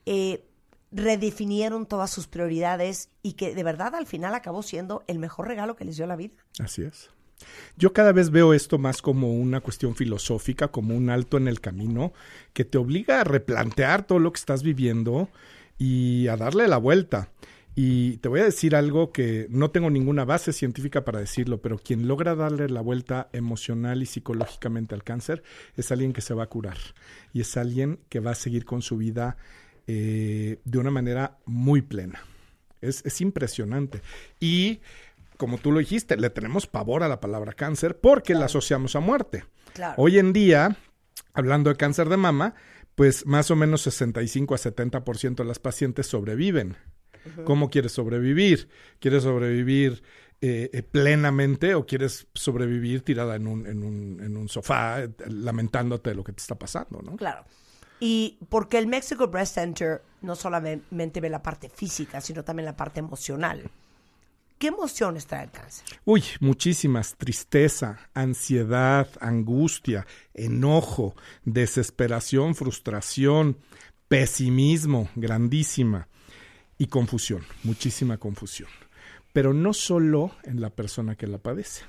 [0.05, 0.50] eh,
[0.91, 5.75] redefinieron todas sus prioridades y que de verdad al final acabó siendo el mejor regalo
[5.75, 6.35] que les dio la vida.
[6.59, 7.09] Así es.
[7.77, 11.59] Yo cada vez veo esto más como una cuestión filosófica, como un alto en el
[11.59, 12.13] camino,
[12.53, 15.29] que te obliga a replantear todo lo que estás viviendo
[15.77, 17.29] y a darle la vuelta.
[17.73, 21.79] Y te voy a decir algo que no tengo ninguna base científica para decirlo, pero
[21.79, 25.41] quien logra darle la vuelta emocional y psicológicamente al cáncer
[25.77, 26.77] es alguien que se va a curar
[27.31, 29.37] y es alguien que va a seguir con su vida
[29.87, 32.23] eh, de una manera muy plena.
[32.81, 34.01] Es, es impresionante.
[34.39, 34.81] Y
[35.37, 38.99] como tú lo dijiste, le tenemos pavor a la palabra cáncer porque la asociamos a
[38.99, 39.45] muerte.
[39.73, 39.95] Claro.
[39.97, 40.77] Hoy en día,
[41.33, 42.55] hablando de cáncer de mama,
[42.95, 46.77] pues más o menos 65 a 70% de las pacientes sobreviven.
[47.45, 48.67] ¿Cómo quieres sobrevivir?
[48.99, 50.01] ¿Quieres sobrevivir
[50.43, 55.09] eh, eh, plenamente o quieres sobrevivir tirada en un, en un, en un sofá eh,
[55.27, 57.15] lamentándote de lo que te está pasando, ¿no?
[57.15, 57.45] Claro.
[58.01, 62.75] Y porque el Mexico Breast Center no solamente ve la parte física, sino también la
[62.75, 63.69] parte emocional.
[64.57, 65.85] ¿Qué emociones trae el cáncer?
[66.03, 67.15] Uy, muchísimas.
[67.15, 73.57] Tristeza, ansiedad, angustia, enojo, desesperación, frustración,
[74.07, 76.07] pesimismo, grandísima.
[76.79, 78.69] Y confusión, muchísima confusión.
[79.33, 81.85] Pero no solo en la persona que la padece.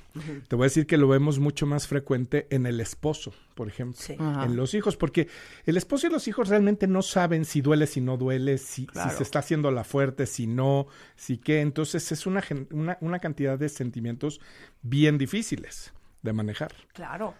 [0.46, 4.00] Te voy a decir que lo vemos mucho más frecuente en el esposo, por ejemplo.
[4.00, 4.12] Sí.
[4.18, 5.26] En los hijos, porque
[5.66, 8.86] el esposo y los hijos realmente no saben si duele, si no duele, si,
[9.16, 10.86] se está haciendo la fuerte, si no,
[11.16, 11.62] si qué.
[11.62, 14.40] Entonces es una, gen- una, una cantidad de sentimientos
[14.82, 16.72] bien difíciles de manejar.
[16.92, 17.34] Claro.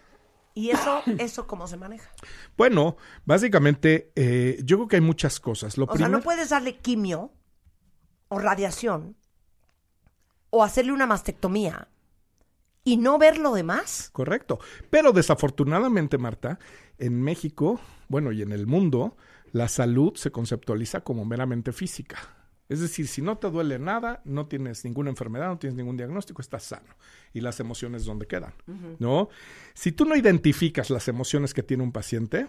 [0.53, 2.11] ¿Y eso, eso cómo se maneja?
[2.57, 5.77] Bueno, básicamente eh, yo creo que hay muchas cosas.
[5.77, 7.31] Lo O sea, primero, no puedes darle quimio
[8.27, 9.15] o radiación
[10.55, 11.87] o hacerle una mastectomía
[12.83, 14.11] y no ver lo demás.
[14.13, 14.59] Correcto.
[14.91, 16.59] Pero desafortunadamente, Marta,
[16.99, 19.17] en México, bueno, y en el mundo,
[19.51, 22.17] la salud se conceptualiza como meramente física.
[22.69, 26.39] Es decir, si no te duele nada, no tienes ninguna enfermedad, no tienes ningún diagnóstico,
[26.39, 26.95] estás sano.
[27.33, 28.53] Y las emociones, ¿dónde quedan?
[28.99, 29.29] ¿No?
[29.73, 32.45] Si tú no identificas las emociones que tiene un paciente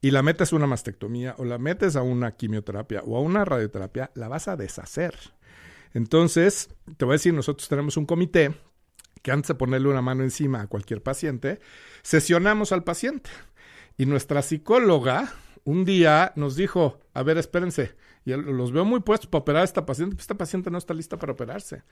[0.00, 3.44] y la metes a una mastectomía o la metes a una quimioterapia o a una
[3.44, 5.16] radioterapia, la vas a deshacer.
[5.94, 8.54] Entonces, te voy a decir, nosotros tenemos un comité
[9.22, 11.60] que antes de ponerle una mano encima a cualquier paciente,
[12.02, 13.30] sesionamos al paciente.
[13.96, 15.32] Y nuestra psicóloga
[15.64, 19.64] un día nos dijo, a ver, espérense, y los veo muy puestos para operar a
[19.64, 21.82] esta paciente, pues esta paciente no está lista para operarse.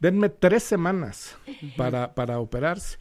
[0.00, 1.36] Denme tres semanas
[1.76, 2.98] para, para operarse.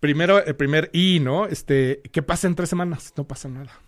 [0.00, 1.46] Primero, el primer I, ¿no?
[1.46, 3.14] Este, ¿qué pasa en tres semanas?
[3.16, 3.80] No pasa nada.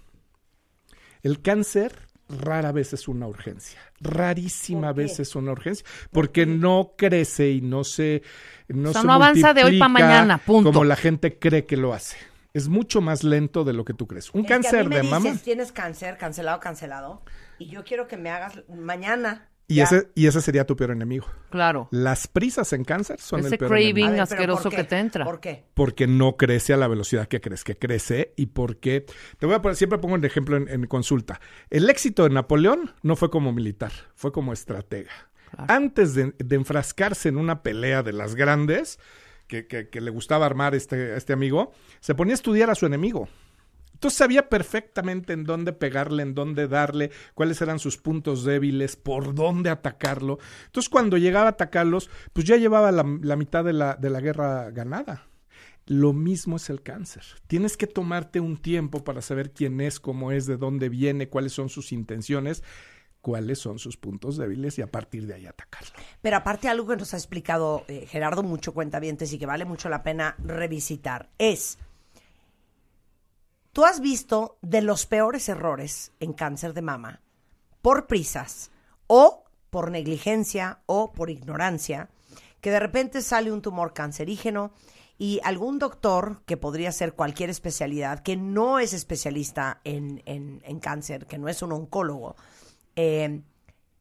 [1.23, 7.51] El cáncer rara vez es una urgencia, rarísima vez es una urgencia, porque no crece
[7.51, 8.23] y no se
[8.69, 10.73] no, O sea, se no avanza de hoy pa' multiplica mañana, punto.
[10.73, 12.17] Como la gente cree que lo hace.
[12.53, 14.33] Es mucho más lento de lo que tú crees.
[14.33, 17.23] Un Es que a cáncer mí me de dices, mama tienes cáncer, cancelado, cancelado,
[17.59, 19.49] y yo quiero que me hagas mañana.
[19.69, 19.85] Y ya.
[19.85, 21.27] ese y ese sería tu peor enemigo.
[21.51, 21.89] Claro.
[21.91, 23.89] Las prisas en cáncer son Ese el peor craving.
[23.97, 24.07] enemigo.
[24.07, 24.77] Ver, pero asqueroso ¿por qué?
[24.77, 25.25] que te entra.
[25.25, 25.65] ¿Por qué?
[25.75, 29.07] porque no crece a la velocidad que crees que crece y porque
[29.39, 31.41] te voy a poner, siempre pongo un ejemplo en, en consulta.
[31.71, 35.11] El éxito de Napoleón no fue como militar, fue como estratega.
[35.57, 38.99] Antes de, de enfrascarse en una pelea de las grandes
[39.47, 42.75] que, que- que le gustaba armar este, a este amigo, se ponía a estudiar a
[42.75, 43.29] su enemigo.
[43.97, 49.35] Entonces sabía perfectamente en dónde pegarle, en dónde darle, cuáles eran sus puntos débiles, por
[49.35, 50.39] dónde atacarlo.
[50.67, 55.29] Entonces cuando llegaba a atacarlos, pues ya llevaba la, mitad de la, guerra ganada.
[55.87, 57.23] Lo mismo es el cáncer.
[57.47, 61.55] Tienes que tomarte un tiempo para saber quién es, cómo es, de dónde viene, cuáles
[61.55, 62.63] son sus intenciones,
[63.23, 65.95] cuáles son sus puntos débiles y a partir de ahí atacarlo.
[66.21, 69.89] Pero aparte algo que nos ha explicado eh, Gerardo mucho cuentavientes y que vale mucho
[69.89, 71.79] la pena revisitar es,
[73.77, 77.21] tú has visto de los peores errores en cáncer de mama
[77.83, 78.71] por prisas
[79.07, 82.09] o por negligencia o por ignorancia,
[82.63, 84.73] que de repente sale un tumor cancerígeno
[85.19, 90.81] y algún doctor, que podría ser cualquier especialidad, que no es especialista en, en- en
[90.81, 92.35] cáncer, que no es un oncólogo,
[92.97, 93.43] eh,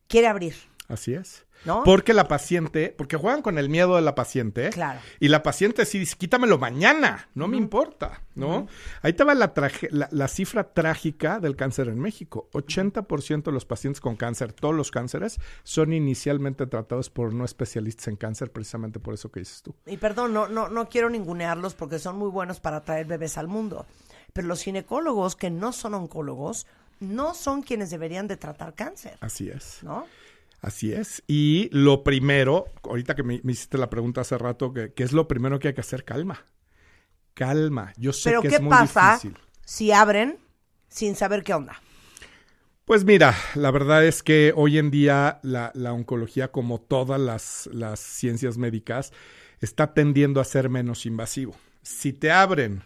[0.08, 0.56] quiere abrir.
[0.88, 1.45] Así es.
[1.64, 1.84] ¿No?
[1.84, 4.70] Porque la paciente, porque juegan con el miedo de la paciente.
[4.70, 5.00] Claro.
[5.20, 8.68] Y la paciente sí dice, quítamelo mañana, no me importa, ¿no?
[9.02, 12.50] Ahí te va la, traje- la, la cifra trágica del cáncer en México.
[12.54, 18.10] 80% de los pacientes con cáncer, todos los cánceres, son inicialmente tratados por no especialistas
[18.10, 19.74] en cáncer, precisamente por eso que dices tú.
[19.88, 23.48] Y perdón, no, no, no quiero ningunearlos porque son muy buenos para traer bebés al
[23.48, 23.88] mundo.
[24.34, 26.68] Pero los ginecólogos que no son oncólogos
[27.00, 29.80] no son quienes deberían de tratar cáncer, Así es.
[29.82, 30.06] ¿no?
[30.66, 31.22] Así es.
[31.28, 35.14] Y lo primero, ahorita que me, me hiciste la pregunta hace rato, que, que es
[35.14, 36.04] lo primero que hay que hacer?
[36.04, 36.44] Calma.
[37.36, 37.94] Calma.
[37.98, 39.38] Yo sé Pero que ¿qué es muy pasa difícil.
[39.64, 40.40] si abren
[40.90, 41.80] sin saber qué onda?
[42.84, 47.70] Pues mira, la verdad es que hoy en día la, la oncología, como todas las,
[47.72, 49.14] las ciencias médicas,
[49.60, 51.56] está tendiendo a ser menos invasivo.
[51.84, 52.82] Si te abren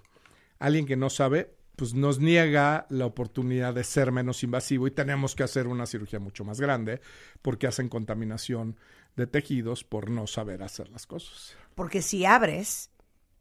[0.60, 5.34] alguien que no sabe, pues nos niega la oportunidad de ser menos invasivo y tenemos
[5.34, 6.99] que hacer una cirugía mucho más grande
[7.41, 8.76] porque hacen contaminación
[9.15, 11.56] de tejidos por no saber hacer las cosas.
[11.76, 12.89] Porque si abres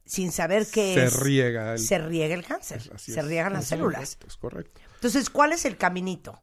[0.05, 3.27] sin saber qué Se es, riega el- se riega el cáncer, se es.
[3.27, 4.16] riegan las células.
[4.16, 4.81] correcto, Es correcto.
[4.94, 6.40] Entonces, ¿cuál es el caminito?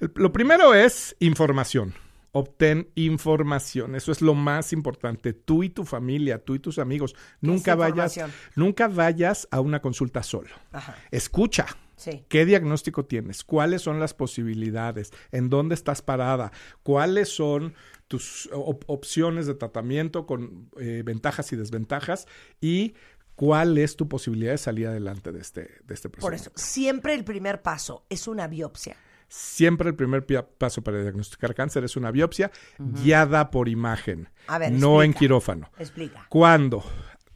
[0.00, 1.94] El- lo primero es información.
[2.32, 3.94] Obtén información.
[3.96, 5.32] Eso es lo más importante.
[5.32, 7.14] Tú y tu familia, tú y tus amigos.
[7.40, 8.18] Nunca vayas,
[8.54, 10.50] nunca vayas a una consulta solo.
[10.72, 10.96] Ajá.
[11.10, 11.66] Escucha.
[11.96, 12.24] Sí.
[12.28, 13.44] ¿Qué diagnóstico tienes?
[13.44, 15.10] ¿Cuáles son las posibilidades?
[15.32, 16.50] ¿En dónde estás parada?
[16.82, 17.74] ¿Cuáles son
[18.08, 22.26] tus op- opciones de tratamiento con eh, ventajas y desventajas?
[22.60, 22.94] Y
[23.34, 26.26] cuál es tu posibilidad de salir adelante de este, de este proceso.
[26.26, 28.96] Por eso, siempre el primer paso es una biopsia.
[29.32, 30.26] Siempre el primer
[30.58, 35.70] paso para diagnosticar cáncer es una biopsia guiada por imagen, A ver, no en quirófano.
[35.78, 36.26] Explica.
[36.28, 36.82] Cuando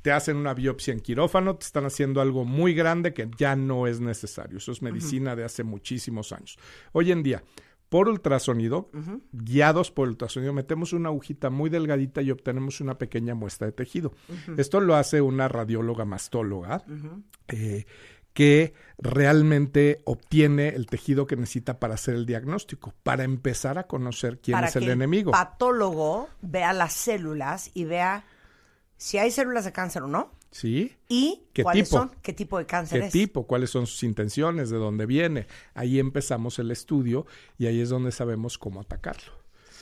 [0.03, 3.87] te hacen una biopsia en quirófano, te están haciendo algo muy grande que ya no
[3.87, 4.59] es necesario.
[4.59, 6.59] Eso es medicina de hace muchísimos años.
[6.91, 7.45] Hoy en día,
[7.89, 8.91] por ultrasonido,
[9.31, 14.12] guiados por ultrasonido, metemos una agujita muy delgadita y obtenemos una pequeña muestra de tejido.
[14.57, 16.85] Esto lo hace una radióloga mastóloga.
[17.49, 17.87] eh,
[18.35, 24.40] que realmente obtiene el tejido que necesita para hacer el diagnóstico, para empezar a conocer
[24.40, 25.31] quién para es el que enemigo.
[25.31, 28.24] el patólogo vea las células y vea
[28.97, 30.97] si hay células de cáncer o no ¿Sí?
[31.09, 31.98] y ¿Qué cuáles tipo?
[32.01, 33.12] son, qué tipo de cáncer ¿Qué es.
[33.12, 33.47] tipo?
[33.47, 34.70] ¿Cuáles son sus intenciones?
[34.70, 35.47] ¿De dónde viene?
[35.74, 37.27] Ahí empezamos el estudio
[37.59, 39.32] y ahí es donde sabemos cómo atacarlo.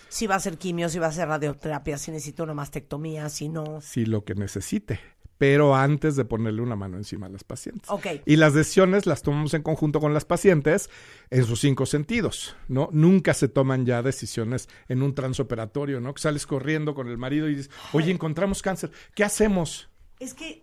[0.09, 3.49] Si va a ser quimio, si va a ser radioterapia, si necesita una mastectomía, si
[3.49, 3.81] no.
[3.81, 5.01] Si lo que necesite,
[5.39, 7.91] pero antes de ponerle una mano encima a las pacientes.
[7.91, 8.07] Ok.
[8.27, 10.89] Y las decisiones las tomamos en conjunto con las pacientes
[11.31, 12.89] en sus cinco sentidos, ¿no?
[12.93, 16.15] Nunca se toman ya decisiones en un transoperatorio, ¿no?
[16.15, 19.89] Que sales corriendo con el marido y dices, oye, encontramos cáncer, ¿qué hacemos?
[20.21, 20.63] Es que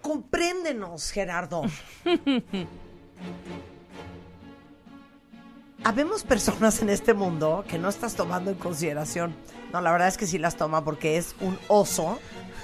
[0.00, 1.62] compréndenos, Gerardo.
[5.84, 9.34] Habemos personas en este mundo que no estás tomando en consideración.
[9.72, 12.18] No, la verdad es que sí las toma porque es un oso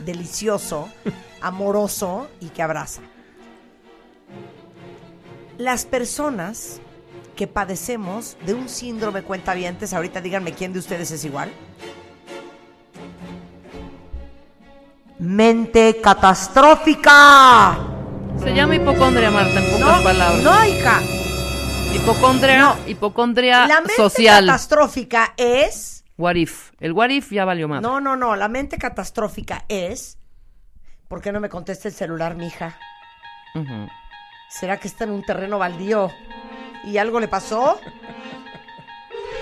[0.04, 0.88] delicioso,
[1.40, 3.02] amoroso y que abraza.
[5.58, 6.80] Las personas
[7.36, 11.52] que padecemos de un síndrome cuentavientes, ahorita díganme quién de ustedes es igual.
[15.18, 17.78] Mente catastrófica.
[18.42, 20.42] Se llama hipocondria, Marta, en pocas No, palabras.
[20.42, 21.00] no, hija.
[21.94, 24.46] Hipocondria, hipocondria La mente social.
[24.46, 26.04] catastrófica es.
[26.16, 26.70] What if?
[26.80, 27.82] El what if ya valió madre.
[27.82, 28.34] No, no, no.
[28.36, 30.18] La mente catastrófica es.
[31.08, 32.78] ¿Por qué no me contesta el celular, mija?
[34.48, 36.10] ¿Será que está en un terreno baldío
[36.84, 37.78] y algo le pasó?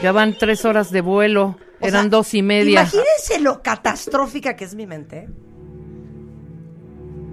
[0.02, 1.58] Ya van tres horas de vuelo.
[1.78, 2.80] O Eran sea, dos y media.
[2.80, 5.28] Imagínense lo catastrófica que es mi mente.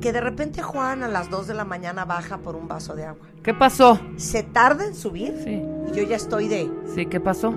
[0.01, 3.05] Que de repente Juan a las 2 de la mañana baja por un vaso de
[3.05, 3.25] agua.
[3.43, 3.99] ¿Qué pasó?
[4.17, 5.61] Se tarda en subir Sí,
[5.91, 6.69] y yo ya estoy de.
[6.93, 7.53] sí, ¿qué pasó?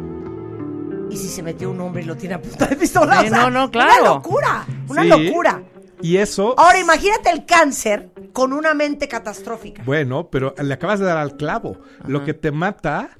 [1.11, 3.21] ¿Y si se metió un hombre y lo tiene a punta de pistola?
[3.21, 3.91] Sí, O sea, no, no, claro.
[4.03, 5.09] Una locura, una Sí.
[5.09, 5.62] locura.
[6.03, 9.83] Y eso, Ahora imagínate el cáncer con una mente catastrófica.
[9.85, 11.77] bueno, pero le acabas de dar al clavo.
[12.07, 13.11] Lo que te mata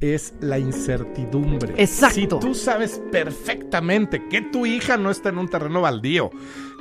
[0.00, 1.74] es la incertidumbre.
[1.78, 2.14] Exacto.
[2.14, 6.30] Si tú sabes perfectamente que tu hija no está en un terreno baldío,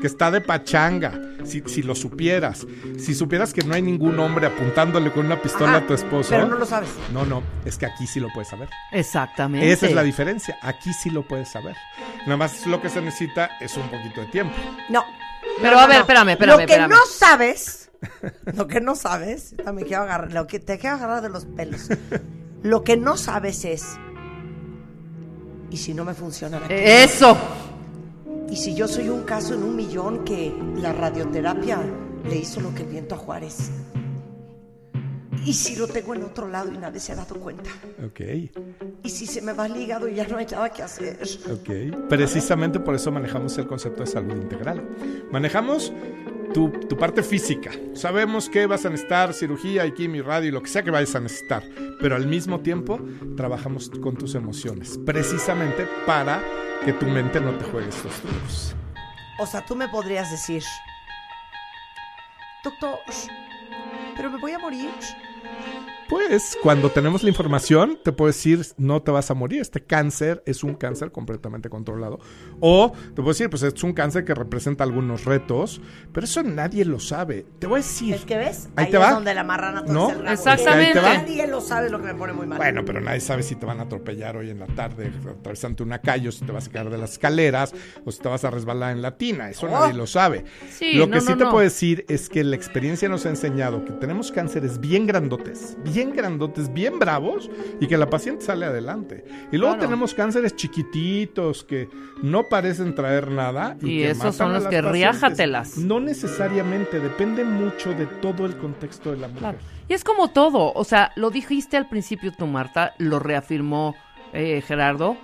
[0.01, 2.65] que está de pachanga, si, si lo supieras,
[2.97, 6.31] si supieras que no hay ningún hombre apuntándole con una pistola Ajá, a tu esposo.
[6.31, 6.89] Pero no lo sabes.
[7.13, 8.67] No, no, es que aquí sí lo puedes saber.
[8.91, 9.71] Exactamente.
[9.71, 10.57] Esa es la diferencia.
[10.61, 11.75] Aquí sí lo puedes saber.
[12.25, 14.53] Nada más lo que se necesita es un poquito de tiempo.
[14.89, 15.03] No.
[15.61, 16.01] Pero No, a ver, no.
[16.01, 16.89] espérame, espérame, Lo que espérame.
[16.89, 17.91] no sabes,
[18.53, 21.87] lo que no sabes, me quiero agarrar, lo que te quiero agarrar de los pelos.
[22.65, 23.95] Lo que no sabes es,
[25.69, 26.83] ¿y si no me funciona la quimio?
[26.83, 27.37] Eso.
[28.49, 31.77] ¿Y si yo soy un caso en un millón que la radioterapia
[32.27, 33.69] le hizo lo que el viento a Juárez?
[35.45, 37.69] ¿Y si lo tengo en otro lado y nadie se ha dado cuenta?
[38.03, 38.21] Ok,
[39.03, 41.19] ¿Y si se me va el hígado y ya no hay nada que hacer?
[41.51, 42.07] ok.
[42.09, 44.81] Precisamente por eso manejamos el concepto de salud integral.
[45.31, 45.93] Manejamos
[46.55, 47.71] tu, parte física.
[47.93, 51.13] Sabemos que vas a necesitar cirugía y quimio radio y lo que sea que vayas
[51.13, 51.63] a necesitar.
[51.99, 52.97] Pero al mismo tiempo
[53.35, 54.97] trabajamos con tus emociones.
[55.05, 56.41] Precisamente para
[56.85, 58.75] que tu mente no te juegue estos trucos.
[59.37, 60.63] O sea, tú me podrías decir,
[62.63, 62.99] doctor,
[64.15, 64.91] pero me voy a morir.
[66.09, 69.61] Pues cuando tenemos la información, te puedo decir, no te vas a morir.
[69.61, 72.19] Este cáncer es un cáncer completamente controlado.
[72.59, 75.81] O te puedo decir, pues es un cáncer que representa algunos retos,
[76.13, 77.45] pero eso nadie lo sabe.
[77.57, 78.13] Te voy a decir.
[78.13, 78.69] ¿Es que ves?
[78.75, 79.11] Ahí Ahí te es va.
[79.13, 80.09] donde la marrana todo ¿No?
[80.11, 80.29] el rabo.
[80.31, 80.85] Exactamente.
[80.85, 81.13] Ahí te va.
[81.17, 82.59] Nadie lo sabe lo que me pone muy mal.
[82.59, 85.99] Bueno, pero nadie sabe si te van a atropellar hoy en la tarde atravesando una
[86.01, 87.73] calle, o si te vas a caer de las escaleras,
[88.05, 89.49] o si te vas a resbalar en la tina.
[89.49, 89.69] Eso Oh.
[89.71, 90.45] nadie lo sabe.
[90.69, 91.49] Sí, lo que no, sí no, te no.
[91.49, 95.94] puedo decir es que la experiencia nos ha enseñado que tenemos cánceres bien grandotes, bien
[96.03, 97.49] grandotes, bien bravos,
[97.79, 99.23] y que la paciente sale adelante.
[99.51, 99.87] Y luego Claro.
[99.89, 101.89] tenemos cánceres chiquititos que
[102.21, 103.77] no parecen traer nada.
[103.81, 104.91] Y, Y que esos matan son a los las que pacientes.
[104.93, 105.77] riájatelas.
[105.77, 109.39] No necesariamente, depende mucho de todo el contexto de la mujer.
[109.39, 109.57] Claro.
[109.87, 113.95] Y es como todo, o sea, lo dijiste al principio tú, Marta, lo reafirmó
[114.33, 115.15] eh, Gerardo.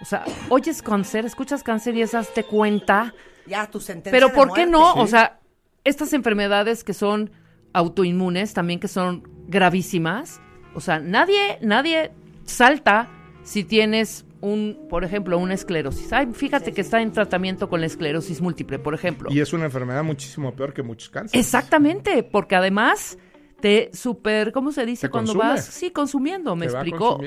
[0.00, 3.12] O sea, oyes cáncer, escuchas cáncer y es hazte cuenta.
[3.46, 4.94] Ya, tu sentencia Pero de ¿por qué no?
[4.94, 4.98] Sí.
[5.00, 5.40] O sea,
[5.84, 7.30] estas enfermedades que son
[7.72, 10.40] autoinmunes, también que son gravísimas.
[10.74, 12.10] O sea, nadie, nadie
[12.44, 13.08] salta
[13.42, 16.12] si tienes un, por ejemplo, una esclerosis.
[16.12, 19.30] Ay, fíjate que está en tratamiento con la esclerosis múltiple, por ejemplo.
[19.32, 21.44] Y es una enfermedad muchísimo peor que muchos cánceres.
[21.46, 23.16] Exactamente, porque además
[23.60, 25.54] te super, ¿cómo se dice Te cuando consume.
[25.54, 25.64] vas?
[25.64, 27.18] Sí, consumiendo, me explicó.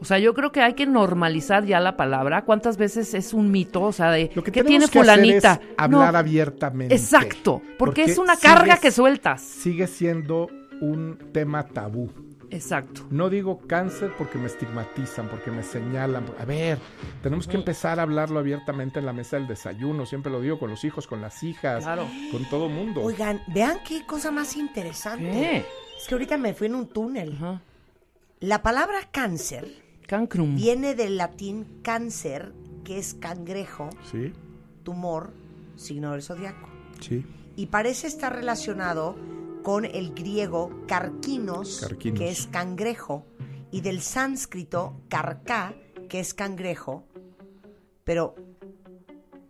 [0.00, 2.44] O sea, yo creo que hay que normalizar ya la palabra.
[2.44, 3.80] ¿Cuántas veces es un mito?
[3.84, 5.52] O sea, de Lo que ¿qué tiene que hacer fulanita?
[5.62, 6.94] es hablar No, abiertamente.
[6.94, 9.40] Exacto, porque, es una sigues- carga que sueltas.
[9.40, 10.48] Sigue siendo
[10.80, 12.10] un tema tabú.
[12.50, 13.02] Exacto.
[13.10, 16.24] No digo cáncer porque me estigmatizan, porque me señalan.
[16.38, 16.78] A ver,
[17.22, 20.06] tenemos que empezar a hablarlo abiertamente en la mesa del desayuno.
[20.06, 22.06] Siempre lo digo con los hijos, con las hijas, Claro.
[22.32, 23.02] con todo mundo.
[23.02, 25.30] Oigan, vean qué cosa más interesante.
[25.30, 25.56] ¿Qué?
[26.00, 27.34] Es que ahorita me fui en un túnel.
[27.34, 27.60] Ajá.
[28.40, 29.68] La palabra cáncer
[30.06, 30.54] Cancrum.
[30.56, 32.52] viene del latín cáncer,
[32.82, 34.32] que es cangrejo, Sí,
[34.84, 35.32] tumor,
[35.76, 36.66] signo del zodiaco.
[37.00, 37.26] sí.
[37.56, 39.16] Y parece estar relacionado
[39.62, 42.18] con el griego carquinos, Carquinos.
[42.18, 43.26] que es cangrejo,
[43.70, 45.74] y del sánscrito carcá,
[46.08, 47.04] que es cangrejo,
[48.04, 48.34] pero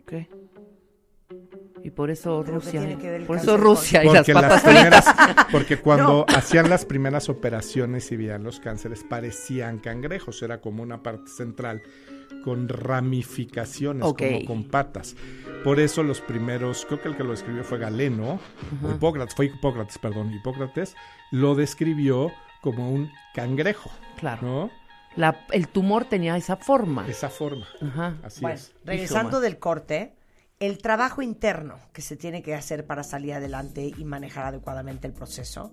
[0.06, 0.28] ¿Qué?
[1.84, 3.26] Y por eso ¿Pero qué Rusia.
[3.26, 5.04] Por eso Rusia y las Porque, las papas primeras,
[5.52, 10.42] porque cuando hacían las primeras operaciones y veían los cánceres, parecían cangrejos.
[10.42, 11.82] Era como una parte central
[12.44, 15.16] con ramificaciones, como con patas.
[15.64, 18.38] Por eso los primeros, creo que el que lo escribió fue Galeno,
[18.82, 20.94] o Hipócrates, fue Hipócrates, perdón, Hipócrates,
[21.32, 22.30] lo describió
[22.60, 24.42] como un cangrejo, Claro.
[24.42, 24.70] ¿no?
[25.16, 27.08] La- el tumor tenía esa forma.
[27.08, 27.66] Esa forma.
[27.82, 28.16] Ajá.
[28.22, 28.72] Así Bueno, es.
[28.84, 30.14] regresando del corte,
[30.60, 35.12] el trabajo interno que se tiene que hacer para salir adelante y manejar adecuadamente el
[35.12, 35.72] proceso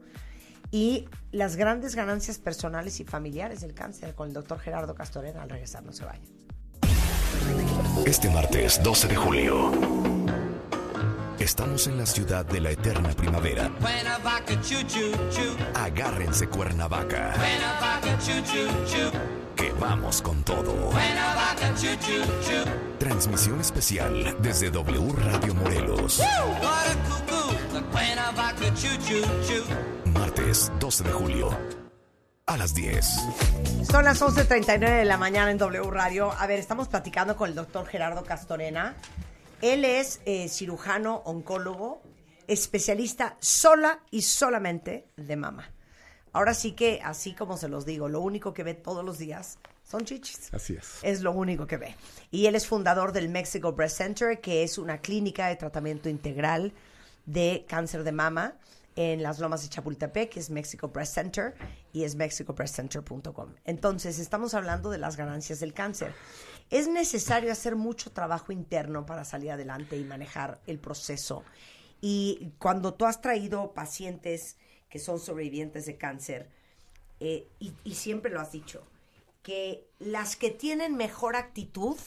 [0.71, 5.49] y las grandes ganancias personales y familiares del cáncer con el doctor Gerardo Castorena al
[5.49, 6.25] regresar, no se vayan.
[8.05, 9.71] Este martes 12 de julio.
[11.39, 13.69] Estamos en la ciudad de la eterna primavera.
[15.73, 17.33] Agárrense Cuernavaca.
[19.55, 20.91] Que vamos con todo.
[22.99, 26.21] Transmisión especial desde W Radio Morelos.
[30.13, 31.84] Martes 12 de julio.
[32.47, 33.03] A las 10.
[33.89, 36.31] Son las 11.39 de la mañana en W Radio.
[36.31, 38.95] A ver, estamos platicando con el doctor Gerardo Castorena.
[39.63, 42.03] Él es eh, cirujano, oncólogo,
[42.47, 45.71] especialista sola y solamente de mama.
[46.33, 49.57] Ahora sí que, así como se los digo, lo único que ve todos los días
[49.83, 50.53] son chichis.
[50.53, 50.99] Así es.
[51.01, 51.95] Es lo único que ve.
[52.29, 56.73] Y él es fundador del Mexico Breast Center, que es una clínica de tratamiento integral
[57.25, 58.53] de cáncer de mama
[58.95, 61.55] en las lomas de Chapultepec, que es Mexico Breast Center,
[61.91, 63.55] y es mexicobreastcenter.com.
[63.65, 66.13] Entonces, estamos hablando de las ganancias del cáncer.
[66.69, 71.43] Es necesario hacer mucho trabajo interno para salir adelante y manejar el proceso.
[72.01, 74.57] Y cuando tú has traído pacientes
[74.89, 76.49] que son sobrevivientes de cáncer,
[77.19, 78.85] eh, y siempre lo has dicho,
[79.41, 81.97] que las que tienen mejor actitud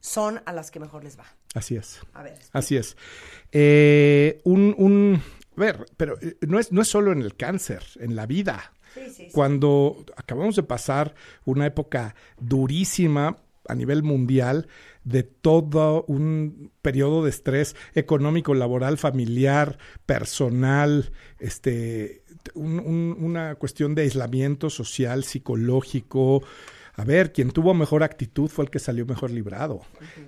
[0.00, 1.24] son a las que mejor les va.
[1.54, 2.00] Así es.
[2.14, 2.96] A ver, Así es.
[3.52, 5.22] Eh, un, un,
[5.56, 8.72] a ver, pero eh, no es, no es solo en el cáncer, en la vida.
[8.94, 9.28] Sí, sí, sí.
[9.32, 11.14] Cuando acabamos de pasar
[11.44, 13.36] una época durísima
[13.68, 14.66] a nivel mundial
[15.04, 22.22] de todo un periodo de estrés económico, laboral, familiar, personal, este,
[22.54, 26.42] un- un- una cuestión de aislamiento social, psicológico.
[26.94, 29.80] A ver, quien tuvo mejor actitud fue el que salió mejor librado.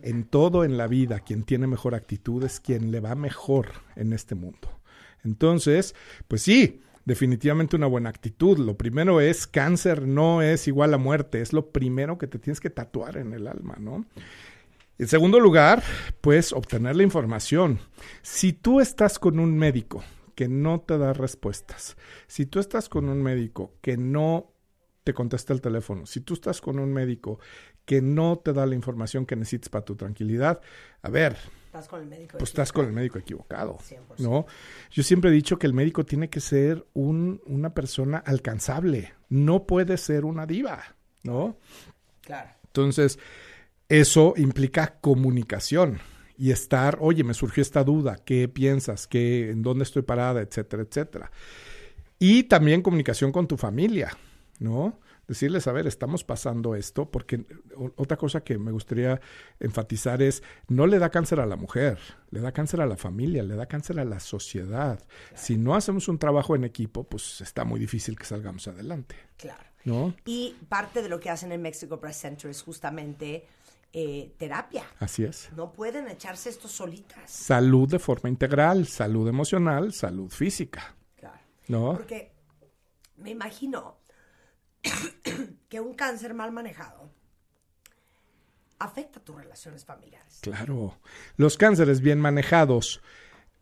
[0.02, 4.12] En todo en la vida, quien tiene mejor actitud es quien le va mejor en
[4.12, 4.80] este mundo.
[5.24, 5.94] Entonces,
[6.26, 8.58] pues sí, definitivamente una buena actitud.
[8.58, 12.60] Lo primero es cáncer no es igual a muerte, es lo primero que te tienes
[12.60, 14.06] que tatuar en el alma, ¿no?
[14.96, 15.82] En segundo lugar,
[16.20, 17.80] pues obtener la información.
[18.22, 20.04] Si tú estás con un médico
[20.34, 21.96] que no te da respuestas,
[22.26, 24.53] si tú estás con un médico que no
[25.04, 27.38] te contesta el teléfono, si tú estás con un médico
[27.84, 30.60] que no te da la información que necesitas para tu tranquilidad,
[31.02, 31.36] a ver,
[31.66, 32.38] Estás con el médico.
[32.38, 34.18] pues estás con el médico equivocado, 100%.
[34.18, 34.46] ¿no?
[34.90, 39.66] Yo siempre he dicho que el médico tiene que ser un, una persona alcanzable, no
[39.66, 41.58] puede ser una diva, ¿no?
[42.22, 42.50] Claro.
[42.66, 43.18] Entonces,
[43.88, 45.98] eso implica comunicación
[46.38, 49.06] y estar, oye, me surgió esta duda, ¿qué piensas?
[49.06, 50.40] ¿Qué, ¿En dónde estoy parada?
[50.40, 51.30] Etcétera, etcétera.
[52.18, 54.16] Y también comunicación con tu familia,
[54.58, 55.00] ¿no?
[55.26, 57.46] Decirles, a ver, estamos pasando esto, porque
[57.96, 59.20] otra cosa que me gustaría
[59.58, 61.98] enfatizar es, no le da cáncer a la mujer,
[62.30, 65.00] le da cáncer a la familia, le da cáncer a la sociedad.
[65.34, 69.64] Si no hacemos un trabajo en equipo, pues está muy difícil que salgamos adelante, Claro.
[69.84, 70.14] ¿no?
[70.26, 73.46] Y parte de lo que hacen en Mexico Breast Center es justamente
[73.94, 74.84] eh, terapia.
[74.98, 75.50] Así es.
[75.56, 77.30] No pueden echarse esto solitas.
[77.30, 81.38] salud de forma integral, salud emocional, salud física, Claro.
[81.68, 81.92] ¿no?
[81.94, 82.32] Porque
[83.16, 83.96] me imagino
[85.68, 87.10] que un cáncer mal manejado
[88.78, 90.38] afecta tus relaciones familiares.
[90.42, 90.98] Claro.
[91.36, 93.02] Los cánceres bien manejados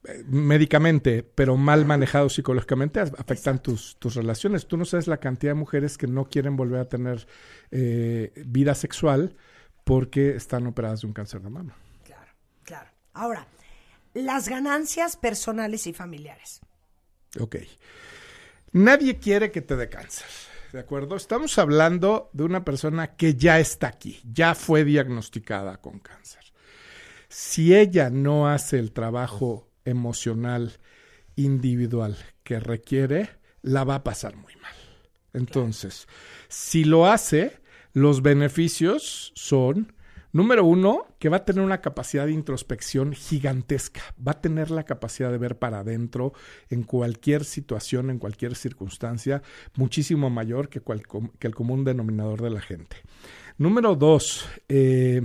[0.05, 4.67] eh, médicamente, pero mal manejados psicológicamente, afectan tus, tus relaciones.
[4.67, 7.27] Tú no sabes la cantidad de mujeres que no quieren volver a tener
[7.71, 9.37] eh, vida sexual
[9.85, 11.77] porque están operadas de un cáncer de mama.
[12.05, 12.33] Claro,
[12.65, 12.91] claro.
[13.15, 13.47] Ahora,
[14.15, 16.61] las ganancias personales y familiares.
[17.39, 17.57] Ok.
[18.73, 20.27] Nadie quiere que te dé cáncer.
[20.73, 21.17] ¿De acuerdo?
[21.17, 26.41] Estamos hablando de una persona que ya está aquí, ya fue diagnosticada con cáncer.
[27.29, 30.79] Si ella no hace el trabajo emocional
[31.37, 33.29] individual que requiere,
[33.61, 34.75] la va a pasar muy mal.
[35.35, 36.09] Entonces,
[36.49, 37.61] si lo hace,
[37.93, 39.93] los beneficios son,
[40.33, 44.85] número uno, que va a tener una capacidad de introspección gigantesca, va a tener la
[44.85, 46.33] capacidad de ver para adentro
[46.71, 49.43] en cualquier situación, en cualquier circunstancia,
[49.77, 50.83] muchísimo mayor que,
[51.41, 52.97] el común denominador de la gente.
[53.59, 55.23] Número dos, eh,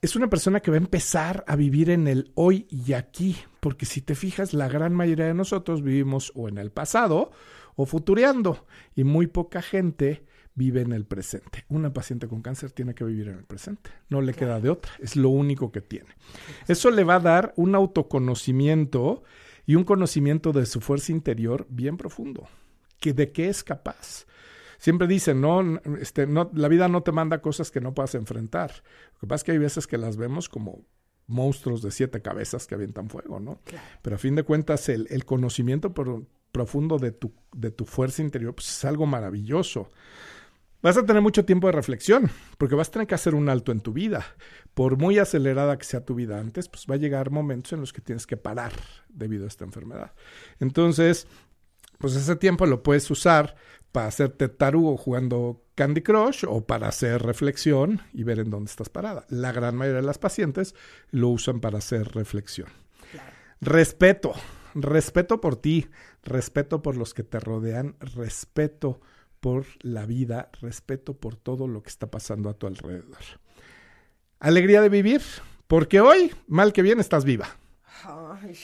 [0.00, 3.86] es una persona que va a empezar a vivir en el hoy y aquí, porque
[3.86, 7.30] si te fijas, la gran mayoría de nosotros vivimos o en el pasado
[7.74, 8.66] o futureando,
[8.96, 10.24] y muy poca gente
[10.58, 11.64] vive en el presente.
[11.68, 14.92] Una paciente con cáncer tiene que vivir en el presente, no le queda de otra,
[14.98, 16.10] es lo único que tiene.
[16.66, 19.22] Eso le va a dar un autoconocimiento
[19.66, 22.48] y un conocimiento de su fuerza interior bien profundo,
[22.98, 24.26] que de qué es capaz.
[24.78, 28.70] Siempre dicen, no, este, no, la vida no te manda cosas que no puedas enfrentar.
[29.14, 30.84] Lo que pasa es que hay veces que las vemos como
[31.26, 33.60] monstruos de siete cabezas que avientan fuego, ¿no?
[34.02, 38.22] Pero a fin de cuentas, el, el conocimiento pro- profundo de tu, de tu fuerza
[38.22, 39.90] interior pues, es algo maravilloso.
[40.80, 43.72] Vas a tener mucho tiempo de reflexión, porque vas a tener que hacer un alto
[43.72, 44.24] en tu vida.
[44.74, 47.92] Por muy acelerada que sea tu vida antes, pues va a llegar momentos en los
[47.92, 48.72] que tienes que parar
[49.08, 50.12] debido a esta enfermedad.
[50.60, 51.26] Entonces,
[51.98, 53.56] pues ese tiempo lo puedes usar
[53.90, 58.88] para hacerte tarugo jugando Candy Crush o para hacer reflexión y ver en dónde estás
[58.88, 59.26] parada.
[59.30, 60.76] La gran mayoría de las pacientes
[61.10, 62.68] lo usan para hacer reflexión.
[63.60, 64.32] Respeto,
[64.76, 65.88] respeto por ti,
[66.22, 69.00] respeto por los que te rodean, respeto
[69.40, 73.18] por la vida, respeto por todo lo que está pasando a tu alrededor.
[74.40, 75.22] Alegría de vivir,
[75.66, 77.48] porque hoy, mal que bien, estás viva.
[78.04, 78.56] Ay,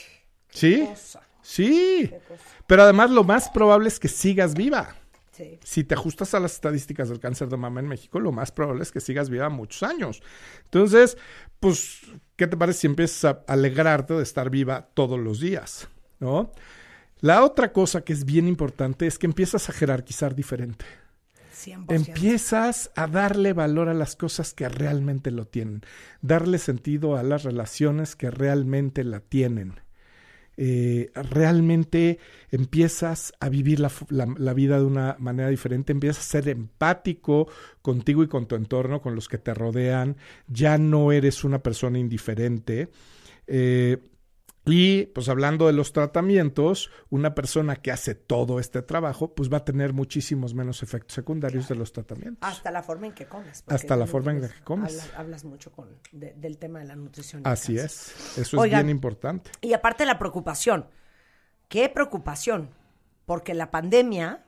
[0.51, 0.87] ¿Sí?
[0.87, 1.23] cosa.
[1.43, 2.11] Sí.
[2.67, 4.97] Pero además lo más probable es que sigas viva.
[5.33, 5.59] Sí.
[5.65, 8.83] Si te ajustas a las estadísticas del cáncer de mama en México, lo más probable
[8.83, 10.23] es que sigas viva muchos años.
[10.65, 11.19] Entonces,
[11.59, 12.03] pues,
[12.37, 15.89] ¿qué te parece si empiezas a alegrarte de estar viva todos los días?
[16.21, 16.53] ¿No?
[17.25, 20.85] La otra cosa que es bien importante es que empiezas a jerarquizar diferente.
[21.55, 21.87] 100%.
[21.95, 25.81] Empiezas a darle valor a las cosas que realmente lo tienen,
[26.21, 29.81] darle sentido a las relaciones que realmente la tienen.
[30.59, 32.19] Eh, realmente
[32.51, 36.49] empiezas a vivir la, fu- la- la vida de una manera diferente, empiezas a ser
[36.51, 37.49] empático
[37.81, 41.99] contigo y con tu entorno, con los que te rodean, ya no eres una persona
[41.99, 42.91] indiferente.
[43.47, 43.97] Eh,
[44.67, 49.59] y pues hablando de los tratamientos, una persona que hace todo este trabajo, pues va
[49.59, 52.39] a tener muchísimos menos efectos secundarios de los tratamientos.
[52.49, 53.63] Hasta la forma en que comes.
[53.67, 54.91] Hasta la forma en tienes- que comes.
[55.01, 57.43] Hablas, hablas mucho con, de- del tema de la nutrición.
[57.45, 58.81] Así es, eso Oigan.
[58.81, 59.51] es bien importante.
[59.61, 60.87] Y aparte la preocupación.
[61.69, 62.71] ¿Qué preocupación?
[63.27, 64.45] Porque la pandemia,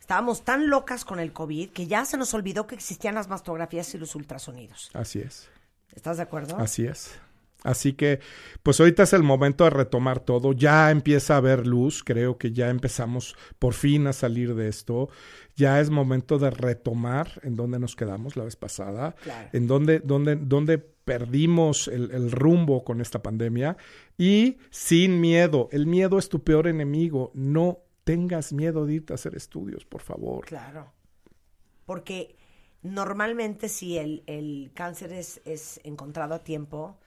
[0.00, 3.94] estábamos tan locas con el COVID que ya se nos olvidó que existían las mastografías
[3.94, 4.90] y los ultrasonidos.
[4.94, 5.48] Así es,
[5.94, 6.56] ¿Estás de acuerdo?
[6.58, 7.18] así es.
[7.64, 8.20] Así que,
[8.62, 10.52] pues ahorita es el momento de retomar todo.
[10.52, 15.08] Ya empieza a haber luz, creo que ya empezamos por fin a salir de esto.
[15.56, 19.48] Ya es momento de retomar en donde nos quedamos la vez pasada, Claro.
[19.52, 23.76] en donde, donde, donde perdimos el, el rumbo con esta pandemia
[24.18, 25.68] y sin miedo.
[25.72, 27.30] El miedo es tu peor enemigo.
[27.34, 30.44] No tengas miedo de irte a hacer estudios, por favor.
[30.44, 30.92] Claro.
[31.86, 32.36] Porque
[32.82, 36.98] normalmente si el, el cáncer es, es encontrado a tiempo,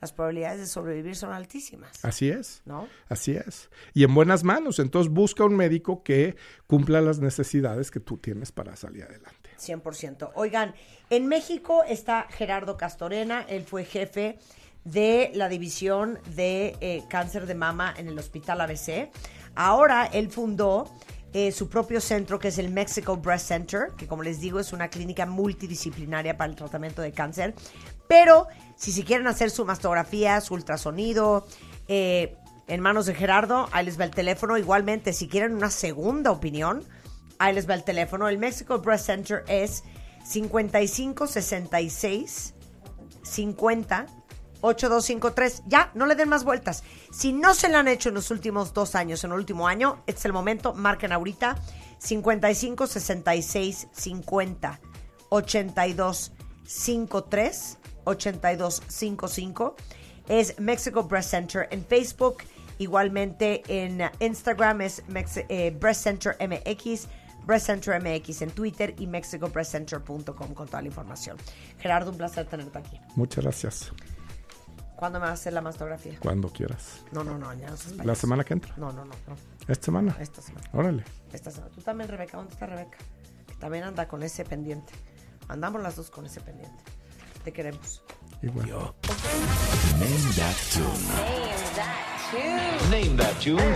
[0.00, 2.04] las probabilidades de sobrevivir son altísimas.
[2.04, 2.62] Así es.
[2.64, 2.88] ¿No?
[3.08, 3.70] Así es.
[3.92, 4.78] Y en buenas manos.
[4.78, 6.36] Entonces busca un médico que
[6.66, 9.50] cumpla las necesidades que tú tienes para salir adelante.
[9.58, 10.32] 100%.
[10.34, 10.74] Oigan,
[11.10, 14.38] en México está Gerardo Castorena, él fue jefe
[14.84, 19.10] de la división de eh, cáncer de mama en el Hospital ABC.
[19.54, 20.90] Ahora él fundó
[21.32, 24.72] eh, su propio centro que es el Mexico Breast Center, que como les digo es
[24.72, 27.54] una clínica multidisciplinaria para el tratamiento de cáncer.
[28.08, 28.48] Pero
[28.80, 31.46] si se quieren hacer su mastografía, su ultrasonido,
[31.86, 32.36] eh,
[32.66, 34.58] en manos de Gerardo, ahí les va el teléfono.
[34.58, 36.84] Igualmente, si quieren una segunda opinión,
[37.40, 38.28] Ahí les va el teléfono.
[38.28, 39.82] El Mexico Breast Center es
[40.24, 42.54] 55 66
[43.22, 44.06] 50
[44.60, 45.62] 8253.
[45.66, 46.84] Ya, no le den más vueltas.
[47.10, 50.02] Si no se la han hecho en los últimos dos años, en el último año,
[50.06, 50.74] este es el momento.
[50.74, 51.56] Marquen ahorita
[51.98, 54.80] 55 66 50
[55.30, 56.32] 82
[58.04, 59.74] 818-533-8255.
[60.28, 62.38] Es Mexico Breast Center en Facebook.
[62.78, 67.08] Igualmente en Instagram es Mex- eh, Breast Center MX.
[67.44, 71.36] Breast Center MX en Twitter y mexicobreastcenter.com con toda la información.
[71.78, 73.00] Gerardo, un placer tenerte aquí.
[73.16, 73.92] Muchas gracias.
[74.96, 76.18] ¿Cuándo me vas a hacer la mastografía?
[76.20, 77.00] Cuando quieras.
[77.12, 78.74] No, no, no, ya no seas La semana que entra.
[78.76, 79.36] No, no, no, no.
[79.66, 80.14] Esta semana.
[80.20, 80.68] Esta semana.
[80.74, 81.04] Órale.
[81.32, 81.72] Esta semana.
[81.74, 82.36] Tú también, Rebeca.
[82.36, 82.98] ¿Dónde está Rebeca?
[83.46, 84.92] Que también anda con ese pendiente.
[85.48, 86.84] Andamos las dos con ese pendiente.
[87.44, 88.02] Te queremos.
[88.42, 88.94] Igual.
[89.98, 91.06] Name that tune.
[92.90, 93.74] Name that tune.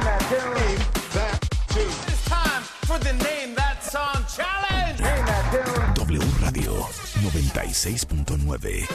[1.77, 5.01] It's time for the Name That Song Challenge.
[5.95, 6.87] W Radio
[7.23, 8.87] 96.9.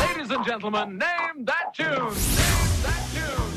[0.00, 1.88] Ladies and gentlemen, name that tune.
[1.88, 3.52] Name that tune.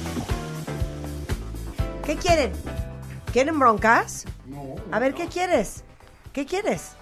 [2.05, 2.51] ¿Qué quieren?
[3.33, 4.25] ¿Quieren broncas?
[4.91, 5.83] A ver, ¿qué quieres?
[6.31, 6.94] ¿Qué quieres?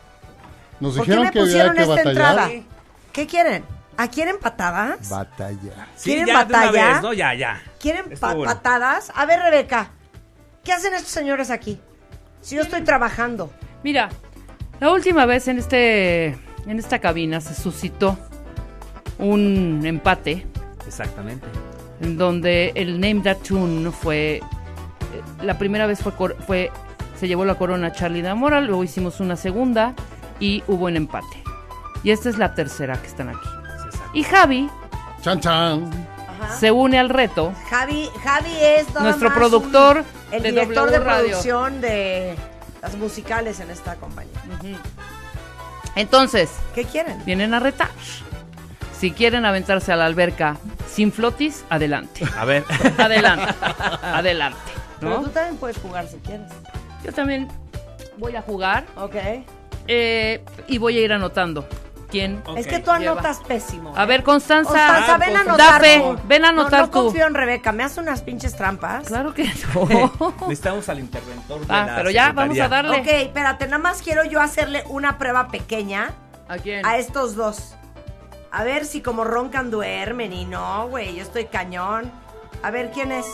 [0.80, 2.12] Nos ¿Por qué dijeron me que había pusieron que esta batallar.
[2.12, 2.50] entrada?
[3.12, 3.64] ¿Qué quieren?
[3.96, 5.10] ¿A quieren patadas?
[5.10, 5.88] Batalla.
[6.04, 6.94] ¿Quieren ya, de una batalla?
[6.94, 7.14] vez, ¿no?
[7.14, 7.62] Ya, ya.
[7.80, 8.54] ¿Quieren Estuvo pa- bueno.
[8.54, 9.12] patadas?
[9.16, 9.90] A ver, Rebeca,
[10.64, 11.80] ¿qué hacen estos señores aquí?
[12.42, 13.52] Si yo estoy trabajando.
[13.84, 14.10] Mira,
[14.80, 18.18] la última vez en este en esta cabina se suscitó
[19.20, 20.46] un empate
[20.88, 21.46] Exactamente.
[22.02, 24.42] en donde el Name That Tune fue eh,
[25.44, 26.72] la primera vez fue, cor- fue
[27.20, 29.94] se llevó la corona Charlie D'Amora, luego hicimos una segunda
[30.40, 31.44] y hubo un empate.
[32.04, 33.48] Y esta es la tercera que están aquí.
[34.14, 34.70] Y Javi
[35.22, 35.90] Chan chan.
[36.60, 37.54] se une al reto.
[37.70, 41.28] Javi, Javi es nada Nuestro más productor un- el de director W de Radio.
[41.30, 42.36] producción de
[42.82, 44.42] las musicales en esta compañía.
[45.96, 47.24] Entonces, ¿Qué quieren?
[47.26, 47.90] vienen a retar.
[49.00, 50.58] Si quieren aventarse a la alberca
[50.90, 52.26] sin flotis, adelante.
[52.38, 52.64] A ver.
[52.98, 53.54] Adelante.
[54.02, 54.58] adelante.
[55.00, 55.22] Pero ¿no?
[55.24, 56.50] tú también puedes jugar si quieres.
[57.04, 57.48] Yo también
[58.18, 59.16] voy a jugar Ok.
[59.88, 61.68] Eh, y voy a ir anotando.
[62.10, 62.44] ¿Quién?
[62.56, 63.92] Es que tú anotas pésimo.
[63.98, 64.70] A ver, Constanza.
[64.72, 66.20] Constanza, ven a anotar fe, tú.
[66.28, 66.92] ven a No, anotar no, tú.
[67.06, 67.72] confío en Rebeca.
[67.72, 69.08] ¿Me hace unas pinches trampas?
[69.08, 70.34] Claro que no.
[70.42, 73.00] Necesitamos al interventor de Ah, la pero ya, vamos a darle.
[73.00, 76.12] Ok, espérate, nada más quiero yo hacerle una prueba pequeña
[76.48, 76.86] ¿A quién?
[76.86, 77.74] a estos dos.
[78.52, 82.12] A ver si como roncan duermen y no, güey, yo estoy cañón.
[82.62, 83.26] A ver, ¿quién es?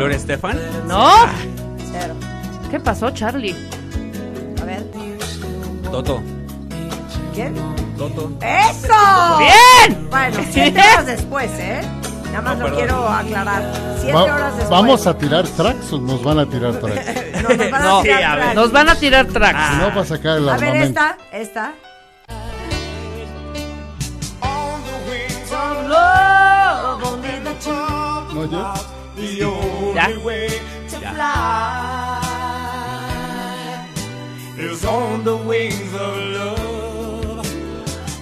[0.00, 0.58] Gloria Estefan.
[0.88, 1.12] No.
[1.92, 2.14] Cero.
[2.70, 3.54] ¿Qué pasó, Charlie?
[4.62, 4.82] A ver,
[5.90, 6.22] Toto.
[7.34, 7.54] ¿quién?
[7.98, 8.32] Toto.
[8.40, 9.38] ¡Eso!
[9.38, 10.08] ¡Bien!
[10.08, 11.82] Bueno, siete horas después, ¿eh?
[12.32, 12.78] Nada más No, lo perdón.
[12.78, 13.72] quiero aclarar.
[13.98, 14.70] Siete Va- horas después.
[14.70, 17.06] ¿Vamos a tirar tracks o nos van a tirar tracks?
[17.42, 18.38] No, nos van a No, tirar sí, a ver.
[18.40, 18.54] tracks.
[18.54, 19.68] Nos van a tirar tracks.
[19.70, 21.00] Si no, para sacar el A ver, armamento.
[21.00, 21.72] esta, esta.
[27.60, 28.72] Truth ¿No, yo?
[29.20, 30.08] The only Ya.
[30.24, 30.48] way
[30.88, 32.18] to fly.
[34.58, 37.46] is on the wings of love.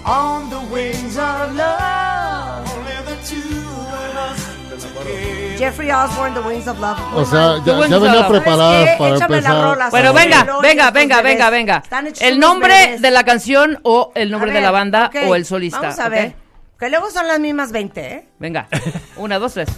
[0.05, 2.65] On the wings of love.
[2.77, 5.57] Only the two of us together.
[5.59, 6.99] Jeffrey Osborne, The Wings of Love.
[7.16, 8.29] O sea, ya, venía Love.
[8.29, 8.99] preparadas ¿Sabes qué?
[8.99, 9.62] para la empezar.
[9.62, 11.83] rola, Bueno, venga, Pero venga, venga, venga, venga.
[12.20, 13.03] El nombre bebés.
[13.03, 15.81] de la canción o el nombre de la banda o el solista.
[15.81, 16.35] Vamos a ver.
[16.79, 18.29] Que luego son las mismas 20, ¿eh?
[18.39, 18.69] Venga.
[19.16, 19.69] Una, dos, tres.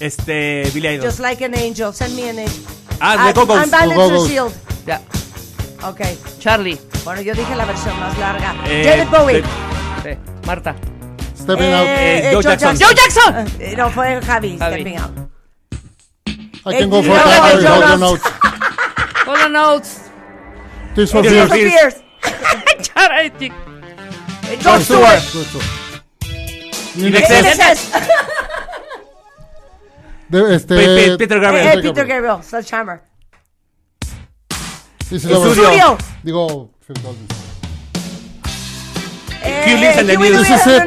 [0.00, 1.06] Este, Billy Idol.
[1.06, 1.92] Just like an angel.
[1.92, 2.64] Send me an angel.
[3.00, 3.62] Ah, The Go-Go's.
[3.64, 4.22] I'm Bandits Go-Go's.
[4.24, 4.52] to Shield.
[4.86, 5.00] Ya.
[5.82, 6.00] Ok.
[6.38, 6.78] Charlie.
[7.04, 8.54] Bueno, yo dije la versión más larga.
[8.66, 9.42] Eh, David Bowie.
[9.42, 10.18] de- Sí.
[10.46, 10.74] Marta.
[11.36, 11.86] Stepping out.
[11.88, 12.76] Eh, Joe Jackson.
[12.78, 13.46] ¡Joe Jackson!
[13.60, 14.74] Eh, no, fue Javi, Javi.
[14.76, 15.10] stepping out.
[16.66, 17.52] I can go Eh, for that.
[17.52, 17.88] Hold no.
[17.88, 18.22] your notes.
[19.26, 19.90] Hold on notes.
[20.94, 21.94] Tears for Tears Fears.
[21.94, 22.00] for
[22.30, 22.88] Fears.
[22.94, 23.52] Charlie.
[24.60, 25.22] Jon Stewart.
[25.32, 27.06] Good, good.
[27.06, 27.90] In Excess.
[30.28, 31.78] De- este, Pe- Pe- Peter Gabriel.
[31.78, 32.42] Eh, Peter Gabriel.
[32.42, 33.00] Sledgehammer.
[35.10, 35.52] El our- Studio.
[35.52, 35.98] Studio.
[36.22, 37.32] Digo, Phil Collins.
[39.42, 40.38] Eh, Hugh Lewis and the News.
[40.38, 40.82] This is it.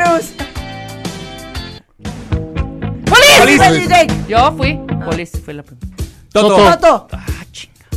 [3.06, 3.58] ¡Police!
[3.60, 4.12] What do you think?
[4.28, 4.80] Yo fui.
[5.06, 5.88] Police fue la primera.
[6.32, 6.50] Toto.
[6.56, 6.78] Toto.
[6.78, 7.18] Toto.
[7.18, 7.88] Ah, chinga.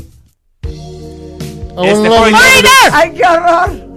[1.84, 2.08] Este.
[2.08, 2.90] Foreigner.
[2.92, 3.93] ¡Ay, qué horror!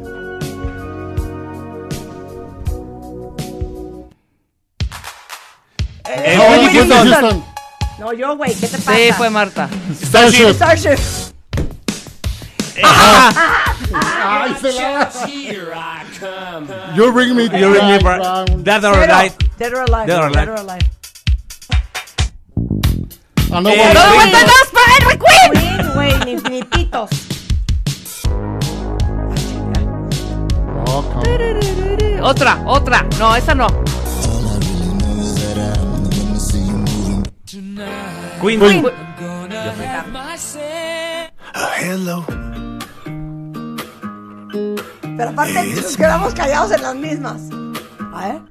[6.10, 7.12] Eh, No, Whitney Whitney Houston.
[7.12, 7.44] Houston.
[8.00, 8.94] No, yo, güey, ¿qué te pasa?
[8.96, 9.68] Sí, fue Marta.
[10.04, 10.54] Starship.
[10.54, 11.00] Starship.
[14.24, 15.10] Ay, se la-
[16.96, 18.64] You bring me You back round.
[18.64, 18.94] Dead or.
[18.98, 19.34] Alive.
[19.58, 20.06] Dead or Alive.
[20.08, 20.52] Dead or Dead Alive.
[20.52, 20.86] or Alive.
[23.52, 23.94] Ah, no, Eh.
[23.94, 25.52] ¡Todo vuelta dos para Henry Quinn!
[25.62, 27.10] Queen, güey, ni, ni pitos.
[30.90, 30.90] Ah.
[30.90, 32.30] Oh.
[32.30, 33.06] Otra, otra.
[33.20, 33.68] No, esa no.
[38.42, 38.60] Queen.
[38.60, 38.86] Queen.
[41.80, 42.26] Hello.
[45.18, 47.42] Pero aparte nos quedamos callados en las mismas.
[48.14, 48.42] A ver.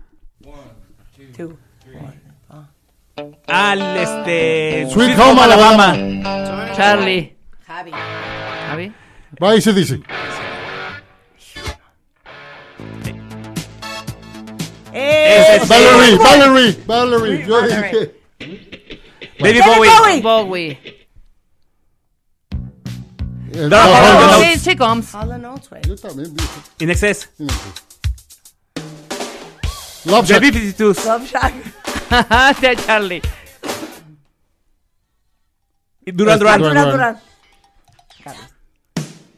[1.37, 1.57] Two.
[3.47, 4.89] Al este.
[4.93, 5.95] Sweet Home Alabama.
[6.75, 7.37] Charlie.
[7.67, 7.93] Javi.
[8.69, 8.93] Javi.
[9.43, 10.01] Va y se dice.
[14.93, 15.61] ¡Eh!
[15.69, 17.47] Valerie, Valerie, Valerie.
[17.47, 18.13] Yo Valerie.
[18.39, 19.06] dije.
[19.39, 19.91] David David Bowie.
[20.23, 20.23] Bowie.
[20.23, 20.79] Bowie.
[23.53, 24.41] El Dara Hall and Hall.
[24.43, 24.63] Sí, Oates.
[24.63, 25.15] sí, comes.
[25.15, 25.83] All the notes, güey.
[25.87, 26.49] Yo también dije.
[26.81, 27.29] In excess.
[30.05, 30.41] Love The Shack.
[30.43, 31.05] B-52s.
[31.05, 31.55] Love Shack.
[32.61, 33.23] Sí, Charlie.
[36.07, 36.61] Duran Duran.
[36.61, 36.93] Duran Duran, Duran.
[36.93, 37.21] Duran.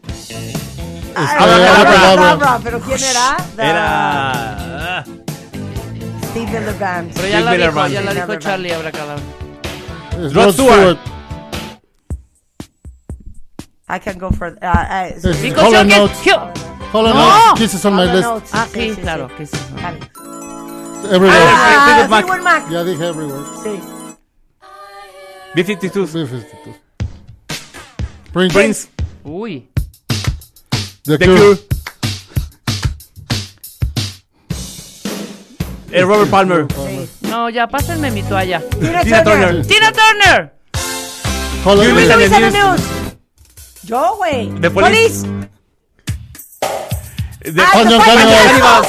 [0.09, 2.61] Este, Abracadabra, Abracadabra.
[2.63, 3.37] pero ¿quién era?
[3.57, 5.05] The- Era.
[6.31, 7.13] Steve Legrand.
[7.15, 7.93] Pero ya Big la Miller dijo, Band.
[7.95, 9.23] ya la dijo Never Charlie Abracadabra.
[10.19, 10.99] Es Rod Rod Stewart.
[10.99, 10.99] Stewart.
[13.91, 14.49] I can go for...
[14.63, 16.21] Uh, uh, Es Because Hall you and get Oates.
[16.23, 16.59] killed.
[16.93, 17.25] Hall and No.
[17.51, 17.59] Oates.
[17.61, 18.29] Kisses on my list.
[18.55, 19.29] Ah, Sí, sí, sí, claro.
[19.29, 19.37] sí.
[19.37, 19.57] que sí.
[19.81, 20.01] Javi.
[21.15, 21.39] Everywhere.
[21.41, 22.25] Ah, Fleetwood Mac.
[22.27, 22.71] Fleetwood Mac.
[22.71, 23.45] Ya dije everywhere.
[23.63, 23.81] Sí.
[25.55, 26.13] B-52s.
[26.13, 26.75] B-52.
[28.33, 28.53] Prince.
[28.55, 28.89] Prince.
[29.25, 29.69] Uy.
[31.05, 31.39] The, The Cure.
[31.39, 31.59] Cure.
[35.91, 36.67] Eh, Robert Palmer.
[37.29, 38.61] No, ya, pásenme mi toalla.
[38.81, 39.49] Tina, Tina Turner.
[39.49, 39.67] Turner.
[39.67, 40.53] ¡Tina Turner!
[41.67, 42.09] And Luis.
[42.17, 42.53] Luis News.
[42.55, 42.81] News.
[43.85, 44.49] Yo, güey.
[44.61, 45.27] The Police.
[47.43, 48.83] The Ah.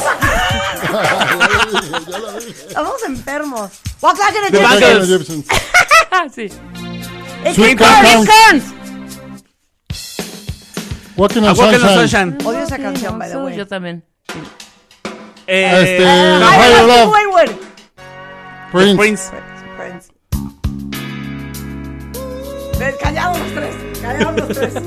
[2.68, 3.72] Estamos enfermos.
[4.02, 5.44] Walk like The.
[6.11, 6.49] Ah, sí.
[7.45, 7.78] It's Sweet.
[7.78, 8.74] Kearns.
[11.16, 12.38] Walking on Sunshine.
[12.45, 13.56] Odio esa canción, by the way.
[13.57, 14.03] Yo también.
[15.48, 17.68] Eh, Este, Ah, Steve Love.
[18.73, 18.97] Winwood.
[18.97, 19.29] Prince.
[19.29, 19.63] Prince.
[19.77, 20.11] Prince.
[22.79, 23.75] Ven, Callados los tres.
[24.01, 24.73] Callados los tres.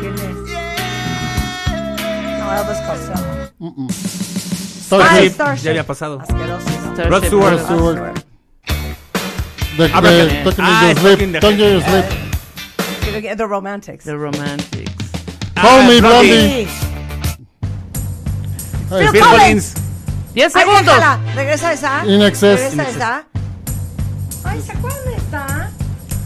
[0.00, 0.36] ¿Quién es?
[2.38, 3.24] No, Elvis Costello.
[4.84, 5.32] Starship.
[5.32, 5.64] Starship.
[5.64, 6.20] Ya había pasado.
[6.20, 6.68] Asqueroso.
[6.94, 7.10] Starship.
[7.10, 7.52] Rod Stewart.
[7.52, 8.24] Rod Stewart.
[9.76, 10.44] The, Abracadabra.
[10.44, 11.18] the, Talking Ah, Your Sleep.
[11.32, 12.04] The- Talking in Your Sleep.
[13.02, 14.04] Quiero que- The Romantics.
[14.04, 14.92] The Romantics.
[15.56, 16.30] Call me Blondie.
[16.30, 16.66] Blondie.
[16.66, 16.70] Sí.
[18.94, 19.30] Ahí Phil está.
[19.30, 19.74] Collins.
[20.34, 20.84] 10 Ay, segundos.
[20.96, 21.18] déjala.
[21.34, 22.04] Regresa esa.
[22.06, 22.60] In excess.
[22.60, 23.24] Regresa esa.
[24.44, 25.70] Ay, ¿se acuerdan de esta?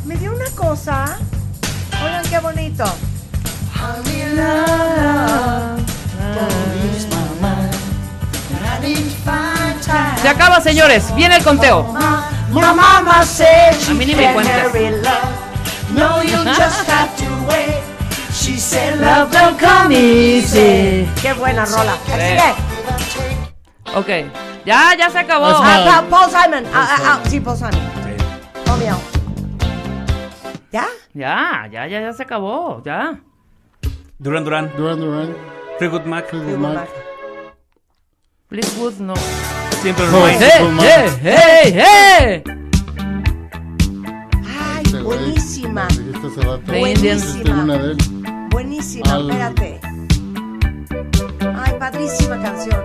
[0.07, 1.19] Me dio una cosa.
[2.03, 2.85] Oigan qué bonito.
[10.23, 11.15] Se acaba, señores.
[11.15, 11.95] Viene el conteo.
[12.51, 14.73] My mama said A mí ni me cuentes.
[15.93, 17.83] No, you just have to wait.
[18.33, 21.09] She said love don't come easy.
[21.21, 21.97] Qué buena rola.
[22.07, 22.55] Sigue.
[23.97, 24.09] Ok.
[24.65, 25.47] Ya, ya se acabó.
[25.48, 26.65] That's Ah, Paul Simon.
[26.74, 27.73] Ah, ah, ah, sí, Paul Simon.
[28.65, 29.01] Call me out.
[30.73, 30.86] ¿Ya?
[31.15, 32.82] Ya, ya, ya, ya se acabó.
[32.85, 33.19] Ya.
[34.19, 34.70] Duran Duran.
[34.77, 35.36] Duran Duran.
[35.78, 36.28] Fleetwood Mac.
[36.28, 36.89] Fleetwood Mac.
[38.48, 39.15] Fleetwood no.
[39.82, 40.27] Siempre lo.
[40.27, 42.43] ¡Hey, hey, hey, hey!
[44.60, 45.86] Ay, Este buenísima.
[45.89, 46.62] Dijiste hace rato.
[46.66, 47.27] The Indians.
[47.35, 47.97] Dijiste una de él.
[48.51, 49.81] Buenísima, Al- espérate.
[51.65, 52.82] Ay, padrísima canción.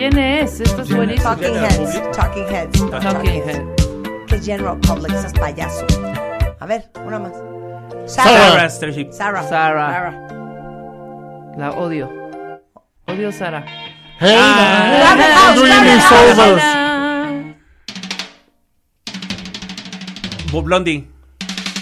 [0.00, 0.58] ¿Quién es?
[0.60, 1.28] Esto es buenísimo.
[1.28, 2.12] Talking Heads.
[2.16, 2.78] Talking Heads.
[2.90, 3.62] Talking Head.
[4.28, 5.86] Que General Public, esas payaso.
[6.58, 7.32] A ver, una más.
[8.06, 9.12] Sarah Sarah.
[9.12, 9.42] Sarah.
[9.46, 10.10] Sarah.
[11.58, 12.08] La odio.
[13.08, 13.62] Odio Sara.
[14.18, 14.38] Hey,
[15.54, 17.54] dream is over.
[20.50, 21.10] Bob Blondie.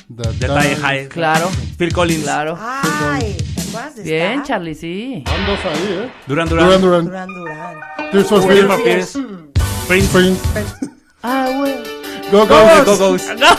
[0.09, 1.09] The The Tie High.
[1.09, 2.25] Claro, Phil Collins.
[2.25, 2.59] claro.
[2.61, 4.43] Ay, ¿te acuerdas de Bien, esta?
[4.45, 5.25] Charlie, sí.
[5.27, 6.11] Andos ahí, ¿eh?
[6.27, 6.67] Duran Duran.
[6.67, 7.05] Duran Duran.
[7.05, 7.81] Duran Duran.
[8.13, 8.83] Tears for William.
[8.83, 9.19] Pierce.
[9.87, 10.09] Prince.
[10.13, 10.41] Prince.
[11.23, 11.75] Ah, güey.
[12.31, 13.17] Go, Go, go, Go.
[13.17, 13.57] Ya.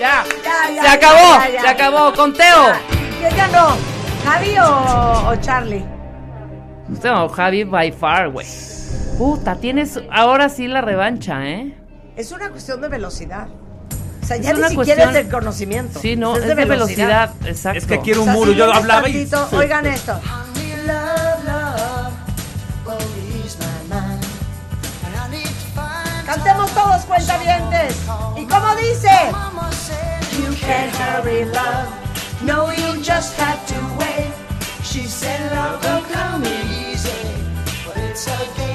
[0.00, 0.24] Ya,
[0.74, 1.70] ya, Se acabó, ya, ya, se ya.
[1.70, 2.12] acabó.
[2.14, 2.72] Conteo.
[3.20, 3.76] ¿Quién ganó?
[4.24, 5.84] ¿Javi o, o Charlie?
[7.04, 8.46] No, Javi by far, güey.
[9.18, 11.76] Puta, tienes ahora sí la revancha, ¿eh?
[12.16, 13.48] Es una cuestión de velocidad.
[14.32, 16.00] Sea, Es ya ni una siquiera cuestión- es del conocimiento.
[16.00, 17.78] Sí, no, es de velocidad, exacto.
[17.78, 18.52] Es que quiero O un sea, muro.
[18.52, 19.12] si Yo hablaba y.
[19.26, 20.20] tantito, Oigan esto.
[26.26, 27.96] Cantemos todos cuentavientes.
[28.36, 29.08] ¿Y cómo dice?
[30.38, 31.88] You can't hurry love.
[32.42, 34.32] No, you just have to wait.
[34.82, 37.10] She said love don't come easy.
[37.86, 38.71] But it's a game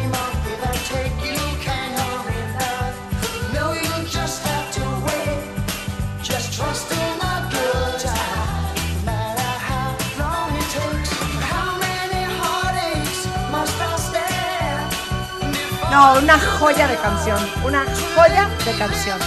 [15.97, 17.39] No, una joya de canción.
[17.65, 17.83] Una
[18.15, 19.17] joya de canción.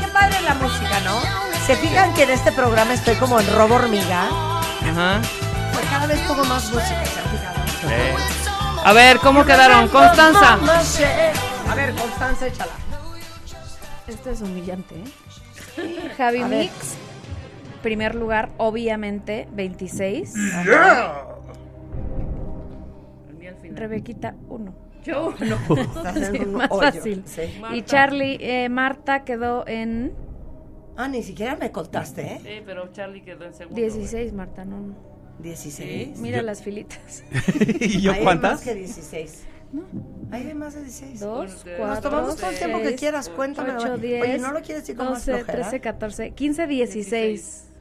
[0.00, 1.20] Qué padre la música, ¿no?
[1.66, 4.22] ¿Se fijan que en este programa estoy como en robo hormiga?
[4.22, 5.20] Ajá.
[5.74, 8.82] Pues cada vez pongo más música, ¿se han fijado?
[8.82, 9.88] A ver, ¿cómo quedaron?
[9.88, 10.56] Constanza.
[10.56, 11.32] No sé.
[11.68, 12.72] A ver, Constanza, échala.
[14.06, 16.14] Esto es humillante, ¿eh?
[16.16, 16.60] Javi A ver.
[16.60, 16.94] Mix,
[17.82, 20.32] primer lugar, obviamente, 26.
[23.74, 24.83] Rebequita, 1.
[25.04, 25.76] Yo no.
[26.08, 26.82] En Sí, un más hoyo.
[26.92, 27.22] fácil.
[27.26, 27.42] Sí.
[27.72, 30.12] Y Charlie, eh, Marta quedó en
[30.96, 32.40] Ah, ni siquiera me contaste, ¿eh?
[32.42, 33.80] Sí, pero Charlie quedó en segundo.
[33.80, 34.94] 16, Marta, no, no.
[35.40, 36.18] 16.
[36.20, 37.24] Mira las filitas.
[37.80, 38.52] ¿Y yo Ahí hay cuántas?
[38.52, 39.44] más que 16.
[40.30, 41.18] Ahí hay más de 16.
[41.18, 43.72] 2, Nos 4, Nos tomamos todo el tiempo que quieras, cuéntame.
[43.76, 45.62] 8, 10, Oye, ¿no lo quieres decir con más 12, flojera?
[45.68, 47.72] 13, 14, 15, 16.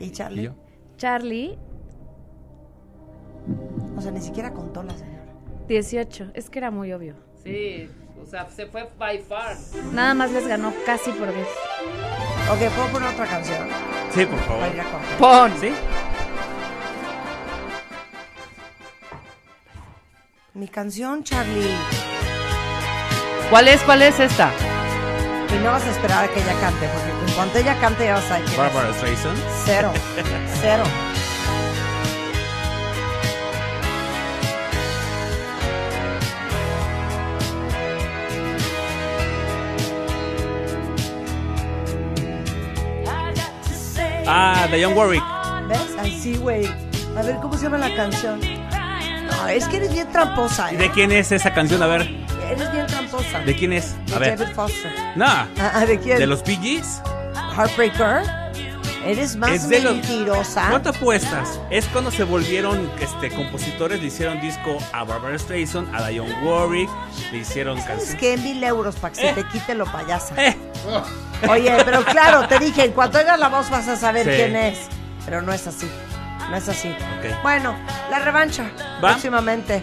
[0.00, 0.42] ¿Y ¿Y Charlie?
[0.44, 0.52] yo?
[0.96, 1.58] Charlie,
[3.96, 5.17] O sea, ni siquiera contó la señora.
[5.68, 6.32] 18.
[6.34, 7.14] Es que era muy obvio.
[7.44, 7.88] Sí,
[8.20, 9.56] o sea, se fue by far.
[9.92, 11.46] Nada más les ganó casi por 10.
[12.50, 13.68] Ok, ¿puedo poner otra canción?
[14.14, 14.60] Sí, por favor.
[14.60, 15.18] Para ir a cortar.
[15.18, 15.52] Pon.
[15.60, 15.72] ¿Sí?
[20.54, 21.76] Mi canción, Charlie.
[23.50, 23.82] ¿Cuál es?
[23.82, 24.50] ¿Cuál es esta?
[25.54, 28.14] Y no vas a esperar a que ella cante, porque en cuanto ella cante ya
[28.14, 28.56] vas a es.
[28.56, 29.38] Barbara Streisand.
[29.64, 29.92] Cero.
[30.60, 31.07] Cero.
[44.28, 45.22] Ah, de Young Warwick.
[45.68, 45.80] ¿Ves?
[45.98, 46.66] Ay, sí, güey.
[47.16, 48.40] A ver, ¿cómo se llama la canción?
[48.40, 50.78] No, es que eres bien tramposa, ¿Y ¿eh?
[50.78, 51.82] de quién es esa canción?
[51.82, 52.02] A ver,
[52.50, 53.40] Eres bien tramposa.
[53.40, 53.94] ¿de quién es?
[54.06, 54.38] De A ver.
[54.38, 54.92] David Foster.
[55.16, 56.18] No, Ah, ¿De quién?
[56.18, 57.02] ¿de los Bee Gees?
[57.56, 58.22] Heartbreaker.
[59.04, 60.66] Eres más Es de los- mentirosa.
[60.70, 61.60] ¿Cuánto apuestas?
[61.70, 66.90] Es cuando se volvieron este, compositores, le hicieron disco a Barbara Streisand, a Dionne Warwick,
[67.32, 68.16] le hicieron Es canciones.
[68.16, 69.32] que mil euros para que se Eh.
[69.34, 70.34] te quite lo payasa.
[70.44, 70.56] Eh,
[71.48, 74.30] Oye, pero claro, te dije, en cuanto oigas la voz vas a saber Sí.
[74.34, 74.78] quién es.
[75.24, 75.88] Pero no es así.
[76.50, 76.94] No es así.
[77.42, 77.76] Bueno,
[78.10, 78.70] la revancha.
[79.04, 79.10] ¿Va?
[79.10, 79.82] Próximamente.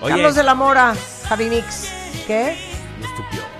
[0.00, 0.94] Oye, Carlos de la Mora,
[1.28, 1.90] Javi Mix.
[2.26, 2.56] ¿Qué?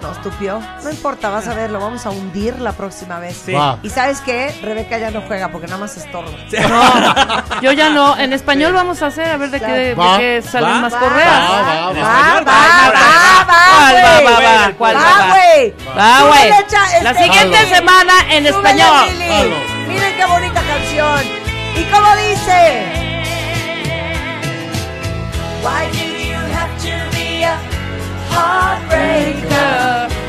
[0.03, 0.61] No, estupió.
[0.85, 3.43] No importa, vas a ver, lo vamos a hundir la próxima vez.
[3.47, 3.53] Sí.
[3.53, 3.79] Va.
[3.83, 4.55] Y sabes qué?
[4.63, 6.31] Rebeca ya no juega porque nada más estorba.
[7.63, 8.17] Yo ya no.
[8.17, 10.19] En español vamos a hacer a ver de qué, de Va.
[10.19, 10.81] qué salen Va.
[10.81, 11.29] más Va, correas.
[11.29, 11.93] Va, va, va.
[11.93, 14.25] Va, va, va, va, va, ¿Cuál va, güey.
[14.25, 14.73] va, va?
[14.77, 15.27] ¿Cuál va, Va, va?
[15.29, 15.75] güey.
[15.99, 16.43] Va, güey.
[16.49, 19.09] Súbele, cha- La siguiente semana en Súbele, español.
[19.89, 21.21] Miren qué bonita canción.
[21.77, 22.85] ¿Y cómo dice?
[25.65, 26.16] Why
[28.37, 30.26] heartbreaker?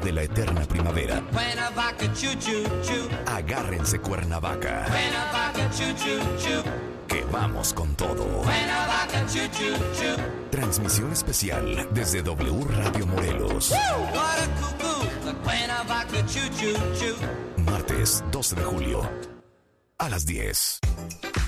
[0.00, 1.22] De la eterna primavera.
[3.26, 4.86] Agárrense Cuernavaca.
[7.06, 8.42] Que vamos con todo.
[10.50, 13.72] Transmisión especial desde W Radio Morelos.
[17.58, 19.10] Martes 12 de julio.
[19.98, 20.80] A las 10.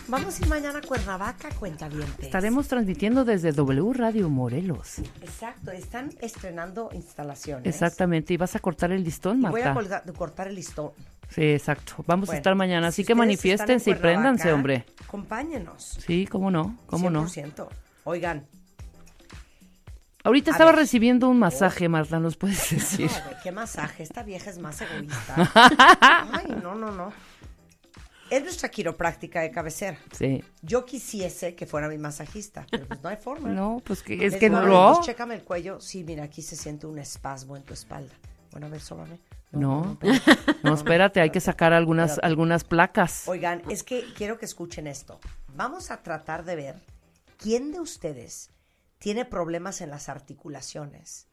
[0.06, 2.06] Vamos a ir mañana a Cuernavaca, cuenta bien.
[2.18, 4.98] Estaremos transmitiendo desde W Radio Morelos.
[5.22, 7.66] Exacto, están estrenando instalaciones.
[7.66, 8.34] Exactamente.
[8.34, 9.74] ¿Y vas a cortar el listón, Y voy a Marta?
[10.04, 10.90] colgar- cortar el listón.
[11.30, 12.04] Sí, exacto.
[12.06, 14.84] Vamos a estar mañana, si así que manifiéstense y préndanse, hombre.
[15.04, 15.96] Acompáñenos.
[16.06, 17.24] Sí, cómo no, cómo no.
[17.26, 17.66] 100%.
[18.04, 18.44] Oigan,
[20.26, 20.80] Ahorita A estaba ver.
[20.80, 23.10] recibiendo un masaje, Marta, ¿nos puedes decir?
[23.10, 24.02] no, güey, qué masaje.
[24.02, 25.34] Esta vieja es más egoísta.
[26.32, 27.12] Ay, no, no, no.
[28.30, 29.98] Es nuestra quiropráctica de cabecera.
[30.12, 30.42] Sí.
[30.62, 33.48] Yo quisiese que fuera mi masajista, pero pues no hay forma.
[33.54, 34.94] No, pues que Les es que no lo.
[34.94, 35.80] pues, chécame el cuello.
[35.80, 38.14] Sí, mira, aquí se siente un espasmo en tu espalda.
[38.50, 39.18] Bueno, a ver, sóbame.
[39.52, 39.98] No,
[40.62, 43.28] no, espérate, hay que sacar algunas, algunas placas.
[43.28, 45.20] Oigan, es que quiero que escuchen esto.
[45.54, 46.82] Vamos a tratar de ver
[47.38, 48.50] quién de ustedes
[48.98, 51.28] tiene problemas en las articulaciones.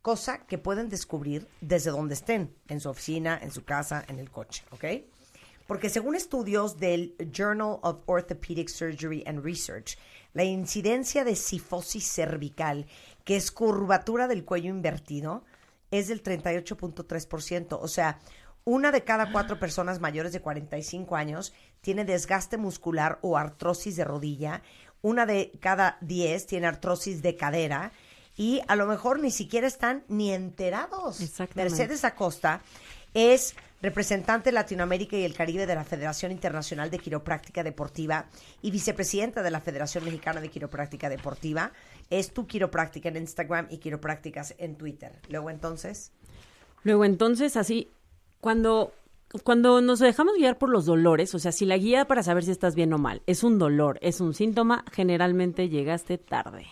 [0.00, 4.30] Cosa que pueden descubrir desde donde estén, en su oficina, en su casa, en el
[4.30, 4.84] coche, ¿ok?
[5.66, 9.98] Porque según estudios del Journal of Orthopedic Surgery and Research,
[10.32, 12.86] la incidencia de sifosis cervical,
[13.24, 15.44] que es curvatura del cuello invertido,
[15.90, 17.78] es del 38.3%.
[17.80, 18.18] O sea,
[18.64, 24.04] una de cada cuatro personas mayores de 45 años tiene desgaste muscular o artrosis de
[24.04, 24.62] rodilla.
[25.02, 27.92] Una de cada 10 tiene artrosis de cadera.
[28.36, 31.20] Y a lo mejor ni siquiera están ni enterados.
[31.20, 31.70] Exactamente.
[31.70, 32.60] Mercedes Acosta
[33.14, 38.26] es representante de Latinoamérica y el Caribe de la Federación Internacional de Quiropráctica Deportiva
[38.62, 41.72] y vicepresidenta de la Federación Mexicana de Quiropráctica Deportiva.
[42.10, 45.20] Es tu quiropráctica en Instagram y quiroprácticas en Twitter.
[45.28, 46.12] Luego entonces,
[46.86, 47.88] Luego entonces así,
[48.40, 48.92] cuando,
[49.42, 52.52] cuando nos dejamos guiar por los dolores, o sea, si la guía para saber si
[52.52, 56.66] estás bien o mal es un dolor, es un síntoma, generalmente llegaste tarde.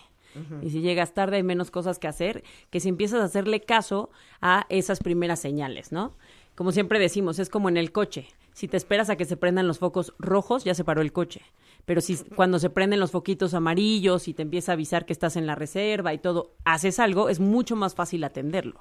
[0.61, 4.09] Y si llegas tarde hay menos cosas que hacer que si empiezas a hacerle caso
[4.41, 6.13] a esas primeras señales, ¿no?
[6.55, 8.27] Como siempre decimos, es como en el coche.
[8.53, 11.41] Si te esperas a que se prendan los focos rojos, ya se paró el coche.
[11.85, 15.35] Pero si cuando se prenden los foquitos amarillos y te empieza a avisar que estás
[15.35, 18.79] en la reserva y todo, haces algo, es mucho más fácil atenderlo.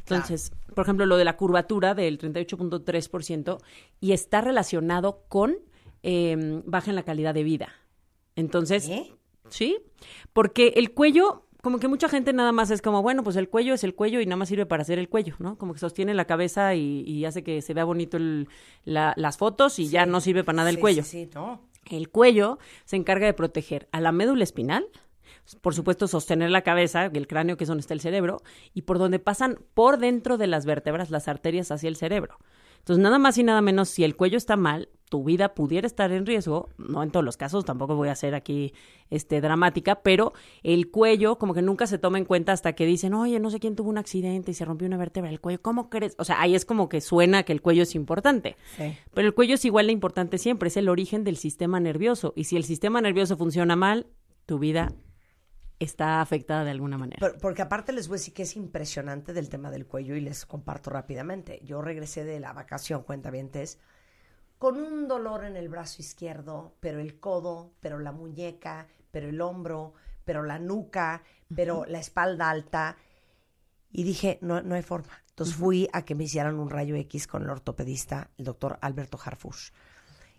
[0.00, 3.58] Entonces, por ejemplo, lo de la curvatura del 38.3%
[4.00, 5.56] y está relacionado con
[6.02, 7.72] eh, baja en la calidad de vida.
[8.36, 8.90] Entonces,
[9.48, 9.78] sí,
[10.34, 13.74] porque el cuello, como que mucha gente nada más es como, bueno, pues el cuello
[13.74, 15.58] es el cuello y nada más sirve para hacer el cuello, ¿no?
[15.58, 18.48] Como que sostiene la cabeza y, y hace que se vea bonito el-
[18.84, 21.02] la- las fotos y ya no sirve para nada el Sí, cuello.
[21.02, 21.60] sí, sí, no.
[21.90, 24.86] El cuello se encarga de proteger a la médula espinal,
[25.60, 28.42] por supuesto sostener la cabeza, el cráneo que es donde está el cerebro,
[28.72, 32.38] y por donde pasan por dentro de las vértebras las arterias hacia el cerebro.
[32.78, 36.10] Entonces, nada más y nada menos, si el cuello está mal, tu vida pudiera estar
[36.10, 38.74] en riesgo, no en todos los casos, tampoco voy a ser aquí
[39.10, 40.32] este, dramática, pero
[40.64, 43.60] el cuello como que nunca se toma en cuenta hasta que dicen, oye, no sé
[43.60, 46.16] quién tuvo un accidente y se rompió una vértebra del cuello, ¿cómo crees?
[46.18, 48.56] O sea, ahí es como que suena que el cuello es importante.
[48.76, 48.96] Sí.
[49.14, 52.32] Pero el cuello es igual de importante siempre, es el origen del sistema nervioso.
[52.34, 54.08] Y si el sistema nervioso funciona mal,
[54.46, 54.92] tu vida
[55.78, 57.18] está afectada de alguna manera.
[57.20, 60.20] Por- porque aparte les voy a decir que es impresionante del tema del cuello y
[60.20, 61.60] les comparto rápidamente.
[61.64, 63.78] Yo regresé de la vacación, cuentavientes,
[64.64, 69.42] con un dolor en el brazo izquierdo, pero el codo, pero la muñeca, pero el
[69.42, 69.92] hombro,
[70.24, 71.22] pero la nuca,
[71.54, 72.96] pero la espalda alta.
[73.92, 75.22] Y dije, no, no hay forma.
[75.28, 79.18] Entonces fui a que me hicieran un rayo X con el ortopedista, el doctor Alberto
[79.22, 79.68] Harfush.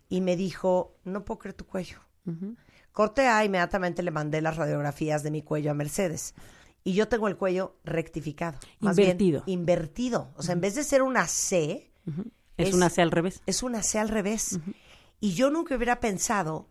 [0.09, 1.99] Y me dijo, no puedo creer tu cuello.
[2.93, 6.33] Corte A, inmediatamente le mandé las radiografías de mi cuello a Mercedes.
[6.83, 8.57] Y yo tengo el cuello rectificado.
[8.79, 9.43] Más Invertido.
[9.45, 10.33] Bien, invertido.
[10.35, 11.91] O sea, en vez de ser una C,
[12.57, 13.41] Es una C al revés.
[13.45, 14.59] Es una C al revés.
[15.19, 16.69] Y yo nunca hubiera pensado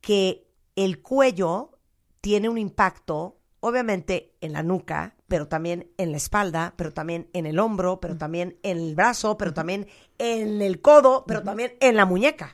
[0.00, 0.46] que
[0.76, 1.78] el cuello
[2.20, 7.46] tiene un impacto, obviamente, en la nuca, pero también en la espalda, pero también en
[7.46, 9.88] el hombro, pero también en el brazo, pero también
[10.18, 12.52] en el codo, pero también en la muñeca.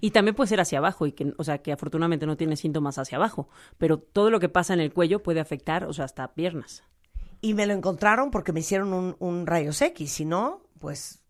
[0.00, 2.98] Y también puede ser hacia abajo, y que, o sea, que afortunadamente no tiene síntomas
[2.98, 6.34] hacia abajo, pero todo lo que pasa en el cuello puede afectar, o sea, hasta
[6.34, 6.84] piernas.
[7.40, 11.23] Y me lo encontraron porque me hicieron un, un rayos X, si no, pues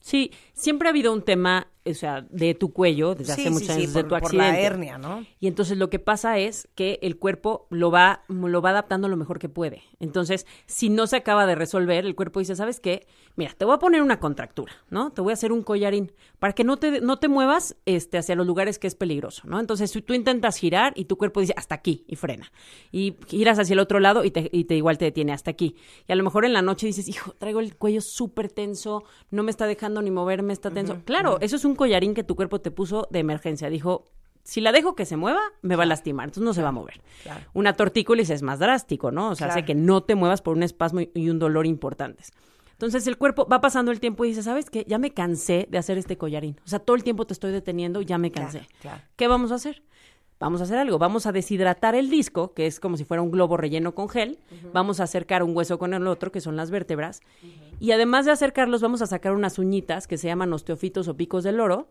[0.00, 3.50] Sí, siempre ha habido un tema, o sea, de tu cuello, desde Sí, hace sí,
[3.50, 4.66] muchos sí, años, de por- tu por la accidente.
[4.66, 5.24] hernia, ¿no?
[5.40, 9.16] Y entonces lo que pasa es que el cuerpo lo va, lo va adaptando lo
[9.16, 9.82] mejor que puede.
[10.00, 13.06] Entonces, si no se acaba de resolver, el cuerpo dice, ¿sabes qué?
[13.36, 15.10] Mira, te voy a poner una contractura, ¿no?
[15.12, 18.34] Te voy a hacer un collarín para que no te, no te muevas este, hacia
[18.34, 19.60] los lugares que es peligroso, ¿no?
[19.60, 22.50] Entonces, si tú intentas girar y tu cuerpo dice, hasta aquí, y frena.
[22.92, 25.76] Y giras hacia el otro lado y te, y te igual te detiene hasta aquí.
[26.08, 29.42] Y a lo mejor en la noche dices, hijo, traigo el cuello súper tenso, no
[29.42, 30.98] me está dejando ni moverme, está tenso.
[31.04, 33.70] claro, eso es un collarín que tu cuerpo te puso de emergencia.
[33.70, 34.04] Dijo,
[34.44, 36.72] si la dejo que se mueva, me va a lastimar, entonces no se va a
[36.72, 37.00] mover.
[37.22, 37.40] Claro.
[37.54, 39.30] Una tortícolis es más drástico, ¿no?
[39.30, 42.32] O sea, hace que no te muevas por un espasmo y- un dolor importantes.
[42.72, 44.84] Entonces el cuerpo va pasando el tiempo y dice, ¿sabes qué?
[44.86, 46.60] Ya me cansé de hacer este collarín.
[46.64, 48.66] O sea, todo el tiempo te estoy deteniendo ya me cansé.
[48.80, 49.02] claro.
[49.16, 49.82] ¿Qué vamos a hacer?
[50.40, 50.98] Vamos a hacer algo.
[50.98, 54.38] Vamos a deshidratar el disco, que es como si fuera un globo relleno con gel.
[54.72, 57.20] Vamos a acercar un hueso con el otro, que son las vértebras.
[57.80, 61.44] Y además de acercarlos, vamos a sacar unas uñitas que se llaman osteofitos o picos
[61.44, 61.88] del oro.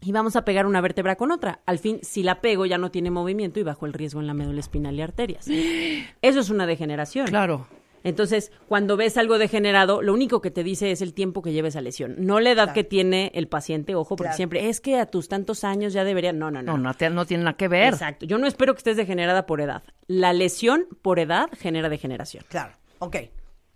[0.00, 1.60] Y vamos a pegar una vértebra con otra.
[1.66, 4.34] Al fin, si la pego, ya no tiene movimiento y bajo el riesgo en la
[4.34, 5.46] médula espinal y arterias.
[6.22, 7.26] Eso es una degeneración.
[7.26, 7.66] Claro.
[8.04, 11.68] Entonces, cuando ves algo degenerado, lo único que te dice es el tiempo que lleva
[11.68, 14.36] esa lesión, no la edad que tiene el paciente, ojo, porque Claro.
[14.36, 16.32] siempre es que a tus tantos años ya debería.
[16.32, 16.72] No, no, no.
[16.76, 17.94] No, no, te- no tiene nada que ver.
[17.94, 18.26] Exacto.
[18.26, 19.82] Yo no espero que estés degenerada por edad.
[20.06, 22.44] La lesión por edad genera degeneración.
[22.48, 22.74] Claro.
[23.00, 23.16] Ok.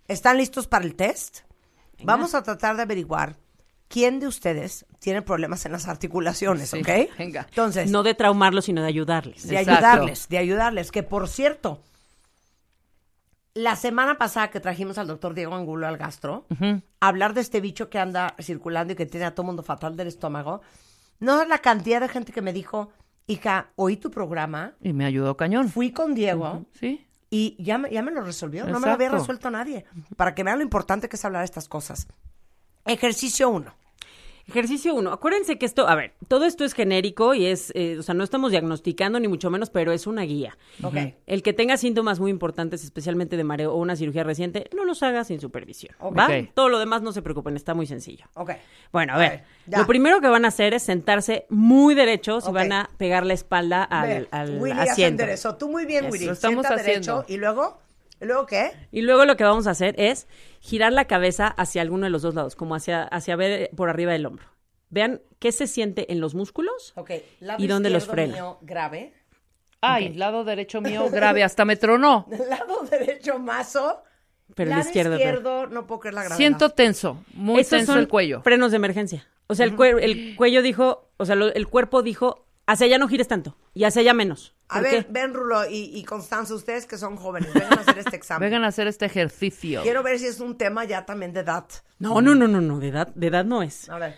[0.07, 1.39] ¿Están listos para el test?
[2.03, 3.35] Vamos a tratar de averiguar
[3.87, 7.17] quién de ustedes tiene problemas en las articulaciones, Sí, ¿ok?
[7.17, 7.45] venga.
[7.49, 9.47] Entonces, No de traumarlos, sino de ayudarles.
[9.47, 9.85] de Exacto.
[9.87, 10.91] ayudarles, de ayudarles.
[10.91, 11.81] Que por cierto,
[13.61, 17.59] la semana pasada que trajimos al doctor Diego Angulo al gastro, a hablar de este
[17.61, 20.61] bicho que anda circulando y que tiene a todo mundo fatal del estómago,
[21.19, 22.89] no es la cantidad de gente que me dijo,
[23.27, 25.67] hija, oí tu programa, Y me ayudó cañón.
[25.69, 27.05] fui con Diego Sí.
[27.29, 28.65] y ya me, ya me lo resolvió.
[28.65, 29.85] No me lo había resuelto nadie.
[30.15, 32.07] Para que vean lo importante que es hablar de estas cosas.
[32.85, 33.73] Ejercicio 1.
[34.49, 35.11] Ejercicio 1.
[35.11, 38.23] Acuérdense que esto, a ver, todo esto es genérico y es, eh, o sea, no
[38.23, 40.57] estamos diagnosticando ni mucho menos, pero es una guía.
[40.83, 40.95] Ok.
[41.27, 45.03] El que tenga síntomas muy importantes, especialmente de mareo o una cirugía reciente, no los
[45.03, 45.95] haga sin supervisión.
[45.99, 46.17] Ok.
[46.17, 46.25] ¿va?
[46.25, 46.49] Ok.
[46.53, 48.25] Todo lo demás no se preocupen, está muy sencillo.
[48.33, 48.51] Ok.
[48.91, 52.71] Bueno, a ver, lo primero que van a hacer es sentarse muy derechos y van
[52.71, 55.23] a pegar la espalda al, al Willy ya se asiento.
[55.23, 55.55] enderezó.
[55.57, 56.13] Tú muy bien, Eso.
[56.13, 56.25] Willy.
[56.25, 57.15] Lo estamos Sienta haciendo.
[57.17, 57.33] derecho.
[57.33, 57.79] ¿Y luego?
[58.21, 58.71] ¿Y luego qué?
[58.91, 60.27] Y luego lo que vamos a hacer es
[60.59, 64.11] girar la cabeza hacia alguno de los dos lados, como hacia, hacia ver por arriba
[64.11, 64.45] del hombro.
[64.89, 67.11] Vean qué se siente en los músculos Ok.
[67.41, 68.33] Lado y dónde los frena.
[68.33, 69.13] mío, grave.
[69.81, 72.25] Ay, lado derecho mío grave, hasta me tronó.
[72.49, 74.03] Lado derecho mazo.
[74.55, 76.37] Pero el lado izquierdo, izquierdo, no puedo creer la gravedad.
[76.37, 78.41] Siento tenso, muy Estos tenso son el cuello.
[78.41, 79.27] Frenos de emergencia.
[79.47, 82.97] O sea, el, cuer- el cuello dijo, o sea, lo- el cuerpo dijo, hacia allá
[82.97, 84.55] no gires tanto y hacia allá menos.
[84.69, 85.11] A ¿Por ver, qué?
[85.11, 88.47] ven, Rulo y, y Constanza, ustedes que son jóvenes, vengan a hacer este examen.
[88.49, 89.81] Vengan a hacer este ejercicio.
[89.81, 91.65] Quiero ver si es un tema ya también de edad.
[91.97, 93.89] No, no, no, no, no, de edad, de edad no es.
[93.89, 94.15] A ver.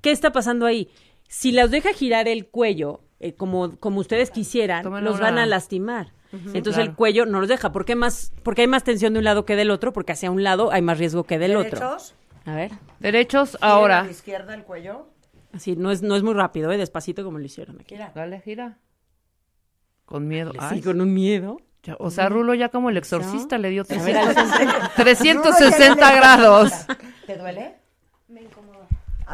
[0.00, 0.90] ¿Qué está pasando ahí?
[1.28, 5.46] Si las deja girar el cuello eh, como, como ustedes quisieran, los una- van a
[5.46, 6.12] lastimar.
[6.32, 6.90] Entonces Claro.
[6.90, 7.72] el cuello no los deja.
[7.72, 8.32] ¿Por qué más?
[8.42, 10.82] Porque hay más tensión de un lado que del otro, porque hacia un lado hay
[10.82, 11.78] más riesgo que del otro.
[11.80, 12.14] Derechos.
[12.44, 14.02] A ver, Derechos a ahora.
[14.04, 15.08] la izquierda el cuello.
[15.56, 16.76] Así, no es, no es muy rápido, ¿eh?
[16.78, 17.94] despacito como lo hicieron aquí.
[17.94, 18.12] Mira.
[18.14, 18.78] Dale, gira.
[20.04, 20.52] Con miedo.
[20.52, 21.58] Sí, Ay, con un miedo.
[21.82, 24.16] ya- o sea, Rulo ya como el exorcista le dio A ver,
[24.96, 26.72] 300 Rulo 360 ya le- grados.
[27.26, 27.74] ¿Te duele?
[28.28, 28.86] Me incomoda.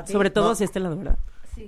[0.07, 1.19] Sobre todo si este lado, ¿verdad?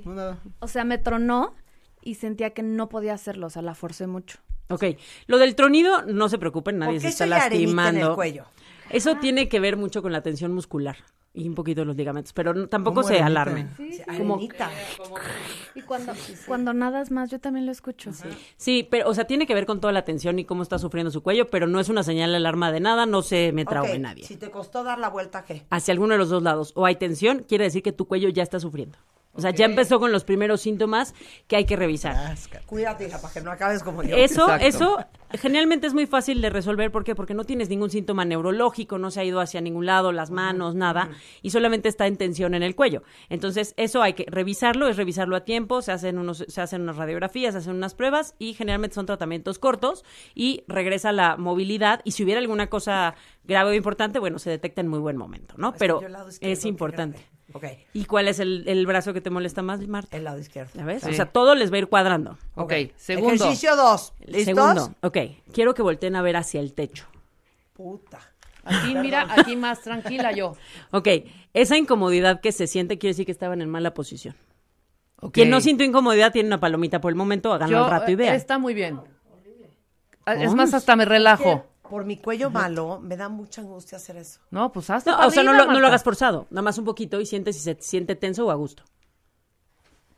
[0.05, 0.39] No, nada.
[0.61, 1.55] O sea, me tronó
[2.01, 4.39] y sentía que no podía hacerlo, o sea, la forcé mucho.
[4.71, 4.85] Ok,
[5.27, 8.15] lo del tronido, no se preocupen, nadie ¿Por se está en el lastimando.
[8.15, 8.47] cuello?
[8.89, 10.97] Eso tiene que ver mucho con la tensión muscular
[11.37, 13.43] y un poquito los ligamentos, pero no- tampoco ¿Cómo se arenita?
[13.43, 13.71] alarmen.
[13.77, 14.41] Sí, Como-.
[15.75, 16.13] Y cuando,
[16.47, 18.13] cuando nadas más, yo también lo escucho.
[18.57, 21.11] Sí, pero, o sea, tiene que ver con toda la tensión y cómo está sufriendo
[21.11, 23.99] su cuello, pero no es una señal de alarma de nada, no se me traume
[23.99, 24.25] nadie.
[24.25, 25.65] Si te costó dar la vuelta, ¿qué?
[25.71, 28.43] Hacia alguno de los dos lados, o hay tensión, quiere decir que tu cuello ya
[28.45, 28.97] está sufriendo.
[29.35, 31.15] O sea, ya empezó con los primeros síntomas
[31.49, 32.37] que hay que revisar.
[32.67, 34.17] Cuídate, hija, para que no acabes como yo.
[34.17, 34.67] Eso, Exacto.
[34.67, 34.99] eso
[35.33, 36.93] generalmente es muy fácil de resolver.
[36.93, 37.15] ¿Por qué?
[37.15, 40.75] Porque no tienes ningún síntoma neurológico, no se ha ido hacia ningún lado, las manos,
[40.75, 41.11] nada,
[41.43, 43.03] y solamente está en tensión en el cuello.
[43.29, 46.97] Entonces, eso hay que revisarlo, es revisarlo a tiempo, se hacen, unos, se hacen unas
[46.97, 50.05] radiografías, se hacen unas pruebas y generalmente son tratamientos cortos
[50.35, 52.01] y regresa la movilidad.
[52.05, 55.55] Y si hubiera alguna cosa grave o importante, bueno, se detecta en muy buen momento,
[55.59, 55.75] ¿no?
[55.75, 56.01] Pero
[56.41, 57.34] es importante.
[57.57, 60.17] Ok, ¿Y cuál es el, el brazo que te molesta más, Marta?
[60.17, 60.73] el lado izquierdo.
[60.75, 61.05] ¿Ya ves?
[61.05, 61.11] Sí.
[61.11, 62.37] O sea, todo les va a ir cuadrando.
[62.57, 63.33] Ok, segundo.
[63.33, 64.13] Ejercicio 2.
[64.27, 64.45] ¿Listos?
[64.45, 65.19] Segundo, ok.
[65.53, 67.07] Quiero que volteen a ver hacia el techo.
[67.73, 68.19] Puta.
[68.65, 70.57] Aquí, mira, aquí más tranquila yo.
[70.91, 71.09] Ok,
[71.53, 74.35] esa incomodidad que se siente quiere decir que estaban en mala posición.
[75.21, 75.35] Ok.
[75.35, 78.17] Quien no sintió incomodidad tiene una palomita por el momento, háganlo al rato y eh,
[78.17, 78.35] vean.
[78.35, 79.01] Está muy bien.
[80.27, 81.67] Ah, Es más, hasta me relajo.
[81.95, 84.41] Por mi cuello malo, me da mucha angustia hacer eso.
[84.51, 86.85] No, pues hasta No, o sea, no lo, no lo hagas forzado, nada más un
[86.85, 88.83] poquito y siente si se siente tenso o a gusto.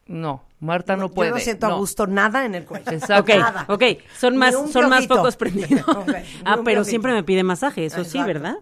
[0.07, 1.29] No, Marta no, puede.
[1.29, 2.91] Yo no siento a gusto nada en el cuello.
[2.93, 3.31] Exacto.
[3.31, 3.67] Ok, Nada.
[3.69, 3.83] ok,
[4.19, 5.85] son más, son más focos prendidos.
[6.47, 6.85] Ah, pero piojito.
[6.85, 8.23] siempre me pide masaje, eso sí.
[8.23, 8.57] ¿verdad?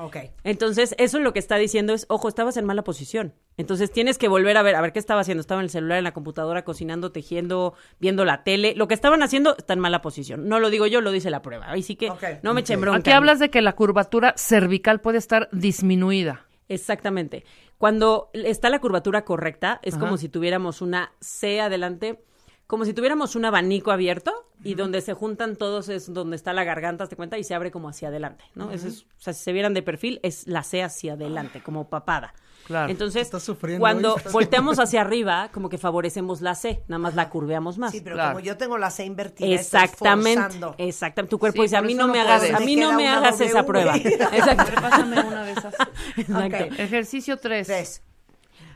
[0.00, 0.16] Ok.
[0.44, 3.34] Entonces, eso lo que está diciendo es, ojo, estabas en mala posición.
[3.56, 5.40] Entonces, tienes que volver a ver, a ver qué estaba haciendo.
[5.40, 8.74] Estaba en el celular, en la computadora, cocinando, tejiendo, viendo la tele.
[8.76, 10.48] Lo que estaban haciendo está en mala posición.
[10.48, 11.68] No lo digo yo, lo dice la prueba.
[11.68, 12.12] Ahí sí que
[12.42, 13.00] no me echen bronca.
[13.00, 16.46] Aquí hablas de que la curvatura cervical puede estar disminuida.
[16.68, 17.44] Exactamente.
[17.76, 22.20] Cuando está la curvatura correcta, es como si tuviéramos una C adelante,
[22.68, 26.62] como si tuviéramos un abanico abierto y donde se juntan todos es donde está la
[26.64, 27.36] garganta, ¿te cuenta?
[27.38, 28.70] Y se abre como hacia adelante, ¿no?
[28.70, 31.88] Eso es, o sea, si se vieran de perfil, es la C hacia adelante, como
[31.88, 32.34] papada.
[32.66, 32.90] Claro.
[32.90, 33.30] Entonces,
[33.78, 37.78] cuando hoy, estás- volteamos hacia arriba, como que favorecemos la C, nada más la curveamos
[37.78, 37.90] más.
[37.92, 38.32] Sí, pero Claro.
[38.34, 41.30] como yo tengo la C invertida, estoy Exactamente, exactamente.
[41.30, 43.40] Tu cuerpo Sí, dice, a mí no no me hagas, a mí no me hagas
[43.40, 43.66] esa W.
[43.66, 43.96] prueba.
[44.36, 44.72] Exacto.
[44.78, 45.74] Pásame una de esas.
[46.18, 46.64] Exacto.
[46.64, 46.78] Ok.
[46.78, 47.66] Ejercicio 3.
[47.66, 48.02] Tres.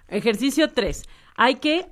[0.08, 1.02] Ejercicio 3.
[1.36, 1.90] Hay que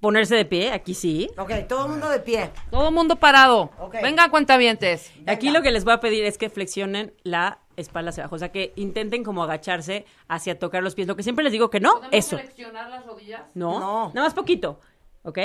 [0.00, 1.30] ponerse de pie, aquí sí.
[1.38, 2.50] Ok, todo el mundo de pie.
[2.70, 3.70] Todo mundo parado.
[4.02, 5.12] Venga, cuentavientes.
[5.26, 8.38] Aquí lo que les voy a pedir es que flexionen la espalda hacia abajo, o
[8.38, 11.06] sea, que intenten como agacharse hacia tocar los pies.
[11.08, 12.38] Lo que siempre les digo que no, eso.
[12.38, 13.42] flexionar las rodillas?
[13.54, 14.06] No, No.
[14.14, 14.80] nada más poquito,
[15.22, 15.38] ¿ok?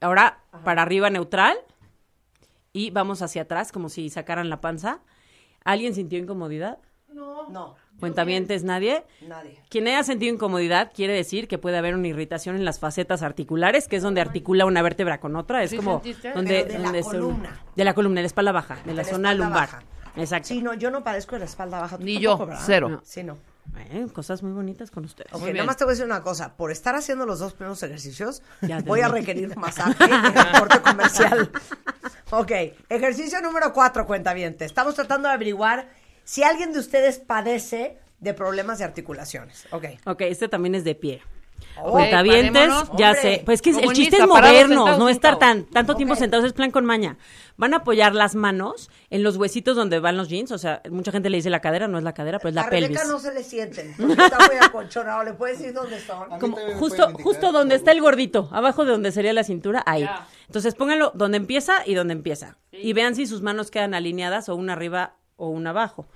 [0.00, 1.56] Ahora para arriba neutral
[2.72, 5.00] y vamos hacia atrás como si sacaran la panza.
[5.64, 6.78] ¿Alguien sintió incomodidad?
[7.08, 7.48] No.
[7.48, 7.76] No.
[8.00, 9.04] Cuentavientes, nadie.
[9.28, 9.60] Nadie.
[9.68, 13.86] Quien haya sentido incomodidad quiere decir que puede haber una irritación en las facetas articulares,
[13.88, 15.62] que es donde articula una vértebra con otra.
[15.62, 16.32] Es ¿Sí como sentiste?
[16.32, 17.60] donde, Pero de la donde columna.
[17.76, 19.52] de la columna, de la espalda baja, de la De la zona lumbar.
[19.70, 19.82] baja.
[20.16, 20.48] Exacto.
[20.48, 21.96] Sí, no, yo no padezco de la espalda baja.
[21.98, 22.62] ¿Tú Ni tampoco, yo, ¿verdad?
[22.66, 22.88] cero.
[22.88, 23.00] No.
[23.04, 23.38] Sí, no.
[23.78, 25.32] Eh, cosas muy bonitas con ustedes.
[25.32, 26.56] Ok, nada más te voy a decir una cosa.
[26.56, 30.80] Por estar haciendo los dos primeros ejercicios, Ya voy a requerir masaje en el corte
[30.80, 31.50] comercial.
[32.32, 32.52] Ok,
[32.88, 34.64] ejercicio número cuatro, cuentaviente.
[34.64, 35.88] Estamos tratando de averiguar
[36.30, 39.66] si alguien de ustedes padece de problemas de articulaciones.
[39.72, 39.86] Ok.
[40.06, 41.22] Ok, este también es de pie.
[41.82, 43.42] Cuentavientes, ya Hombre, sé.
[43.44, 46.84] Pues que el chiste es movernos, no estar tan tanto tiempo sentados, es plan con
[46.84, 47.18] maña.
[47.56, 51.10] Van a apoyar las manos en los huesitos donde van los jeans, o sea, mucha
[51.10, 52.90] gente le dice la cadera, no es la cadera, pero es la a pelvis.
[52.90, 55.24] Rebeca no se le sienten, porque está muy acolchonado.
[55.24, 56.38] ¿Le puedes decir dónde son?
[56.38, 60.02] Como justo, justo donde está el gordito, abajo de donde sería la cintura, ahí.
[60.02, 60.28] Ya.
[60.46, 62.56] Entonces pónganlo donde empieza y donde empieza.
[62.70, 66.06] Y vean si sus manos quedan alineadas o una arriba o una abajo.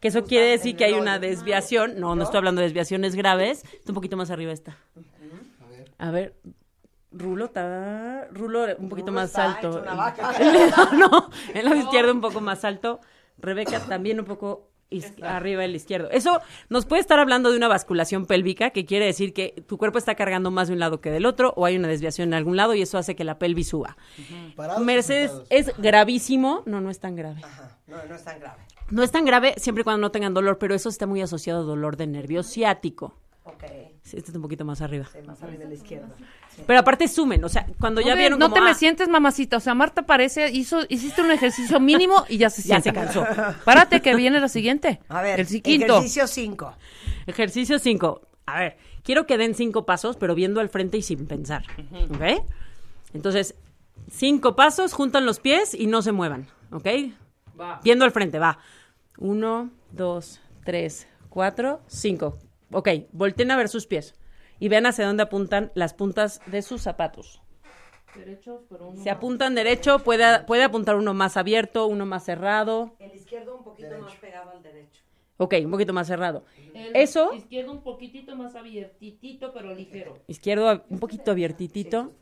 [0.00, 1.98] Que eso quiere decir que hay una desviación.
[1.98, 3.64] No, no estoy hablando de desviaciones graves.
[3.72, 4.76] Está un poquito más arriba esta.
[5.98, 6.34] A ver.
[7.10, 8.28] Rulo está.
[8.30, 9.70] Rulo un poquito Rulo más está alto.
[9.70, 10.30] hecho una vaca.
[10.38, 13.00] El lado no, el lado izquierdo un poco más alto.
[13.38, 14.67] Rebeca también un poco
[15.22, 16.10] arriba el izquierdo.
[16.10, 19.98] Eso nos puede estar hablando de una basculación pélvica, que quiere decir que tu cuerpo
[19.98, 22.56] está cargando más de un lado que del otro, o hay una desviación en algún
[22.56, 23.96] lado y eso hace que la pelvis suba.
[24.56, 26.62] ¿Parados o Mercedes, es gravísimo.
[26.66, 27.42] No, no es tan grave.
[27.86, 28.62] No, no es tan grave.
[28.90, 31.60] No es tan grave siempre y cuando no tengan dolor, pero eso está muy asociado
[31.60, 33.14] a dolor de nervio ciático.
[33.44, 33.64] Ok.
[34.02, 35.06] Sí, este está un poquito más arriba.
[35.12, 36.08] Sí, más arriba de la izquierda.
[36.66, 39.08] Pero aparte sumen, o sea, cuando ya Hombre, vieron no como, te me ah, sientes,
[39.08, 39.56] mamacita.
[39.56, 42.90] O sea, Marta parece, hizo, hiciste un ejercicio mínimo y ya se Ya siente.
[42.90, 43.26] se cansó.
[43.64, 45.00] Párate que viene la siguiente.
[45.08, 45.94] A ver, el quinto.
[45.98, 46.74] ejercicio 5.
[47.26, 48.20] Ejercicio 5.
[48.46, 51.64] A ver, quiero que den cinco pasos, pero viendo al frente y sin pensar.
[52.10, 52.44] ¿Ok?
[53.12, 53.54] Entonces,
[54.10, 56.46] cinco pasos, juntan los pies y no se muevan.
[56.70, 56.86] ¿Ok?
[57.60, 57.80] Va.
[57.84, 58.58] Viendo al frente, va.
[59.18, 62.38] Uno, dos, tres, cuatro, cinco.
[62.70, 64.14] Ok, volteen a ver sus pies.
[64.58, 67.40] Y vean hacia dónde apuntan las puntas de sus zapatos.
[68.14, 68.38] Pero
[68.80, 72.96] uno Si apuntan derecho, puede, puede apuntar uno más abierto, uno más cerrado.
[72.98, 75.02] El izquierdo un poquito más pegado al derecho.
[75.36, 76.44] Ok, un poquito más cerrado.
[76.74, 80.18] El Eso, Izquierdo un poquitito más abiertitito, pero ligero.
[80.26, 82.12] izquierdo un poquito abiertitito,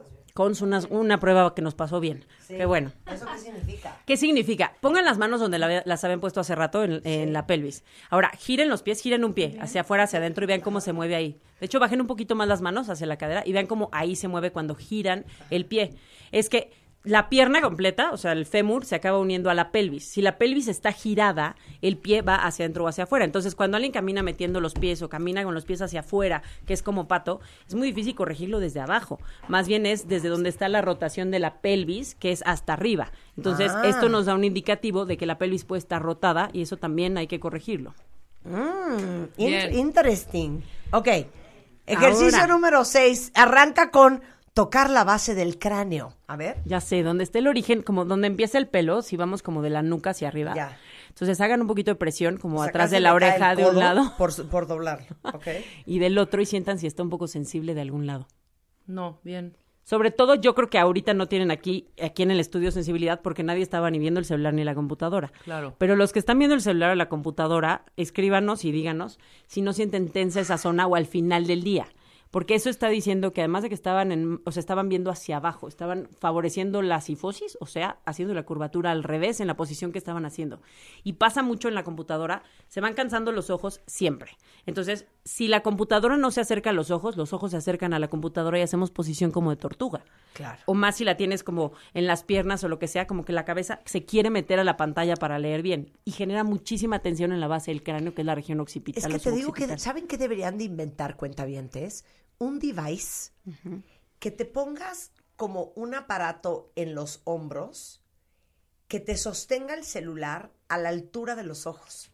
[0.54, 2.24] su- una, una prueba que nos pasó bien.
[2.48, 2.92] Qué bueno.
[3.10, 3.96] ¿Eso qué significa?
[4.06, 4.72] ¿Qué significa?
[4.80, 7.84] Pongan las manos donde la- las habían puesto hace rato en, en la pelvis.
[8.10, 10.92] Ahora, giren los pies, giren un pie hacia afuera, hacia adentro y vean cómo se
[10.92, 11.40] mueve ahí.
[11.60, 14.14] De hecho, bajen un poquito más las manos hacia la cadera y vean cómo ahí
[14.16, 15.94] se mueve cuando giran el pie.
[16.32, 16.70] Es que
[17.06, 20.04] la pierna completa, o sea, el fémur, se acaba uniendo a la pelvis.
[20.08, 23.24] Si la pelvis está girada, el pie va hacia adentro o hacia afuera.
[23.24, 26.74] Entonces, cuando alguien camina metiendo los pies o camina con los pies hacia afuera, que
[26.74, 29.18] es como pato, es muy difícil corregirlo desde abajo.
[29.48, 33.12] Más bien es desde donde está la rotación de la pelvis, que es hasta arriba.
[33.36, 33.82] Entonces, Ah.
[33.86, 37.16] esto nos da un indicativo de que la pelvis puede estar rotada y eso también
[37.18, 37.94] hay que corregirlo.
[38.44, 40.60] Mm, in- interesting.
[40.92, 41.08] Ok.
[41.86, 42.52] Ejercicio Ahora.
[42.52, 43.30] número 6.
[43.34, 44.22] Arranca con
[44.56, 46.14] tocar la base del cráneo.
[46.28, 46.62] A ver.
[46.64, 49.68] Ya sé, donde está el origen, como donde empieza el pelo, si vamos como de
[49.68, 50.54] la nuca hacia arriba.
[50.54, 50.78] Ya.
[51.10, 53.78] Entonces hagan un poquito de presión, como O sea, atrás de la oreja de un
[53.78, 55.14] lado Por, su- por doblarlo.
[55.24, 55.46] Ok.
[55.84, 58.28] y del otro y sientan si está un poco sensible de algún lado.
[58.86, 59.58] No, bien.
[59.82, 63.42] Sobre todo, yo creo que ahorita no tienen aquí, aquí en el estudio sensibilidad porque
[63.42, 65.32] nadie estaba ni viendo el celular ni la computadora.
[65.44, 65.74] Claro.
[65.76, 69.18] Pero los que están viendo el celular o la computadora, escríbanos y díganos
[69.48, 71.86] si no sienten tensa esa zona o al final del día.
[72.36, 75.38] Porque eso está diciendo que además de que estaban en, o sea, estaban viendo hacia
[75.38, 79.90] abajo, estaban favoreciendo la sifosis, o sea, haciendo la curvatura al revés en la posición
[79.90, 80.60] que estaban haciendo.
[81.02, 84.32] Y pasa mucho en la computadora, se van cansando los ojos siempre.
[84.66, 87.98] Entonces, si la computadora no se acerca a los ojos, los ojos se acercan a
[87.98, 90.04] la computadora y hacemos posición como de tortuga.
[90.34, 90.60] Claro.
[90.66, 93.32] O más si la tienes como en las piernas o lo que sea, como que
[93.32, 95.90] la cabeza se quiere meter a la pantalla para leer bien.
[96.04, 99.10] Y genera muchísima tensión en la base del cráneo, que es la región occipital.
[99.10, 99.78] Es que te digo que.
[99.78, 102.04] ¿saben qué deberían de inventar cuentavientes?
[102.38, 103.32] Un device
[104.18, 108.02] que te pongas como un aparato en los hombros
[108.88, 112.10] que te sostenga el celular a la altura de los ojos.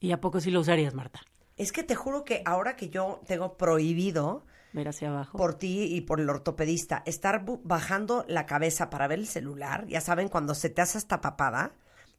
[0.00, 1.20] ¿Y a poco sí lo usarías, Marta?
[1.56, 5.38] Es que te juro que ahora que yo tengo prohibido Ver hacia abajo.
[5.38, 10.00] por ti y por el ortopedista estar bajando la cabeza para ver el celular, ya
[10.00, 11.72] saben, cuando se te hace esta papada,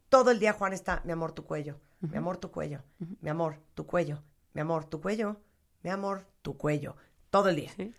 [0.10, 2.82] todo el día Juan está, mi amor, tu cuello, mi amor, tu cuello,
[3.22, 4.24] mi amor, tu cuello,
[4.54, 5.38] mi amor, tu cuello,
[5.84, 6.96] mi amor, tu cuello,
[7.40, 7.72] todo el día.
[7.76, 7.94] Sí.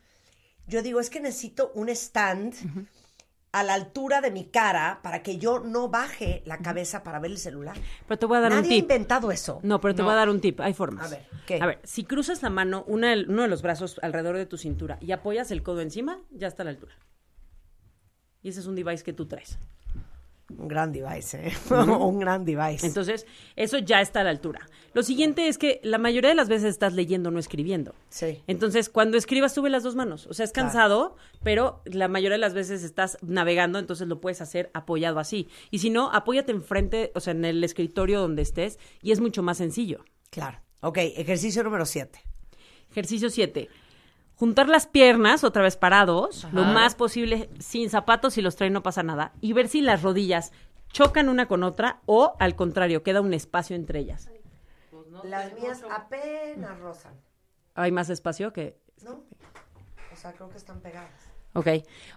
[0.66, 2.54] Yo digo, es que necesito un stand
[3.52, 7.30] a la altura de mi cara para que yo no baje la cabeza para ver
[7.30, 7.76] el celular.
[8.06, 8.82] Pero te voy a dar Nadie un ha tip.
[8.82, 9.60] inventado eso.
[9.62, 10.04] No, pero te No.
[10.04, 10.60] voy a dar un tip.
[10.60, 11.06] Hay formas.
[11.06, 11.58] A ver, ¿qué?
[11.60, 14.98] A ver, si cruzas la mano, una, uno de los brazos alrededor de tu cintura
[15.00, 16.92] y apoyas el codo encima, ya está a la altura.
[18.42, 19.58] Y ese es un device que tú traes.
[20.56, 21.52] Un gran device, ¿eh?
[21.74, 22.86] Un gran device.
[22.86, 24.60] Entonces, eso ya está a la altura.
[24.94, 27.94] Lo siguiente es que la mayoría de las veces estás leyendo, no escribiendo.
[28.08, 28.42] Sí.
[28.46, 30.26] Entonces, cuando escribas, sube las dos manos.
[30.26, 30.68] O sea, es Claro.
[30.68, 35.48] cansado, pero la mayoría de las veces estás navegando, entonces lo puedes hacer apoyado así.
[35.70, 39.42] Y si no, apóyate enfrente, o sea, en el escritorio donde estés, y es mucho
[39.42, 40.04] más sencillo.
[40.30, 40.58] Claro.
[40.80, 42.18] Ok, ejercicio número 7.
[42.90, 43.68] Ejercicio 7.
[44.38, 48.84] Juntar las piernas, otra vez parados, lo más posible, sin zapatos, si los trae no
[48.84, 50.52] pasa nada, y ver si las rodillas
[50.92, 54.30] chocan una con otra o, al contrario, queda un espacio entre ellas.
[55.24, 57.14] Las mías apenas rozan.
[57.74, 58.78] ¿Hay más espacio que...?
[59.02, 59.24] ¿No?
[60.12, 61.27] O sea, creo que están pegadas.
[61.54, 61.66] Ok.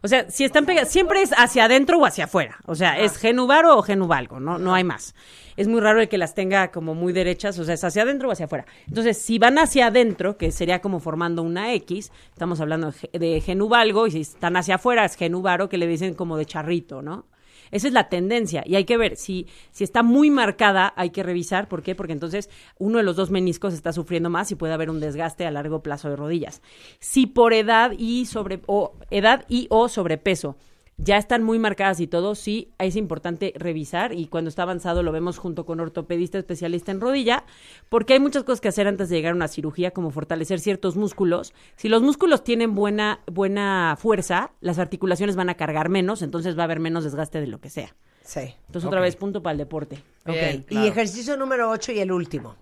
[0.04, 2.58] O sea, si están pegadas, siempre es hacia adentro o hacia afuera.
[2.68, 5.16] O sea, es genubaro o genubalgo, no, no hay más.
[5.58, 8.30] Es muy raro el que las tenga como muy derechas, o sea, es hacia adentro
[8.30, 8.66] o hacia afuera.
[8.88, 13.10] Entonces, si van hacia adentro, que sería como formando una X, estamos hablando de, ge-
[13.20, 17.02] de genubalgo, y si están hacia afuera es genubaro, que le dicen como de charrito,
[17.02, 17.26] ¿no?
[17.72, 21.24] Esa es la tendencia y hay que ver si, si está muy marcada, hay que
[21.24, 21.68] revisar.
[21.68, 21.96] ¿Por qué?
[21.96, 25.46] Porque entonces uno de los dos meniscos está sufriendo más y puede haber un desgaste
[25.46, 26.62] a largo plazo de rodillas.
[27.00, 30.58] Si por edad y sobre o edad y o sobrepeso
[30.98, 35.12] ya están muy marcadas y todo, sí es importante revisar y cuando está avanzado lo
[35.12, 37.44] vemos junto con ortopedista especialista en rodilla,
[37.90, 40.96] porque hay muchas cosas que hacer antes de llegar a una cirugía, como fortalecer ciertos
[40.96, 41.54] músculos.
[41.76, 46.62] Si los músculos tienen buena, buena fuerza, las articulaciones van a cargar menos, entonces va
[46.62, 47.96] a haber menos desgaste de lo que sea.
[48.24, 48.54] Sí.
[48.68, 50.04] Entonces otra vez punto para el deporte.
[50.28, 50.70] Ok.
[50.70, 52.56] Y ejercicio número 8 y el último.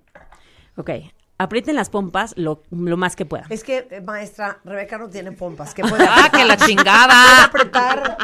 [0.78, 0.92] Ok,
[1.40, 3.52] aprieten las pompas lo, lo más que puedan.
[3.52, 5.74] Es que, eh, maestra, Rebeca no tiene pompas.
[5.74, 7.44] ¿Qué puede ¡Ah, que la chingada!
[7.46, 8.18] Apretar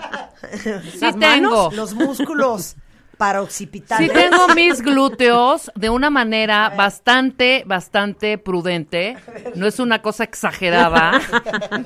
[0.61, 1.69] Sí las tengo.
[1.69, 2.75] manos, los músculos
[3.17, 4.11] paroxipitales.
[4.11, 9.15] Sí tengo mis glúteos de una manera bastante, bastante prudente.
[9.55, 11.19] No es una cosa exagerada.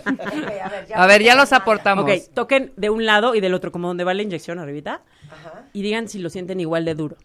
[0.95, 2.03] A ver, ya los aportamos.
[2.05, 5.03] Ok, toquen de un lado y del otro, como donde va la inyección arribita,
[5.71, 7.15] y digan si lo sienten igual de duro.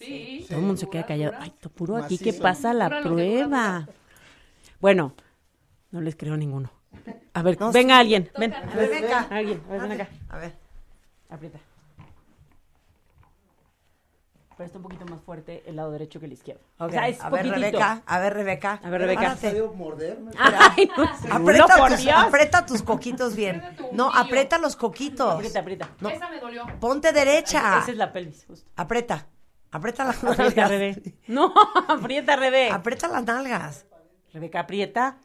[0.00, 0.44] Sí.
[0.48, 1.34] Todo el mundo se queda callado.
[1.38, 2.42] Ay, Topuro, aquí que Macizo.
[2.42, 3.86] pasa la prueba.
[4.80, 5.14] Bueno,
[5.90, 6.70] no les creo ninguno.
[7.34, 8.00] A ver, No, venga sí.
[8.00, 8.52] alguien, ven.
[8.74, 9.26] Rebeca.
[9.30, 10.08] Alguien, a ver, ven acá.
[10.30, 10.52] A ver.
[11.28, 11.58] Aprieta.
[14.56, 16.60] Pero está un poquito más fuerte el lado derecho que el izquierdo.
[16.78, 17.60] Ok, O sea, es a ver, poquitito.
[17.78, 18.02] Rebeca.
[18.04, 18.80] A ver, Rebeca.
[18.82, 19.20] A ver, Rebeca.
[19.40, 19.62] Párate.
[19.74, 20.30] morderme?
[20.38, 21.04] Ay, no,
[21.34, 22.14] Aprieta, por tus, Dios.
[22.16, 23.62] aprieta tus coquitos bien.
[23.92, 25.34] No, aprieta los coquitos.
[25.34, 25.88] Aprieta, aprieta.
[26.10, 26.66] Esa me dolió.
[26.78, 27.78] Ponte derecha.
[27.80, 28.68] Esa es la pelvis, justo.
[28.76, 29.26] Aprieta.
[29.70, 30.68] Aprieta las Aprieta, nalgas.
[30.70, 31.02] Rebe.
[31.28, 31.52] No,
[31.88, 32.70] aprieta, Rebe.
[32.70, 33.86] Aprieta las nalgas.
[34.32, 35.18] Rebeca, aprieta.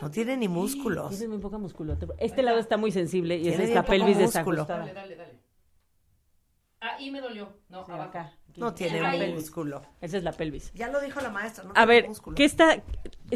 [0.00, 1.10] No tiene ni músculos.
[1.10, 2.14] Tiene muy poca musculatura.
[2.18, 4.62] Este lado está muy sensible y es la pelvis músculo.
[4.62, 4.86] desajustada.
[4.94, 5.40] Dale, dale.
[6.80, 7.52] Ahí me dolió.
[7.68, 8.08] No, Sí, abajo.
[8.08, 8.32] acá.
[8.56, 9.32] No tiene Ahí.
[9.32, 9.82] músculo.
[10.00, 10.72] Esa es la pelvis.
[10.74, 11.64] Ya lo dijo la maestra.
[11.64, 12.34] No A ver, músculo.
[12.36, 12.82] ¿qué está?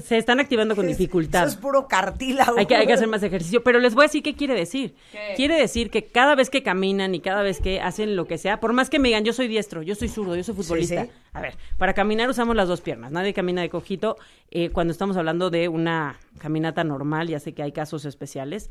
[0.02, 1.44] Se están activando con Es- dificultad.
[1.46, 2.58] Eso es puro cartílago.
[2.58, 4.94] Hay que, hay que hacer más ejercicio, pero les voy a decir qué quiere decir.
[5.12, 5.34] ¿Qué?
[5.36, 8.58] Quiere decir que cada vez que caminan y cada vez que hacen lo que sea,
[8.60, 11.04] por más que me digan, yo soy diestro, yo soy zurdo, yo soy futbolista.
[11.04, 11.10] sí.
[11.32, 13.10] A ver, para caminar usamos las dos piernas.
[13.12, 14.16] Nadie camina de cojito
[14.50, 18.70] eh, cuando estamos hablando de una caminata normal, ya sé que hay casos especiales.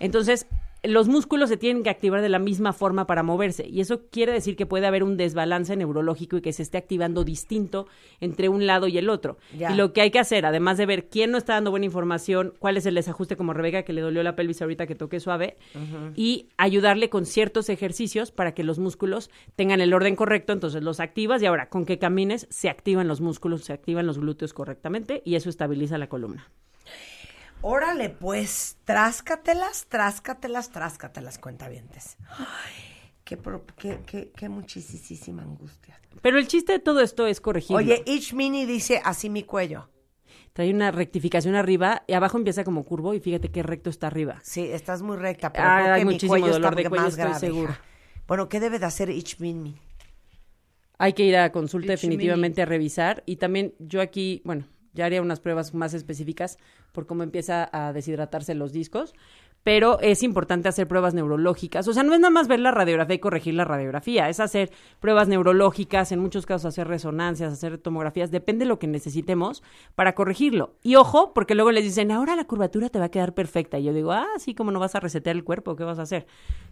[0.00, 0.46] Entonces,
[0.84, 4.32] los músculos se tienen que activar de la misma forma para moverse y eso quiere
[4.32, 7.86] decir que puede haber un desbalance neurológico y que se esté activando distinto
[8.20, 9.38] entre un lado y el otro.
[9.56, 9.72] Ya.
[9.72, 12.54] Y lo que hay que hacer, además de ver quién no está dando buena información,
[12.58, 15.56] cuál es el desajuste como Rebeca que le dolió la pelvis ahorita que toqué suave
[16.14, 21.00] y ayudarle con ciertos ejercicios para que los músculos tengan el orden correcto, entonces los
[21.00, 25.22] activas y ahora con que camines se activan los músculos, se activan los glúteos correctamente
[25.24, 26.48] y eso estabiliza la columna.
[27.66, 32.18] Órale, pues, tráscatelas, tráscatelas, tráscatelas, cuentavientes.
[32.28, 32.74] Ay,
[33.24, 35.98] qué, pro- qué, qué, qué muchísima angustia.
[36.20, 37.78] Pero el chiste de todo esto es corregirlo.
[37.78, 39.88] Oye, each mini dice así mi cuello.
[40.52, 44.40] Trae una rectificación arriba y abajo empieza como curvo y fíjate qué recto está arriba.
[44.42, 46.88] Sí, estás muy recta, pero Ah, creo hay que mi muchísimo cuello dolor está de
[46.90, 47.40] cuello, más estoy grave.
[47.40, 47.80] segura.
[48.28, 49.74] Bueno, ¿qué debe de hacer each mini?
[50.98, 55.22] Hay que ir a consulta definitivamente a revisar y también yo aquí, bueno, ya haría
[55.22, 56.58] unas pruebas más específicas
[56.92, 59.14] por cómo empieza a deshidratarse los discos,
[59.64, 61.88] pero es importante hacer pruebas neurológicas.
[61.88, 64.70] O sea, no es nada más ver la radiografía y corregir la radiografía, es hacer
[65.00, 69.62] pruebas neurológicas, en muchos casos hacer resonancias, hacer tomografías, depende de lo que necesitemos
[69.94, 70.74] para corregirlo.
[70.82, 73.78] Y ojo, porque luego les dicen, ahora la curvatura te va a quedar perfecta.
[73.78, 75.76] Y yo digo, ah, sí, ¿cómo no vas a resetear el cuerpo?
[75.76, 76.26] ¿Qué vas a hacer?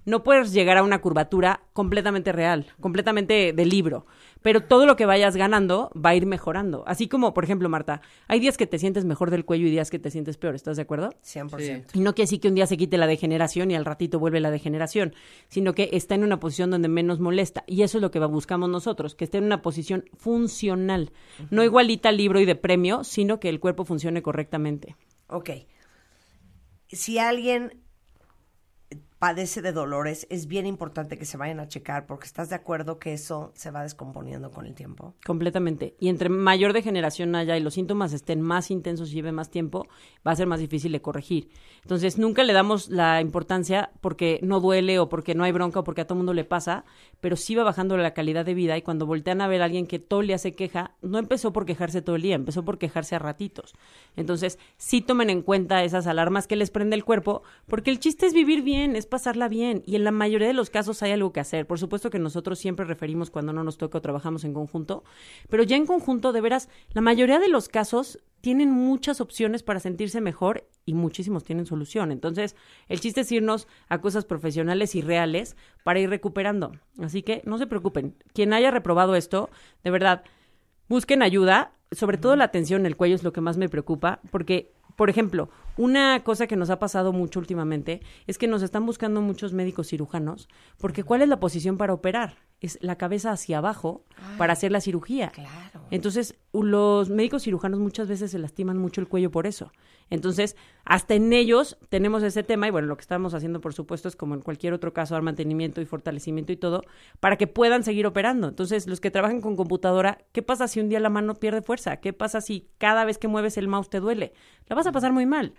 [0.04, 4.04] No puedes llegar a una curvatura completamente real, completamente de libro,
[4.42, 6.84] pero todo lo que vayas ganando va a ir mejorando.
[6.86, 9.90] Así como, por ejemplo, Marta, hay días que te sientes mejor del cuello y días
[9.90, 11.10] que te sientes peor, ¿estás de acuerdo?
[11.24, 11.86] 100%.
[11.94, 14.40] Y no quiere decir que un día se quite la degeneración y al ratito vuelve
[14.40, 15.14] la degeneración,
[15.48, 17.64] sino que está en una posición donde menos molesta.
[17.66, 21.12] Y eso es lo que buscamos nosotros, que esté en una posición funcional.
[21.50, 24.96] No igualita al libro y de premio, sino que el cuerpo funcione correctamente.
[25.28, 25.50] Ok.
[26.88, 27.81] Si alguien
[29.22, 32.98] padece de dolores, es bien importante que se vayan a checar porque estás de acuerdo
[32.98, 35.14] que eso se va descomponiendo con el tiempo.
[35.24, 35.94] Completamente.
[36.00, 39.86] Y entre mayor degeneración haya y los síntomas estén más intensos y lleve más tiempo,
[40.26, 41.50] va a ser más difícil de corregir.
[41.82, 45.84] Entonces, nunca le damos la importancia porque no duele o porque no hay bronca o
[45.84, 46.84] porque a todo mundo le pasa,
[47.20, 49.86] pero sí va bajando la calidad de vida y cuando voltean a ver a alguien
[49.86, 52.78] que todo el día se queja, no empezó por quejarse todo el día, empezó por
[52.78, 53.72] quejarse a ratitos.
[54.16, 58.26] Entonces, sí tomen en cuenta esas alarmas que les prende el cuerpo, porque el chiste
[58.26, 61.34] es vivir bien, es pasarla bien y en la mayoría de los casos hay algo
[61.34, 61.66] que hacer.
[61.66, 65.04] Por supuesto que nosotros siempre referimos cuando no nos toca o trabajamos en conjunto,
[65.50, 69.80] pero ya en conjunto, de veras, la mayoría de los casos tienen muchas opciones para
[69.80, 72.10] sentirse mejor y muchísimos tienen solución.
[72.10, 72.56] Entonces,
[72.88, 76.72] el chiste es irnos a cosas profesionales y reales para ir recuperando.
[76.98, 78.16] Así que no se preocupen.
[78.32, 79.50] Quien haya reprobado esto,
[79.84, 80.24] de verdad,
[80.88, 81.72] busquen ayuda.
[81.92, 85.10] Sobre todo la tensión en el cuello es lo que más me preocupa, porque, por
[85.10, 89.52] ejemplo, una cosa que nos ha pasado mucho últimamente es que nos están buscando muchos
[89.52, 90.48] médicos cirujanos,
[90.78, 92.36] porque ¿cuál es la posición para operar?
[92.60, 94.04] Es la cabeza hacia abajo
[94.38, 95.32] para hacer la cirugía.
[95.90, 99.72] Entonces, u- los médicos cirujanos muchas veces se lastiman mucho el cuello por eso.
[100.10, 104.08] Entonces, hasta en ellos tenemos ese tema y bueno, lo que estamos haciendo, por supuesto,
[104.08, 106.82] es como en cualquier otro caso, dar mantenimiento y fortalecimiento y todo,
[107.20, 108.48] para que puedan seguir operando.
[108.48, 111.98] Entonces, los que trabajan con computadora, ¿qué pasa si un día la mano pierde fuerza?
[111.98, 114.32] ¿Qué pasa si cada vez que mueves el mouse te duele?
[114.66, 115.54] La vas a pasar muy mal.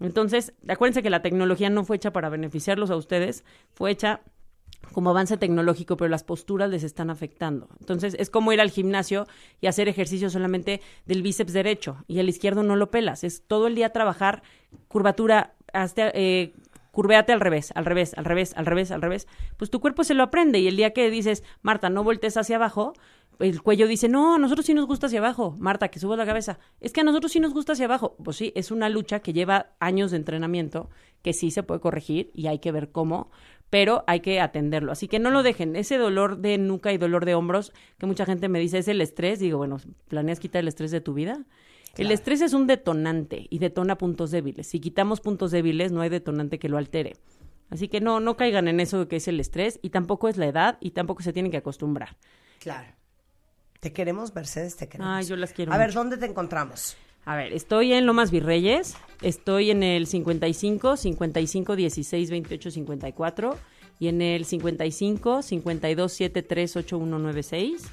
[0.00, 4.22] Entonces, acuérdense que la tecnología no fue hecha para beneficiarlos a ustedes, fue hecha
[4.92, 7.68] como avance tecnológico, pero las posturas les están afectando.
[7.80, 9.26] Entonces, es como ir al gimnasio
[9.60, 13.24] y hacer ejercicio solamente del bíceps derecho y el izquierdo no lo pelas.
[13.24, 14.42] Es todo el día trabajar
[14.88, 16.54] curvatura, hasta, eh,
[16.90, 19.28] curvéate al revés, al revés, al revés, al revés, al revés.
[19.56, 22.56] Pues tu cuerpo se lo aprende y el día que dices, Marta, no voltees hacia
[22.56, 22.94] abajo,
[23.40, 25.56] el cuello dice, no, a nosotros sí nos gusta hacia abajo.
[25.58, 26.58] Marta, que subas la cabeza.
[26.80, 28.16] Es que a nosotros sí nos gusta hacia abajo.
[28.22, 30.88] Pues sí, es una lucha que lleva años de entrenamiento,
[31.22, 33.30] que sí se puede corregir y hay que ver cómo,
[33.70, 34.92] pero hay que atenderlo.
[34.92, 35.76] Así que no lo dejen.
[35.76, 39.00] Ese dolor de nuca y dolor de hombros, que mucha gente me dice, es el
[39.00, 39.40] estrés.
[39.40, 39.78] Digo, bueno,
[40.08, 41.44] ¿planeas quitar el estrés de tu vida?
[41.96, 44.66] El estrés es un detonante y detona puntos débiles.
[44.66, 47.14] Si quitamos puntos débiles, no hay detonante que lo altere.
[47.70, 50.36] Así que no, no caigan en eso de que es el estrés y tampoco es
[50.36, 52.16] la edad y tampoco se tienen que acostumbrar.
[52.60, 52.88] Claro.
[53.80, 55.12] Te queremos, Mercedes, te queremos.
[55.14, 55.92] Ay, yo las quiero A ver.
[55.92, 56.96] ¿dónde te encontramos?
[57.24, 63.58] A ver, estoy en Lomas Virreyes, estoy en el 55 55 16 28 54
[63.98, 67.90] y en el 55 52 73 8196.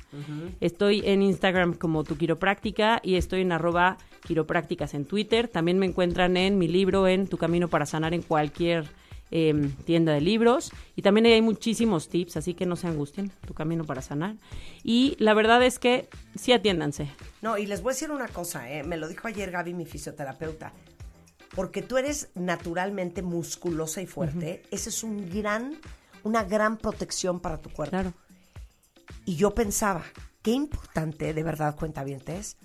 [0.59, 5.47] Estoy en Instagram como tu quiropráctica y estoy en arroba quiroprácticas en Twitter.
[5.47, 8.85] También me encuentran en mi libro en Tu Camino para Sanar en cualquier
[9.31, 10.71] em, tienda de libros.
[10.95, 14.35] Y también hay muchísimos tips, así que no se angustien, Tu Camino para Sanar.
[14.83, 17.09] Y la verdad es que sí atiéndanse.
[17.41, 18.83] No, y les voy a decir una cosa, ¿eh?
[18.83, 20.73] me lo dijo ayer Gaby, mi fisioterapeuta.
[21.55, 25.75] Porque tú eres naturalmente musculosa y fuerte, esa es un gran,
[26.23, 27.91] una gran protección para tu cuerpo.
[27.91, 28.13] Claro.
[29.25, 30.03] Y yo pensaba,
[30.41, 32.57] qué importante, de verdad, cuenta es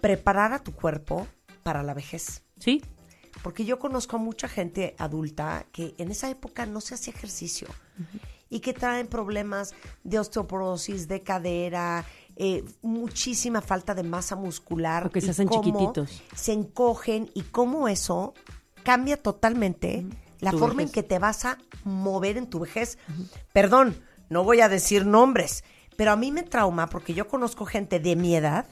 [0.00, 1.26] preparar a tu cuerpo
[1.62, 2.42] para la vejez.
[2.58, 2.82] Sí.
[3.42, 7.68] Porque yo conozco a mucha gente adulta que en esa época no se hacía ejercicio
[8.48, 9.74] y que traen problemas
[10.04, 12.04] de osteoporosis, de cadera,
[12.36, 15.06] eh, muchísima falta de masa muscular.
[15.06, 16.22] O que se hacen chiquititos.
[16.34, 18.34] Se encogen y cómo eso
[18.84, 20.06] cambia totalmente
[20.40, 20.90] la Tu forma vejez.
[20.90, 22.98] en que te vas a mover en tu vejez.
[23.52, 23.96] Perdón,
[24.28, 25.64] no voy a decir nombres,
[25.96, 28.66] pero a mí me trauma porque yo conozco gente de mi edad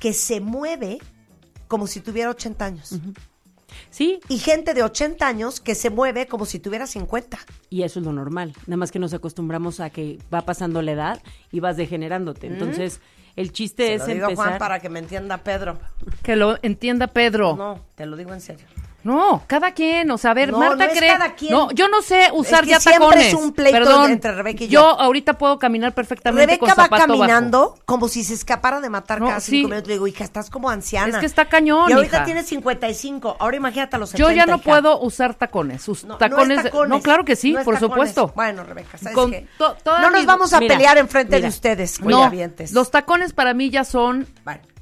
[0.00, 0.98] que se mueve
[1.68, 2.98] como si tuviera 80 años.
[3.90, 4.20] Sí.
[4.28, 7.38] Y gente de 80 años que se mueve como si tuviera 50.
[7.70, 8.54] Y eso es lo normal.
[8.66, 11.22] Nada más que nos acostumbramos a que va pasando la edad
[11.52, 12.46] y vas degenerándote.
[12.46, 13.00] Entonces,
[13.36, 14.46] el chiste Se es lo digo empezar.
[14.48, 15.78] Juan para que me entienda Pedro.
[16.22, 17.56] Que lo entienda Pedro.
[17.56, 18.66] No, te lo digo en serio.
[19.06, 21.10] No, cada quien, o sea, a ver, No, Marta no es cree.
[21.12, 21.52] cada quien.
[21.52, 23.26] No, yo no sé usar que ya siempre tacones.
[23.28, 24.10] es un pleito Perdón.
[24.10, 24.84] entre Rebeca y yo.
[25.00, 29.28] ahorita puedo caminar perfectamente Rebeca con va caminando como si se escapara de matar No,
[29.28, 29.52] cada sí.
[29.52, 29.86] cinco minutos.
[29.88, 31.08] Le digo, hija, estás como anciana.
[31.14, 32.24] Es que está cañón, Y ahorita hija.
[32.24, 33.36] tienes 55.
[33.38, 34.18] Ahora imagínate a los bajo.
[34.18, 34.64] Yo 70, ya no hija.
[34.64, 35.88] puedo usar tacones.
[35.88, 36.88] Us- No, no tacones, es de- tacones.
[36.90, 37.80] no, claro que sí, es por tacones.
[38.10, 38.32] supuesto.
[38.34, 39.46] Bueno, Rebeca, ¿sabes Con qué?
[39.56, 41.48] to- toda No nos vamos a Mira, pelear enfrente de mira.
[41.48, 42.28] ustedes, No,
[42.72, 44.26] los tacones para mí ya son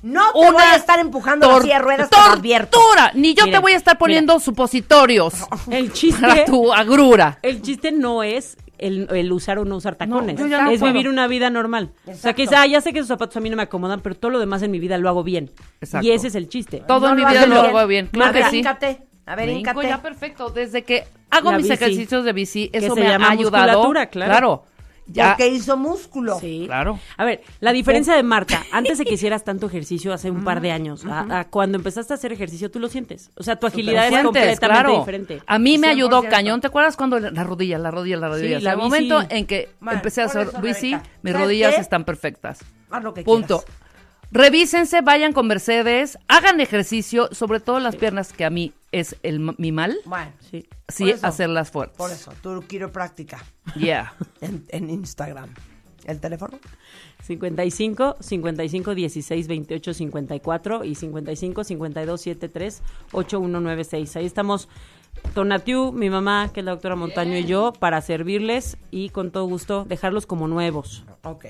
[0.05, 3.11] No te voy a estar empujando la silla de ruedas, te tortura.
[3.15, 5.33] Ni yo te voy a estar poniendo supositorios
[5.71, 6.21] El chiste.
[6.21, 7.39] para tu agrura.
[7.41, 10.39] El chiste no es el, el usar o no usar tacones.
[10.39, 10.93] no es puedo.
[10.93, 11.93] vivir una vida normal.
[12.07, 14.15] O sea, que ah, ya sé que esos zapatos a mí no me acomodan, pero
[14.15, 15.51] todo lo demás en mi vida lo hago bien.
[15.81, 16.07] Exacto.
[16.07, 16.83] Y ese es el chiste.
[16.87, 18.09] Todo en mi vida lo hago bien.
[18.09, 18.63] Claro a ver, que sí.
[19.27, 20.51] A ver, ya perfecto.
[20.51, 21.75] Desde que hago La mis bici.
[21.83, 23.37] ejercicios de bici, Que eso se me ha ayudado.
[23.39, 24.65] musculatura, claro.
[25.07, 25.31] Ya.
[25.31, 26.39] Porque hizo músculo.
[26.41, 26.63] Sí.
[26.67, 26.99] Claro.
[27.17, 30.61] A ver, la diferencia de Marta, antes de que hicieras tanto ejercicio hace un par
[30.63, 33.31] de años, a, a cuando empezaste a hacer ejercicio, tú lo sientes.
[33.37, 34.99] O sea, tu agilidad es completamente claro.
[35.01, 35.43] diferente.
[35.47, 36.29] A mí me ayudó 100%.
[36.31, 36.61] cañón.
[36.63, 38.61] ¿Te acuerdas cuando la rodilla, la rodilla, la rodilla?
[38.61, 38.89] la el bici.
[38.89, 41.81] momento en que empecé a hacer eso, bici, mis ¿sabes rodillas qué?
[41.83, 42.61] están perfectas.
[42.91, 43.59] Haz lo que Punto.
[43.63, 43.84] quieras.
[44.35, 49.39] Revísense, vayan con Mercedes, hagan ejercicio, sobre todo las piernas que a mí es el,
[49.59, 49.97] mi mal.
[50.07, 50.67] Bueno, Sí.
[50.89, 51.25] Sí, eso.
[51.25, 51.97] hacerlas fuertes.
[51.97, 53.43] por eso, tu quiropráctica
[53.77, 54.13] Yeah.
[54.41, 55.55] en, en Instagram.
[56.05, 56.59] ¿El teléfono?
[57.23, 62.83] 55 55 16 28 54 y 55 52 73
[63.13, 64.17] 8196.
[64.17, 64.69] Ahí estamos
[65.33, 69.45] Tonatiu, mi mamá, que es la doctora Montaño y yo para servirles y con todo
[69.47, 71.05] gusto dejarlos como nuevos.
[71.23, 71.47] Ok.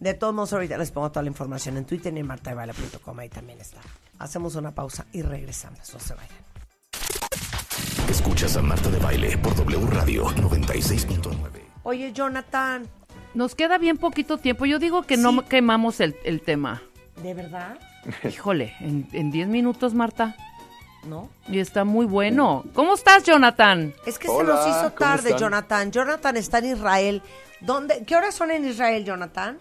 [0.00, 3.18] De todos modos, ahorita les pongo toda la información en Twitter y en martadebaile.com.
[3.18, 3.80] Ahí también está.
[4.18, 5.92] Hacemos una pausa y regresamos.
[5.92, 6.38] No se vayan.
[8.08, 11.36] Escuchas a Marta de Baile por W Radio 96.9.
[11.82, 12.88] Oye, Jonathan,
[13.34, 14.66] Nos queda bien poquito tiempo.
[14.66, 16.82] Yo digo que no quemamos el, el tema.
[17.22, 17.78] ¿de verdad?
[18.24, 20.34] Híjole, en en 10 minutos, Marta.
[21.04, 21.28] ¿No?
[21.48, 22.64] Y está muy bueno.
[22.74, 23.94] ¿Cómo estás, Jonathan?
[24.06, 25.34] Es que se nos hizo ¿cómo tarde?
[25.38, 25.92] Jonathan.
[25.92, 27.22] Jonathan está en Israel.
[27.60, 28.04] ¿Dónde?
[28.06, 29.58] ¿Qué horas son en Israel, Jonathan?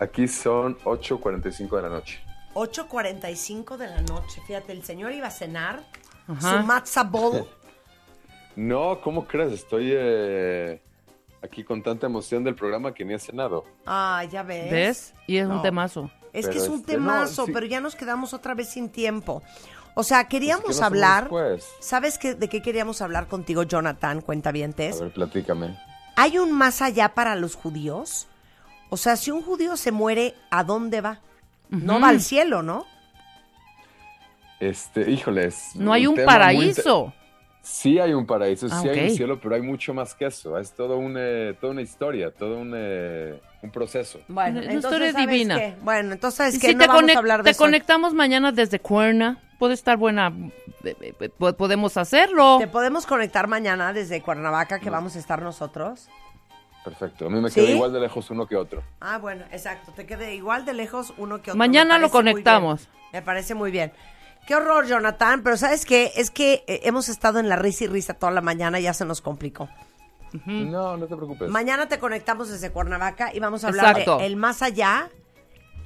[0.00, 2.20] Aquí son 8.45 de la noche.
[2.54, 4.40] 8.45 de la noche.
[4.46, 5.84] Fíjate, el señor iba a cenar
[6.26, 6.60] Ajá.
[6.60, 7.46] su matzah bowl.
[8.56, 9.52] No, ¿cómo crees?
[9.52, 10.82] Estoy eh,
[11.40, 13.64] aquí con tanta emoción del programa que ni he cenado.
[13.86, 14.70] Ah, ya ves.
[14.70, 15.14] ¿Ves?
[15.28, 16.10] Y es un temazo.
[16.32, 17.52] Es que Pero es un este, no, temazo, sí.
[17.52, 19.42] pero ya nos quedamos otra vez sin tiempo.
[19.94, 21.30] O sea, queríamos Pues, ¿qué nos hablar.
[21.78, 24.20] ¿Sabes qué, de qué queríamos hablar contigo, Jonathan?
[24.20, 25.00] Cuentavientes.
[25.00, 25.78] A ver, platícame.
[26.16, 28.26] ¿Hay un más allá para los judíos?
[28.90, 31.20] O sea, si un judío se muere, ¿a dónde va?
[31.70, 32.84] No va al cielo, ¿no?
[34.58, 35.70] Este, híjoles.
[35.74, 37.12] No hay un paraíso.
[37.62, 39.10] Sí hay un paraíso, Ah, sí hay ok.
[39.10, 40.58] un cielo, pero hay mucho más que eso.
[40.58, 44.18] Es todo un, eh, toda una historia, todo un, eh, un proceso.
[44.28, 45.56] Bueno, La entonces, historia es ¿sabes divina.
[45.56, 45.74] qué?
[45.82, 47.62] Bueno, entonces, que si no te, vamos a hablar de te eso.
[47.62, 50.32] conectamos mañana desde Cuerna, puede estar buena.
[50.84, 52.56] eh, eh, eh, po- Podemos hacerlo.
[52.58, 56.08] ¿Te podemos conectar mañana desde Cuernavaca, que vamos a estar nosotros?
[56.84, 57.26] Perfecto.
[57.26, 57.60] A mí me ¿Sí?
[57.60, 58.82] queda igual de lejos uno que otro.
[59.00, 59.92] Ah, bueno, exacto.
[59.94, 61.58] Te quede igual de lejos uno que otro.
[61.58, 62.88] Mañana lo conectamos.
[63.12, 63.92] Me parece muy bien.
[64.46, 65.42] Qué horror, Jonathan.
[65.42, 66.12] Pero ¿sabes qué?
[66.16, 68.94] Es que eh, hemos estado en la risa y risa toda la mañana y ya
[68.94, 69.68] se nos complicó.
[70.46, 71.48] No, no te preocupes.
[71.50, 74.18] Mañana te conectamos desde Cuernavaca y vamos a hablar Exacto.
[74.18, 75.10] de el más allá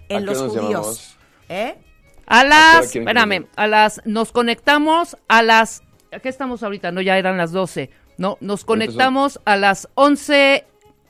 [0.08, 0.70] en ¿A qué los nos judíos.
[0.70, 1.16] llamamos?
[1.48, 1.78] ¿Eh?
[2.26, 6.90] A las, que espérame, a las, nos conectamos a las, ¿a qué estamos ahorita?
[6.92, 7.90] No, ya eran las 12.
[8.16, 10.64] No, nos conectamos a las 11,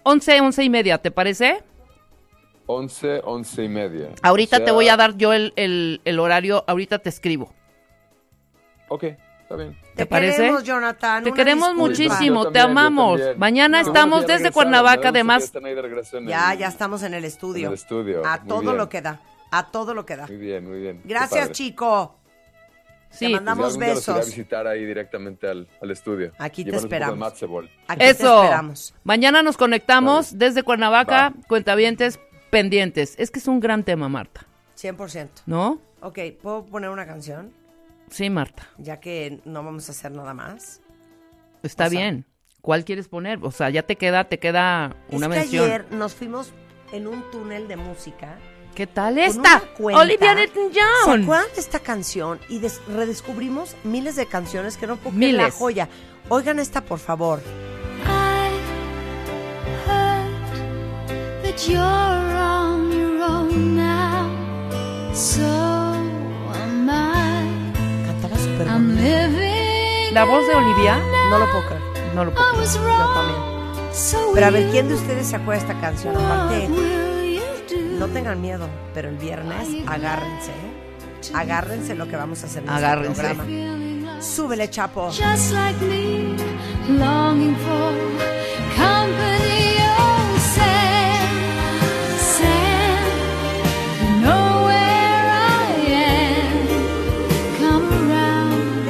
[0.05, 1.63] 11, 11 y media, ¿te parece?
[2.67, 4.09] 11, 11 y media.
[4.23, 7.53] Ahorita O sea, te voy a dar yo el, el, el horario, ahorita te escribo.
[8.89, 9.77] Ok, está bien.
[9.95, 10.37] Te, parece?
[10.39, 11.25] queremos, Jonathan.
[11.25, 11.89] Te queremos disculpa.
[11.89, 13.21] muchísimo, te amamos.
[13.37, 15.53] Mañana estamos desde Cuernavaca, además.
[16.27, 17.67] ya el- ya estamos en el estudio.
[17.67, 18.23] En el estudio.
[18.27, 18.77] A Muy todo bien.
[18.77, 19.21] lo que da.
[19.51, 20.27] A todo lo que da.
[20.27, 21.01] Muy bien, muy bien.
[21.05, 22.17] Gracias, chico.
[23.15, 24.27] Sí, Te mandamos Pues día los iré a besos.
[24.35, 26.32] visitar ahí directamente al, al estudio.
[26.39, 27.32] Aquí te poco de esperamos.
[27.89, 28.43] Aquí te Eso.
[28.43, 28.95] esperamos.
[29.05, 31.35] Mañana nos conectamos desde Cuernavaca, Va.
[31.49, 32.19] cuentavientes
[32.51, 33.15] pendientes.
[33.19, 34.47] Es que es un gran tema, Marta,
[34.77, 35.28] 100%.
[35.47, 35.81] ¿no?
[36.01, 37.53] Ok, ¿puedo poner una canción?
[38.11, 40.81] Sí, Marta, Ya que no vamos a hacer nada más.
[41.62, 42.27] está O sea- bien.
[42.61, 43.39] ¿Cuál quieres poner?
[43.43, 45.65] O sea, ya te queda, te queda una es que mención.
[45.66, 46.53] ayer nos fuimos
[46.93, 48.39] en un túnel de música.
[48.75, 49.61] ¿Qué tal esta?
[49.77, 50.01] cuenta.
[50.03, 51.23] Olivia ¿Se Newton-John.
[51.23, 52.41] acuerdan de esta canción?
[52.49, 55.55] Y des- redescubrimos miles de canciones que no puedo creer la Miles.
[55.55, 55.89] joya.
[56.29, 57.41] Oigan esta, por favor.
[61.43, 64.29] that you're on your own now.
[65.15, 67.45] So am I.
[68.07, 70.13] Cantaba súper I'm living.
[70.15, 70.99] La voz de Olivia,
[71.31, 71.83] No lo puedo creer.
[72.15, 73.15] no lo puedo I was Yo wrong.
[73.15, 74.35] también.
[74.35, 76.17] Pero a ver, ¿quién de ustedes se acuerda de esta canción?
[76.17, 76.69] What Aparte?
[77.99, 80.51] No tengan miedo, pero el viernes agárrense.
[80.51, 81.33] ¿eh?
[81.35, 83.21] Agárrense lo que vamos a hacer en este Agárrense.
[83.23, 83.45] programa.
[83.45, 85.11] Feeling like Súbele, Chapo.
[85.11, 86.37] just like me,
[86.99, 87.93] longing for
[88.77, 89.77] company.
[89.97, 91.29] Oh, Sam,
[92.19, 93.05] Sam,
[94.01, 96.69] you know where I am.
[97.59, 98.89] Come around.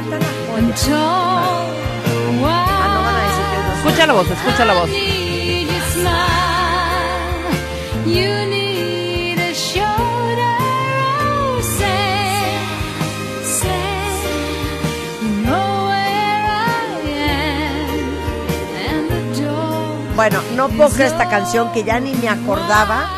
[2.47, 3.90] Ah, no no.
[3.90, 4.90] Escucha la voz, escucha la voz.
[8.06, 8.28] You
[20.16, 23.09] Bueno, no puedo creer esta canción que ya ni me acordaba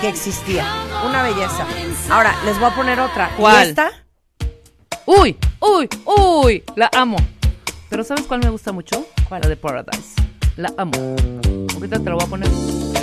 [0.00, 0.64] que existía.
[1.06, 1.66] Una belleza.
[2.10, 3.30] Ahora, les voy a poner otra.
[3.32, 3.68] ¿Y ¿Cuál?
[3.68, 3.90] esta?
[5.06, 7.16] Uy, uy, uy, la amo.
[7.88, 9.06] Pero ¿sabes cuál me gusta mucho?
[9.30, 10.14] La de Paradise.
[10.56, 10.92] La amo.
[11.74, 12.48] Ahorita te lo voy a poner.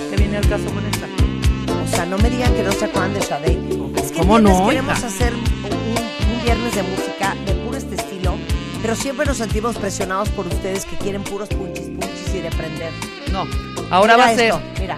[0.09, 1.07] ¿Qué viene al caso con esta?
[1.83, 3.59] O sea, no me digan que no se acuerdan de Sade.
[3.97, 5.07] Es que ¿Cómo no, queremos hija?
[5.07, 5.41] hacer un,
[6.37, 7.53] un viernes de música de
[8.81, 12.91] pero siempre nos sentimos presionados por ustedes que quieren puros punchis punchis y de prender.
[13.31, 13.45] No,
[13.89, 14.45] ahora Mira va a ser.
[14.45, 14.97] esto, Mira.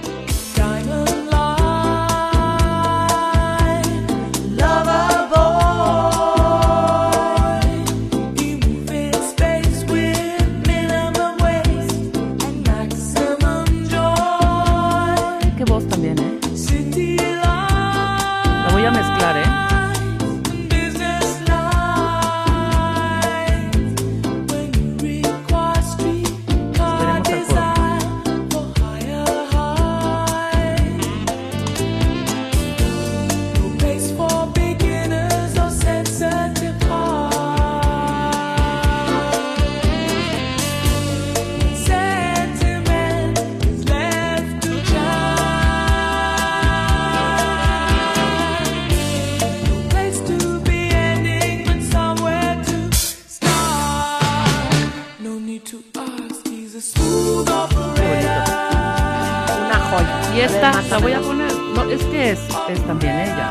[60.42, 61.54] Y esta ver, la voy a poner.
[61.76, 63.48] No, es que es, es también ella.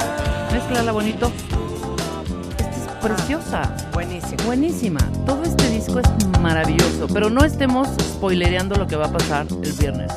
[0.50, 1.30] Mezclala bonito.
[2.58, 3.76] Esta es preciosa.
[3.92, 4.42] Buenísimo.
[4.44, 4.98] Buenísima.
[5.24, 6.08] Todo este disco es
[6.40, 7.06] maravilloso.
[7.12, 10.10] Pero no estemos spoilereando lo que va a pasar el viernes.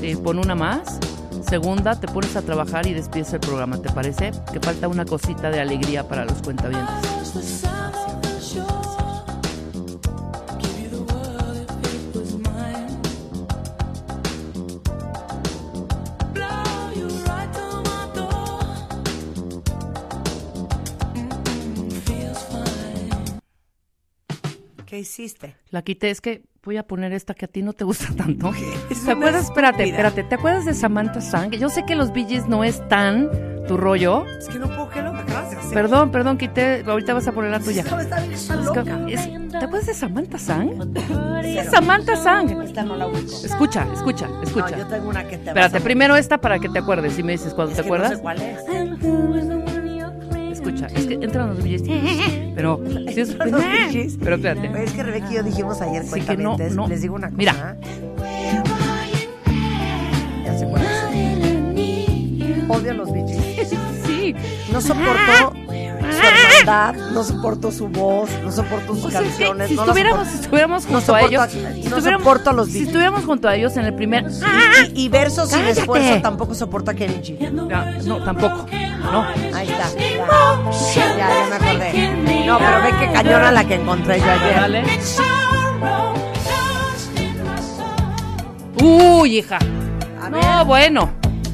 [0.00, 0.98] Sí, pon una más.
[1.46, 3.76] Segunda, te pones a trabajar y despides el programa.
[3.82, 4.32] ¿Te parece?
[4.50, 7.66] Que falta una cosita de alegría para los cuentavientes.
[24.92, 25.56] ¿Qué hiciste?
[25.70, 28.52] La quité, es que voy a poner esta que a ti no te gusta tanto.
[28.90, 29.44] Es ¿Te acuerdas?
[29.44, 30.08] Espérate, estúpida.
[30.08, 30.22] espérate.
[30.28, 31.50] ¿Te acuerdas de Samantha Sang?
[31.52, 33.30] Yo sé que los Gees no es tan
[33.66, 34.26] tu rollo.
[34.38, 35.72] Es que no puedo creer lo que acabas de hacer.
[35.72, 36.84] Perdón, perdón, quité.
[36.86, 37.80] Ahorita vas a poner la tuya.
[37.84, 39.06] Está bien, está Es que- loca.
[39.08, 40.92] es- ¿Te acuerdas de Samantha Sang?
[41.42, 41.70] Cero.
[41.70, 42.60] Samantha Sang.
[42.62, 43.32] Esta no la ubico.
[43.46, 44.72] Escucha, escucha, escucha.
[44.72, 47.14] No, yo tengo una que te vas Espérate, a- primero esta para que te acuerdes.
[47.14, 48.18] Si me dices cuando Es te que no acuerdas.
[48.18, 49.81] sé cuál es.
[50.62, 52.52] Escucha, es que entran los Bee Gees.
[52.54, 52.80] Pero,
[53.12, 54.16] sí es- Los Bee Gees.
[54.22, 54.84] pero espérate.
[54.84, 56.86] Es que Rebeca y yo dijimos ayer, Sí, que no, no.
[56.88, 57.36] les digo una cosa.
[57.36, 57.76] Mira.
[60.44, 60.88] Ya sé cuál es.
[62.68, 63.70] Odio a los Bee Gees.
[64.06, 64.34] Sí.
[64.72, 69.44] No soporto su hermandad, no soporto su voz, no soporto sus O sea, es que
[69.44, 69.68] canciones.
[69.68, 72.50] si no estuviéramos, si estuviéramos No junto a soporto ellos, a- si no estuviéramos- soporto
[72.50, 74.26] a los si estuviéramos junto a ellos en el primer,
[74.94, 75.80] Y, y versos sin ¡Cállate!
[75.80, 76.94] esfuerzo tampoco soporto a
[77.50, 77.68] no,
[78.04, 78.66] no, tampoco,
[79.10, 79.26] no.
[79.56, 79.88] Ahí está.
[80.94, 82.14] Ya, ya, me acordé.
[82.46, 84.54] No, pero ve qué cañona la que encontré yo ayer.
[84.56, 84.82] Dale.
[88.80, 89.58] Uy, hija.
[90.22, 91.10] A No, ver, bueno.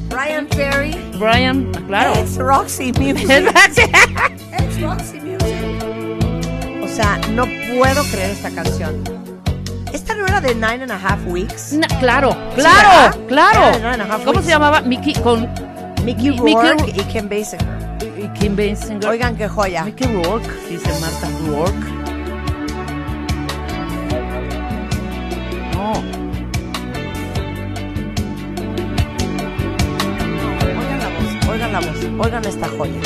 [0.09, 0.91] Brian Ferry.
[1.19, 2.13] Brian, claro.
[2.15, 3.29] Ex Roxy Music.
[4.57, 6.83] Ex Roxy Music.
[6.83, 9.03] O sea, no puedo creer esta canción.
[9.93, 11.73] ¿Esta no era de Nine and a Half Weeks?
[11.73, 13.65] Na- claro, claro, claro.
[13.71, 14.45] de Nine and a Half ¿Cómo Weeks.
[14.45, 14.81] se llamaba?
[14.81, 15.47] Mickey con
[16.05, 17.67] Mickey Mickey Rourke Ro- y Kim Basinger.
[18.17, 19.09] y Kim Basinger.
[19.09, 19.83] Oigan qué joya.
[19.83, 21.87] Mickey Rourke, dice Marta Rourke.
[25.73, 25.93] No,
[30.69, 33.01] Oigan la voz, oigan la voz, oigan esta joya.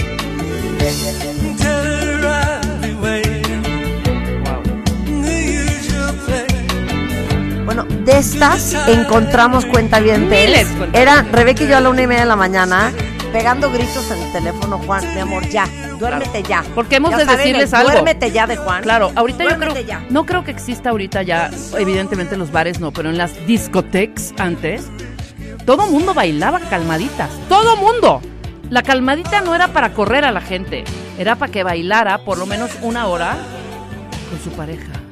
[8.05, 10.47] De estas encontramos cuentavientes.
[10.47, 11.01] Miles cuentavientes.
[11.01, 12.91] Era Rebeca y yo a la una y media de la mañana
[13.33, 15.67] pegando gritos en el teléfono, Juan, mi amor, ya,
[15.97, 16.63] duérmete ya.
[16.75, 17.91] Porque hemos Ya de saben, decirles algo.
[17.91, 18.83] Duérmete ya de Juan.
[18.83, 20.05] Claro, ahorita yo creo, ya.
[20.11, 24.35] no creo que exista ahorita ya, evidentemente en los bares no, pero en las discotecas
[24.37, 24.87] antes,
[25.65, 28.21] todo mundo bailaba calmaditas, todo mundo.
[28.69, 30.83] La calmadita no era para correr a la gente,
[31.17, 33.35] era para que bailara por lo menos una hora
[34.29, 35.02] con su pareja.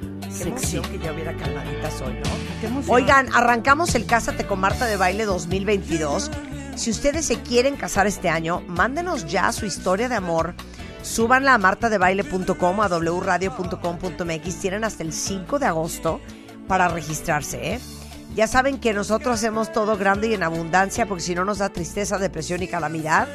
[0.43, 0.79] Sexy.
[0.79, 2.83] que ya hubiera calmaditas hoy, ¿no?
[2.87, 6.31] Oigan, arrancamos el Cásate con Marta de Baile 2022.
[6.75, 10.55] Si ustedes se quieren casar este año, mándenos ya su historia de amor.
[11.01, 14.55] Súbanla a martadebaile.com a wradio.com.mx.
[14.59, 16.21] Tienen hasta el 5 de agosto
[16.67, 17.79] para registrarse, ¿eh?
[18.35, 21.69] Ya saben que nosotros hacemos todo grande y en abundancia porque si no nos da
[21.69, 23.27] tristeza, depresión y calamidad.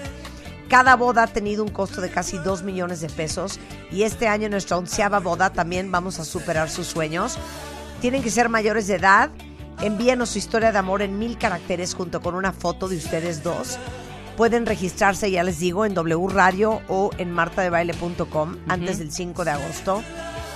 [0.69, 3.61] Cada boda ha tenido un costo de casi 2 millones de pesos
[3.93, 7.39] y este año nuestra onceava boda también vamos a superar sus sueños.
[8.01, 9.31] Tienen que ser mayores de edad.
[9.81, 13.79] Envíenos su historia de amor en mil caracteres junto con una foto de ustedes dos.
[14.37, 19.51] Pueden registrarse, ya les digo, en W Radio o en martadebaile.com antes del 5 de
[19.51, 20.03] agosto.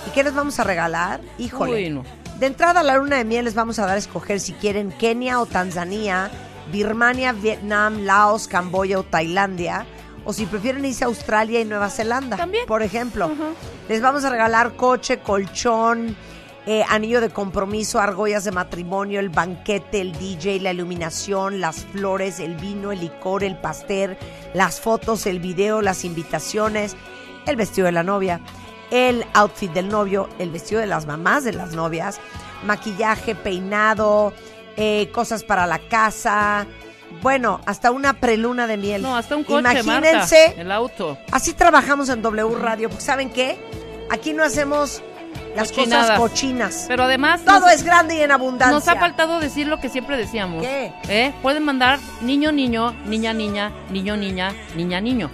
[0.07, 1.21] ¿Y qué les vamos a regalar?
[1.37, 1.73] Híjole.
[1.73, 2.03] Uy, no.
[2.39, 4.91] De entrada a la luna de miel les vamos a dar a escoger si quieren
[4.91, 6.29] Kenia o Tanzania,
[6.71, 9.85] Birmania, Vietnam, Laos, Camboya o Tailandia,
[10.25, 12.65] o si prefieren irse a Australia y Nueva Zelanda, También.
[12.65, 13.31] por ejemplo.
[13.89, 16.15] Les vamos a regalar coche, colchón,
[16.67, 22.39] eh, anillo de compromiso, argollas de matrimonio, el banquete, el DJ, la iluminación, las flores,
[22.39, 24.17] el vino, el licor, el pastel,
[24.53, 26.95] las fotos, el video, las invitaciones,
[27.47, 28.39] el vestido de la novia,
[28.91, 32.19] el outfit del novio, el vestido de las mamás de las novias,
[32.63, 34.31] maquillaje, peinado,
[34.77, 36.67] eh, cosas para la casa.
[37.21, 39.01] Bueno, hasta una preluna de miel.
[39.01, 40.45] No, hasta un coche, Imagínense.
[40.47, 41.17] Marta, el auto.
[41.31, 43.57] Así trabajamos en W Radio, porque ¿saben qué?
[44.09, 45.01] Aquí no hacemos
[45.55, 46.05] las Cochinadas.
[46.11, 46.85] cosas cochinas.
[46.87, 47.41] Pero además...
[47.45, 48.73] Todo nos- es grande y en abundancia.
[48.73, 50.63] Nos ha faltado decir lo que siempre decíamos.
[50.63, 50.91] ¿Qué?
[51.09, 51.33] ¿Eh?
[51.41, 55.29] Pueden mandar niño, niño, niña, niña, niño, niña, niña, niño.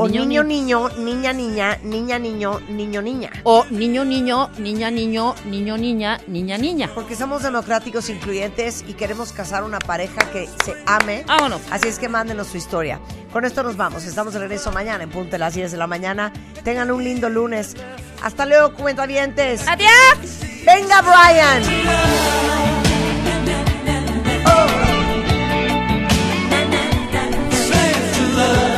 [0.00, 3.30] O niño, ni- niño, niña, niña, niña, niño, niño, niña.
[3.42, 6.90] O niño, niño, niña, niño, niño, niña, niña, niña.
[6.94, 11.24] Porque somos democráticos, incluyentes y queremos casar una pareja que se ame.
[11.26, 11.60] Vámonos.
[11.72, 13.00] Así es que mándenos su historia.
[13.32, 14.04] Con esto nos vamos.
[14.04, 16.32] Estamos de regreso mañana en punto de las 10 de la mañana.
[16.62, 17.74] Tengan un lindo lunes.
[18.22, 19.66] Hasta luego, cuentavientes.
[19.66, 19.90] ¡Adiós!
[20.64, 22.68] ¡Venga, Brian!
[28.46, 28.77] Marta